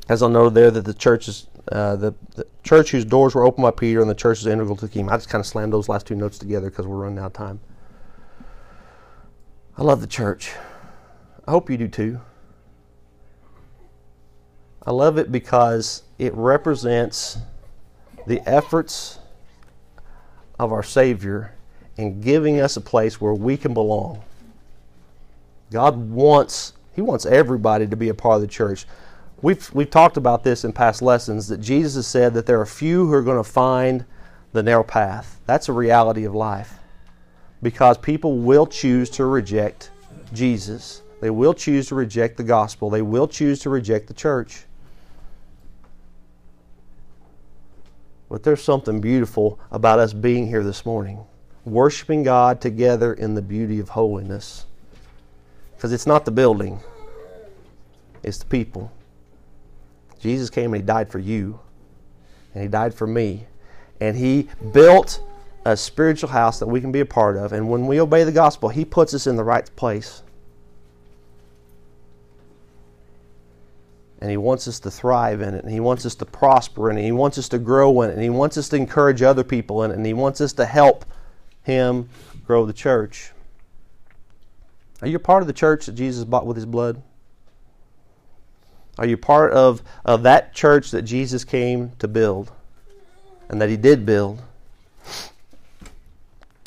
as 0.08 0.22
I 0.22 0.30
noted 0.30 0.54
there, 0.54 0.72
that 0.72 0.86
the 0.86 0.94
church 0.94 1.28
is 1.28 1.48
uh, 1.72 1.96
the, 1.96 2.14
the, 2.36 2.46
church 2.64 2.92
whose 2.92 3.06
doors 3.06 3.34
were 3.34 3.44
opened 3.44 3.64
by 3.64 3.72
Peter 3.72 4.02
and 4.02 4.10
the 4.10 4.16
church 4.16 4.40
is 4.40 4.48
integral 4.48 4.76
to 4.76 4.86
the 4.86 4.92
kingdom. 4.92 5.14
I 5.14 5.18
just 5.18 5.30
kind 5.30 5.40
of 5.40 5.46
slammed 5.46 5.74
those 5.74 5.90
last 5.90 6.08
two 6.08 6.16
notes 6.16 6.38
together 6.38 6.70
because 6.70 6.86
we're 6.88 6.98
running 6.98 7.20
out 7.20 7.28
of 7.28 7.34
time. 7.34 7.60
I 9.82 9.84
love 9.84 10.00
the 10.00 10.06
church. 10.06 10.54
I 11.48 11.50
hope 11.50 11.68
you 11.68 11.76
do 11.76 11.88
too. 11.88 12.22
I 14.86 14.92
love 14.92 15.18
it 15.18 15.32
because 15.32 16.04
it 16.20 16.36
represents 16.36 17.40
the 18.28 18.48
efforts 18.48 19.18
of 20.60 20.72
our 20.72 20.84
Savior 20.84 21.56
in 21.98 22.22
giving 22.22 22.60
us 22.60 22.78
a 22.78 22.82
place 22.82 23.20
where 23.20 23.34
we 23.34 23.58
can 23.58 23.74
belong. 23.74 24.22
God 25.72 26.12
wants 26.12 26.74
He 26.96 27.02
wants 27.02 27.26
everybody 27.26 27.88
to 27.88 27.96
be 27.96 28.10
a 28.10 28.14
part 28.14 28.36
of 28.36 28.42
the 28.42 28.48
church. 28.48 28.86
We've 29.42 29.68
we've 29.74 29.90
talked 29.90 30.16
about 30.16 30.44
this 30.44 30.64
in 30.64 30.74
past 30.74 31.02
lessons 31.02 31.48
that 31.48 31.60
Jesus 31.60 31.96
has 31.96 32.06
said 32.06 32.36
that 32.36 32.46
there 32.46 32.62
are 32.62 32.68
few 32.68 33.08
who 33.08 33.14
are 33.14 33.24
going 33.24 33.44
to 33.44 33.52
find 33.52 34.06
the 34.54 34.62
narrow 34.62 34.84
path. 34.84 35.42
That's 35.48 35.70
a 35.70 35.74
reality 35.74 36.24
of 36.24 36.36
life 36.36 36.81
because 37.62 37.98
people 37.98 38.38
will 38.38 38.66
choose 38.66 39.10
to 39.12 39.26
reject 39.26 39.92
Jesus. 40.34 41.02
They 41.20 41.30
will 41.30 41.54
choose 41.54 41.88
to 41.90 41.96
reject 41.96 42.38
the 42.38 42.44
gospel. 42.44 42.90
They 42.90 43.02
will 43.02 43.28
choose 43.28 43.60
to 43.60 43.70
reject 43.70 44.08
the 44.08 44.14
church. 44.14 44.64
But 48.30 48.44
there's 48.44 48.64
something 48.64 49.02
beautiful 49.02 49.60
about 49.72 50.00
us 50.00 50.14
being 50.14 50.48
here 50.48 50.64
this 50.64 50.86
morning, 50.86 51.20
worshiping 51.66 52.24
God 52.24 52.62
together 52.62 53.14
in 53.14 53.36
the 53.36 53.42
beauty 53.42 53.80
of 53.80 53.90
holiness. 53.90 54.66
Because 55.76 55.92
it's 55.92 56.08
not 56.08 56.26
the 56.26 56.32
building, 56.32 56.80
It's 58.24 58.38
the 58.38 58.46
people. 58.46 58.92
Jesus 60.20 60.50
came 60.50 60.74
and 60.74 60.82
He 60.82 60.86
died 60.86 61.12
for 61.12 61.20
you, 61.20 61.60
and 62.54 62.64
He 62.64 62.70
died 62.70 62.94
for 62.94 63.08
me, 63.08 63.48
and 64.00 64.16
He 64.16 64.48
built 64.72 65.22
a 65.66 65.78
spiritual 65.78 66.30
house 66.30 66.60
that 66.60 66.68
we 66.68 66.82
can 66.82 66.92
be 66.92 67.02
a 67.02 67.06
part 67.06 67.38
of. 67.38 67.54
And 67.54 67.70
when 67.70 67.88
we 67.88 68.02
obey 68.02 68.24
the 68.24 68.32
gospel, 68.32 68.70
He 68.70 68.86
puts 68.86 69.14
us 69.14 69.28
in 69.28 69.36
the 69.36 69.44
right 69.44 69.70
place. 69.76 70.24
And 74.20 74.30
He 74.30 74.38
wants 74.38 74.68
us 74.68 74.80
to 74.82 74.92
thrive 74.92 75.42
in 75.42 75.54
it, 75.54 75.64
and 75.64 75.72
He 75.72 75.80
wants 75.80 76.06
us 76.06 76.16
to 76.16 76.26
prosper 76.26 76.90
in 76.90 76.98
it, 76.98 77.02
and 77.02 77.06
He 77.06 77.12
wants 77.12 77.38
us 77.38 77.50
to 77.50 77.60
grow 77.60 78.02
in 78.02 78.10
it, 78.10 78.14
and 78.14 78.22
He 78.22 78.30
wants 78.30 78.58
us 78.58 78.70
to 78.70 78.76
encourage 78.76 79.22
other 79.22 79.44
people 79.44 79.84
in 79.84 79.92
it, 79.92 79.98
and 79.98 80.06
He 80.06 80.14
wants 80.14 80.42
us 80.42 80.54
to 80.54 80.66
help 80.66 81.06
Him 81.64 82.10
grow 82.46 82.66
the 82.66 82.74
church. 82.74 83.32
Are 85.02 85.08
you 85.08 85.18
part 85.18 85.42
of 85.42 85.48
the 85.48 85.54
church 85.54 85.88
that 85.88 85.94
Jesus 85.94 86.24
bought 86.24 86.46
with 86.46 86.58
His 86.58 86.66
blood? 86.66 87.02
Are 89.00 89.08
you 89.08 89.18
part 89.18 89.54
of, 89.54 89.82
of 90.06 90.24
that 90.24 90.54
church 90.54 90.92
that 90.92 91.04
Jesus 91.04 91.44
came 91.44 91.92
to 91.98 92.08
build 92.08 92.52
and 93.50 93.60
that 93.62 93.70
He 93.70 93.78
did 93.78 94.06
build? 94.06 94.42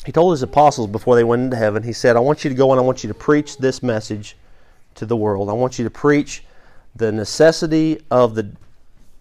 He 0.05 0.11
told 0.11 0.33
His 0.33 0.43
apostles 0.43 0.87
before 0.87 1.15
they 1.15 1.23
went 1.23 1.41
into 1.41 1.57
heaven, 1.57 1.83
He 1.83 1.93
said, 1.93 2.15
I 2.15 2.19
want 2.19 2.43
you 2.43 2.49
to 2.49 2.55
go 2.55 2.71
and 2.71 2.79
I 2.79 2.83
want 2.83 3.03
you 3.03 3.07
to 3.07 3.13
preach 3.13 3.57
this 3.57 3.81
message 3.81 4.37
to 4.95 5.05
the 5.05 5.17
world. 5.17 5.49
I 5.49 5.53
want 5.53 5.79
you 5.79 5.83
to 5.83 5.89
preach 5.89 6.43
the 6.95 7.11
necessity 7.11 8.01
of 8.11 8.35
the 8.35 8.51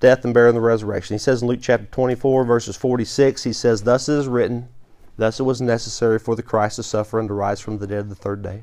death 0.00 0.24
and 0.24 0.34
burial 0.34 0.50
and 0.50 0.56
the 0.56 0.60
resurrection. 0.60 1.14
He 1.14 1.18
says 1.18 1.42
in 1.42 1.48
Luke 1.48 1.60
chapter 1.62 1.86
24, 1.86 2.44
verses 2.44 2.76
46, 2.76 3.42
He 3.42 3.52
says, 3.52 3.82
Thus 3.82 4.08
it 4.08 4.14
is 4.14 4.28
written, 4.28 4.68
thus 5.16 5.40
it 5.40 5.44
was 5.44 5.60
necessary 5.60 6.18
for 6.18 6.36
the 6.36 6.42
Christ 6.42 6.76
to 6.76 6.82
suffer 6.82 7.18
and 7.18 7.28
to 7.28 7.34
rise 7.34 7.60
from 7.60 7.78
the 7.78 7.86
dead 7.86 8.10
the 8.10 8.14
third 8.14 8.42
day. 8.42 8.62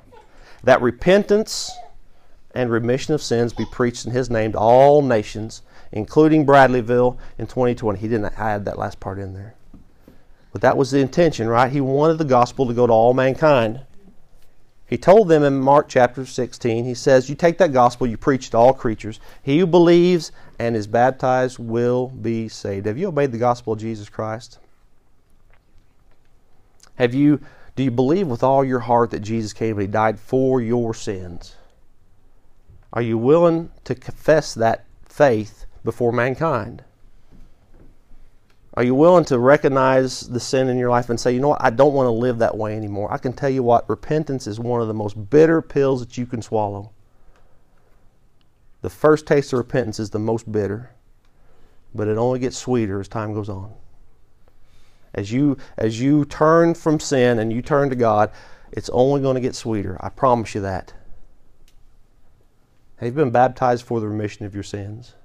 That 0.64 0.82
repentance 0.82 1.72
and 2.54 2.70
remission 2.70 3.16
of 3.16 3.22
sins 3.22 3.54
be 3.54 3.66
preached 3.72 4.06
in 4.06 4.12
his 4.12 4.30
name 4.30 4.52
to 4.52 4.60
all 4.60 5.02
nations, 5.02 5.64
including 5.92 6.46
Bradleyville 6.46 7.18
in 7.40 7.48
2020. 7.48 8.00
He 8.00 8.08
didn't 8.08 8.38
add 8.38 8.66
that 8.66 8.78
last 8.78 9.00
part 9.00 9.18
in 9.18 9.34
there. 9.34 9.56
But 10.52 10.62
that 10.62 10.78
was 10.78 10.92
the 10.92 11.00
intention, 11.00 11.48
right? 11.48 11.72
He 11.72 11.82
wanted 11.82 12.18
the 12.18 12.26
gospel 12.26 12.66
to 12.68 12.74
go 12.74 12.88
to 12.88 12.94
all 12.94 13.14
mankind. 13.14 13.82
He 14.86 14.98
told 14.98 15.30
them 15.30 15.44
in 15.44 15.62
Mark 15.62 15.88
chapter 15.88 16.26
16, 16.26 16.84
he 16.84 16.94
says, 16.94 17.30
You 17.30 17.36
take 17.36 17.58
that 17.60 17.72
gospel, 17.72 18.08
you 18.08 18.18
preach 18.18 18.50
to 18.50 18.58
all 18.58 18.74
creatures. 18.74 19.22
He 19.42 19.60
who 19.60 19.66
believes 19.66 20.34
and 20.60 20.76
is 20.76 20.88
baptized 20.88 21.60
will 21.60 22.10
be 22.10 22.50
saved. 22.50 22.86
Have 22.86 22.98
you 22.98 23.08
obeyed 23.08 23.32
the 23.32 23.38
gospel 23.38 23.74
of 23.74 23.80
Jesus 23.80 24.10
Christ? 24.10 24.60
Have 26.96 27.14
you 27.14 27.40
do 27.76 27.84
you 27.84 27.92
believe 27.92 28.28
with 28.28 28.44
all 28.44 28.66
your 28.66 28.82
heart 28.82 29.12
that 29.12 29.22
Jesus 29.22 29.54
came 29.54 29.78
and 29.78 29.82
he 29.82 29.88
died 29.88 30.20
for 30.20 30.62
your 30.62 30.94
sins? 30.94 31.56
Are 32.92 33.02
you 33.02 33.18
willing 33.18 33.72
to 33.86 33.96
confess 33.96 34.54
that 34.54 34.86
faith 35.06 35.66
before 35.84 36.12
mankind? 36.12 36.84
Are 38.76 38.84
you 38.84 38.96
willing 38.96 39.26
to 39.26 39.38
recognize 39.38 40.22
the 40.22 40.40
sin 40.40 40.70
in 40.70 40.78
your 40.78 40.90
life 40.90 41.10
and 41.10 41.20
say, 41.20 41.34
you 41.34 41.42
know 41.42 41.50
what, 41.50 41.64
I 41.64 41.72
don't 41.72 41.94
want 41.94 42.08
to 42.08 42.12
live 42.12 42.40
that 42.40 42.58
way 42.58 42.76
anymore? 42.78 43.12
I 43.12 43.18
can 43.18 43.34
tell 43.34 43.50
you 43.50 43.64
what, 43.64 43.90
repentance 43.90 44.48
is 44.48 44.60
one 44.60 44.82
of 44.82 44.88
the 44.88 44.94
most 44.94 45.30
bitter 45.30 45.62
pills 45.62 46.00
that 46.00 46.18
you 46.18 46.26
can 46.26 46.42
swallow. 46.42 46.92
The 48.82 48.90
first 48.90 49.28
taste 49.28 49.52
of 49.52 49.58
repentance 49.58 50.00
is 50.00 50.10
the 50.10 50.20
most 50.20 50.50
bitter, 50.50 50.92
but 51.94 52.08
it 52.08 52.18
only 52.18 52.40
gets 52.40 52.58
sweeter 52.58 53.00
as 53.00 53.10
time 53.10 53.34
goes 53.34 53.50
on. 53.50 53.74
As 55.14 55.32
you 55.32 55.58
as 55.78 56.00
you 56.00 56.24
turn 56.24 56.74
from 56.74 57.00
sin 57.00 57.40
and 57.40 57.52
you 57.52 57.62
turn 57.62 57.90
to 57.90 57.96
God, 57.98 58.32
it's 58.72 58.90
only 58.92 59.22
going 59.22 59.36
to 59.36 59.42
get 59.42 59.56
sweeter. 59.56 59.98
I 60.00 60.08
promise 60.08 60.56
you 60.56 60.62
that. 60.62 60.94
Have 62.96 63.08
you 63.08 63.12
been 63.12 63.32
baptized 63.32 63.86
for 63.86 64.00
the 64.00 64.08
remission 64.08 64.46
of 64.46 64.54
your 64.54 64.64
sins? 64.64 65.16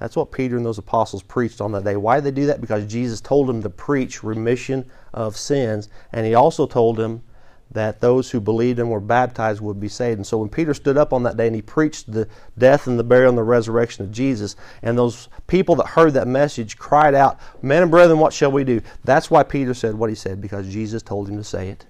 That's 0.00 0.16
what 0.16 0.32
Peter 0.32 0.56
and 0.56 0.64
those 0.64 0.78
apostles 0.78 1.22
preached 1.22 1.60
on 1.60 1.72
that 1.72 1.84
day. 1.84 1.96
Why 1.96 2.16
did 2.16 2.24
they 2.24 2.40
do 2.40 2.46
that? 2.46 2.60
Because 2.60 2.86
Jesus 2.86 3.20
told 3.20 3.46
them 3.46 3.62
to 3.62 3.70
preach 3.70 4.24
remission 4.24 4.90
of 5.12 5.36
sins, 5.36 5.90
and 6.10 6.26
he 6.26 6.34
also 6.34 6.66
told 6.66 6.96
them 6.96 7.22
that 7.70 8.00
those 8.00 8.30
who 8.30 8.40
believed 8.40 8.78
and 8.78 8.90
were 8.90 8.98
baptized 8.98 9.60
would 9.60 9.78
be 9.78 9.88
saved. 9.88 10.18
And 10.18 10.26
so 10.26 10.38
when 10.38 10.48
Peter 10.48 10.74
stood 10.74 10.96
up 10.96 11.12
on 11.12 11.22
that 11.22 11.36
day 11.36 11.46
and 11.46 11.54
he 11.54 11.62
preached 11.62 12.10
the 12.10 12.26
death 12.58 12.86
and 12.86 12.98
the 12.98 13.04
burial 13.04 13.28
and 13.28 13.38
the 13.38 13.44
resurrection 13.44 14.04
of 14.04 14.10
Jesus, 14.10 14.56
and 14.82 14.98
those 14.98 15.28
people 15.46 15.76
that 15.76 15.88
heard 15.88 16.14
that 16.14 16.26
message 16.26 16.78
cried 16.78 17.14
out, 17.14 17.38
Men 17.62 17.82
and 17.82 17.90
brethren, 17.90 18.18
what 18.18 18.32
shall 18.32 18.50
we 18.50 18.64
do? 18.64 18.80
That's 19.04 19.30
why 19.30 19.42
Peter 19.44 19.74
said 19.74 19.94
what 19.94 20.10
he 20.10 20.16
said, 20.16 20.40
because 20.40 20.72
Jesus 20.72 21.02
told 21.02 21.28
him 21.28 21.36
to 21.36 21.44
say 21.44 21.68
it. 21.68 21.86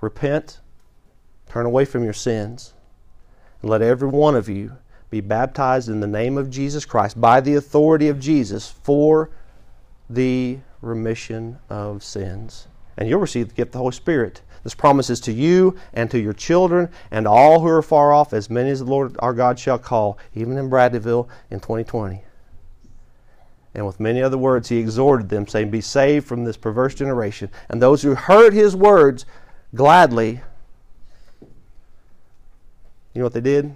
Repent, 0.00 0.60
turn 1.48 1.64
away 1.64 1.86
from 1.86 2.04
your 2.04 2.12
sins, 2.12 2.74
and 3.62 3.70
let 3.70 3.80
every 3.80 4.08
one 4.08 4.34
of 4.34 4.48
you 4.48 4.72
be 5.10 5.20
baptized 5.20 5.88
in 5.88 6.00
the 6.00 6.06
name 6.06 6.36
of 6.36 6.50
Jesus 6.50 6.84
Christ 6.84 7.20
by 7.20 7.40
the 7.40 7.54
authority 7.54 8.08
of 8.08 8.20
Jesus 8.20 8.68
for 8.70 9.30
the 10.08 10.58
remission 10.80 11.58
of 11.68 12.02
sins. 12.02 12.68
And 12.96 13.08
you'll 13.08 13.20
receive 13.20 13.48
the 13.48 13.54
gift 13.54 13.68
of 13.68 13.72
the 13.72 13.78
Holy 13.78 13.92
Spirit. 13.92 14.42
This 14.62 14.74
promise 14.74 15.10
is 15.10 15.20
to 15.20 15.32
you 15.32 15.76
and 15.92 16.10
to 16.10 16.18
your 16.18 16.32
children 16.32 16.88
and 17.10 17.26
all 17.26 17.60
who 17.60 17.68
are 17.68 17.82
far 17.82 18.12
off, 18.12 18.32
as 18.32 18.50
many 18.50 18.70
as 18.70 18.80
the 18.80 18.86
Lord 18.86 19.16
our 19.20 19.32
God 19.32 19.58
shall 19.58 19.78
call, 19.78 20.18
even 20.34 20.58
in 20.58 20.68
Bradleyville 20.68 21.28
in 21.50 21.60
2020. 21.60 22.22
And 23.74 23.86
with 23.86 24.00
many 24.00 24.22
other 24.22 24.38
words, 24.38 24.68
he 24.68 24.78
exhorted 24.78 25.28
them, 25.28 25.46
saying, 25.46 25.70
Be 25.70 25.82
saved 25.82 26.26
from 26.26 26.44
this 26.44 26.56
perverse 26.56 26.94
generation. 26.94 27.50
And 27.68 27.80
those 27.80 28.02
who 28.02 28.14
heard 28.14 28.54
his 28.54 28.74
words 28.74 29.26
gladly 29.74 30.40
you 33.16 33.20
know 33.20 33.24
what 33.24 33.32
they 33.32 33.40
did? 33.40 33.74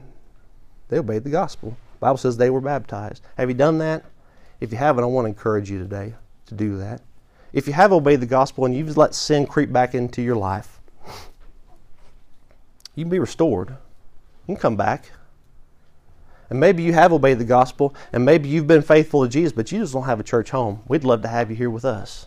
They 0.91 0.99
obeyed 0.99 1.25
the 1.25 1.31
gospel. 1.31 1.71
The 1.71 1.99
Bible 2.01 2.19
says 2.19 2.37
they 2.37 2.51
were 2.51 2.61
baptized. 2.61 3.23
Have 3.37 3.49
you 3.49 3.55
done 3.55 3.79
that? 3.79 4.05
If 4.61 4.73
you 4.73 4.79
haven't, 4.79 5.05
I 5.05 5.07
want 5.07 5.25
to 5.25 5.29
encourage 5.29 5.71
you 5.71 5.79
today 5.79 6.15
to 6.47 6.55
do 6.55 6.77
that. 6.79 7.01
If 7.53 7.67
you 7.67 7.73
have 7.73 7.93
obeyed 7.93 8.21
the 8.21 8.27
gospel 8.27 8.65
and 8.65 8.77
you've 8.77 8.97
let 8.97 9.15
sin 9.15 9.47
creep 9.47 9.73
back 9.73 9.95
into 9.95 10.21
your 10.21 10.37
life, 10.37 10.81
you 12.95 13.05
can 13.05 13.11
be 13.11 13.21
restored. 13.21 13.71
You 13.71 13.77
can 14.55 14.57
come 14.57 14.77
back. 14.77 15.11
And 16.51 16.59
maybe 16.59 16.83
you 16.83 16.93
have 16.93 17.13
obeyed 17.13 17.39
the 17.39 17.45
gospel, 17.45 17.95
and 18.13 18.25
maybe 18.25 18.49
you've 18.49 18.67
been 18.67 18.83
faithful 18.83 19.23
to 19.23 19.29
Jesus, 19.29 19.53
but 19.53 19.71
you 19.71 19.79
just 19.79 19.93
don't 19.93 20.03
have 20.03 20.19
a 20.19 20.25
church 20.25 20.51
home. 20.51 20.83
We'd 20.89 21.05
love 21.05 21.23
to 21.23 21.29
have 21.29 21.51
you 21.51 21.57
here 21.57 21.71
with 21.71 21.85
us. 21.85 22.27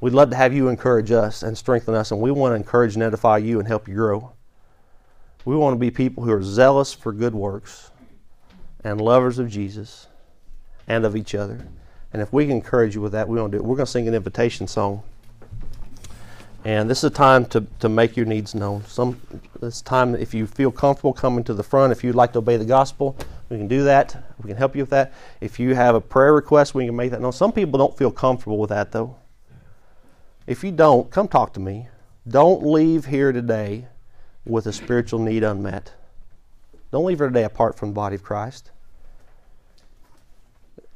We'd 0.00 0.14
love 0.14 0.30
to 0.30 0.36
have 0.36 0.54
you 0.54 0.68
encourage 0.68 1.10
us 1.10 1.42
and 1.42 1.58
strengthen 1.58 1.94
us, 1.94 2.10
and 2.10 2.20
we 2.20 2.30
want 2.30 2.52
to 2.52 2.56
encourage 2.56 2.94
and 2.94 3.02
edify 3.02 3.36
you 3.36 3.58
and 3.58 3.68
help 3.68 3.86
you 3.86 3.94
grow. 3.94 4.32
We 5.44 5.56
want 5.56 5.74
to 5.74 5.78
be 5.78 5.90
people 5.90 6.24
who 6.24 6.32
are 6.32 6.42
zealous 6.42 6.92
for 6.92 7.12
good 7.12 7.34
works 7.34 7.90
and 8.84 9.00
lovers 9.00 9.38
of 9.38 9.48
Jesus 9.48 10.06
and 10.86 11.04
of 11.04 11.16
each 11.16 11.34
other. 11.34 11.66
And 12.12 12.22
if 12.22 12.32
we 12.32 12.46
can 12.46 12.56
encourage 12.56 12.94
you 12.94 13.00
with 13.00 13.12
that, 13.12 13.28
we 13.28 13.38
want 13.38 13.52
to 13.52 13.58
do 13.58 13.62
it. 13.62 13.66
We're 13.66 13.76
going 13.76 13.86
to 13.86 13.92
sing 13.92 14.08
an 14.08 14.14
invitation 14.14 14.66
song. 14.66 15.02
And 16.64 16.90
this 16.90 16.98
is 16.98 17.04
a 17.04 17.10
time 17.10 17.46
to, 17.46 17.66
to 17.80 17.88
make 17.88 18.16
your 18.16 18.26
needs 18.26 18.54
known. 18.54 18.84
Some 18.84 19.20
this 19.60 19.80
time 19.80 20.14
if 20.14 20.34
you 20.34 20.46
feel 20.46 20.70
comfortable 20.70 21.12
coming 21.12 21.44
to 21.44 21.54
the 21.54 21.62
front, 21.62 21.92
if 21.92 22.02
you'd 22.02 22.14
like 22.14 22.32
to 22.32 22.40
obey 22.40 22.56
the 22.56 22.64
gospel, 22.64 23.16
we 23.48 23.56
can 23.56 23.68
do 23.68 23.84
that. 23.84 24.34
We 24.42 24.48
can 24.48 24.56
help 24.56 24.74
you 24.74 24.82
with 24.82 24.90
that. 24.90 25.12
If 25.40 25.60
you 25.60 25.74
have 25.74 25.94
a 25.94 26.00
prayer 26.00 26.34
request, 26.34 26.74
we 26.74 26.84
can 26.86 26.96
make 26.96 27.10
that 27.12 27.20
known. 27.20 27.32
Some 27.32 27.52
people 27.52 27.78
don't 27.78 27.96
feel 27.96 28.10
comfortable 28.10 28.58
with 28.58 28.70
that 28.70 28.92
though. 28.92 29.16
If 30.46 30.64
you 30.64 30.72
don't, 30.72 31.10
come 31.10 31.28
talk 31.28 31.52
to 31.54 31.60
me. 31.60 31.88
Don't 32.26 32.66
leave 32.66 33.06
here 33.06 33.32
today 33.32 33.86
with 34.48 34.66
a 34.66 34.72
spiritual 34.72 35.20
need 35.20 35.44
unmet. 35.44 35.92
Don't 36.90 37.04
leave 37.04 37.18
her 37.18 37.28
today 37.28 37.44
apart 37.44 37.76
from 37.76 37.90
the 37.90 37.94
body 37.94 38.16
of 38.16 38.22
Christ. 38.22 38.70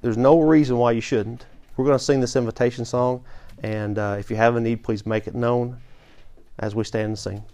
There's 0.01 0.17
no 0.17 0.41
reason 0.41 0.79
why 0.79 0.93
you 0.93 1.01
shouldn't. 1.01 1.47
We're 1.77 1.85
going 1.85 1.99
to 1.99 2.05
sing 2.05 2.21
this 2.21 2.37
invitation 2.37 2.85
song, 2.85 3.25
and 3.63 3.99
uh, 3.99 4.17
if 4.19 4.31
you 4.31 4.37
have 4.37 4.57
a 4.57 4.61
need, 4.61 4.83
please 4.83 5.07
make 5.07 5.27
it 5.27 5.35
known 5.35 5.79
as 6.59 6.75
we 6.75 6.85
stand 6.85 7.07
and 7.07 7.19
sing. 7.19 7.45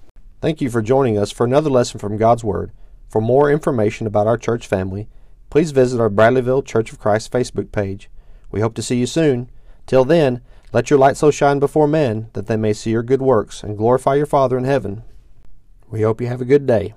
Thank 0.41 0.61
you 0.61 0.71
for 0.71 0.83
joining 0.83 1.19
us 1.19 1.31
for 1.31 1.45
another 1.45 1.71
lesson 1.71 1.99
from 1.99 2.17
God's 2.17 2.45
Word. 2.45 2.71
For 3.09 3.21
more 3.21 3.51
information 3.51 4.07
about 4.07 4.27
our 4.27 4.39
church 4.39 4.67
family, 4.67 5.09
please 5.51 5.73
visit 5.73 6.01
our 6.01 6.11
Bradleyville 6.11 6.65
Church 6.65 6.93
of 6.93 6.99
Christ 6.99 7.33
Facebook 7.33 7.73
page. 7.73 8.09
We 8.51 8.61
hope 8.61 8.75
to 8.75 8.83
see 8.83 8.97
you 8.97 9.07
soon. 9.07 9.51
Till 9.87 10.05
then, 10.05 10.43
let 10.73 10.91
your 10.91 10.99
light 10.99 11.17
so 11.17 11.31
shine 11.31 11.59
before 11.59 11.89
men 11.89 12.29
that 12.35 12.47
they 12.47 12.57
may 12.57 12.73
see 12.73 12.91
your 12.91 13.03
good 13.03 13.23
works 13.23 13.63
and 13.63 13.77
glorify 13.77 14.15
your 14.15 14.27
Father 14.27 14.59
in 14.59 14.65
heaven. 14.65 15.03
We 15.91 16.03
hope 16.03 16.21
you 16.21 16.27
have 16.27 16.43
a 16.43 16.45
good 16.45 16.67
day. 16.67 16.95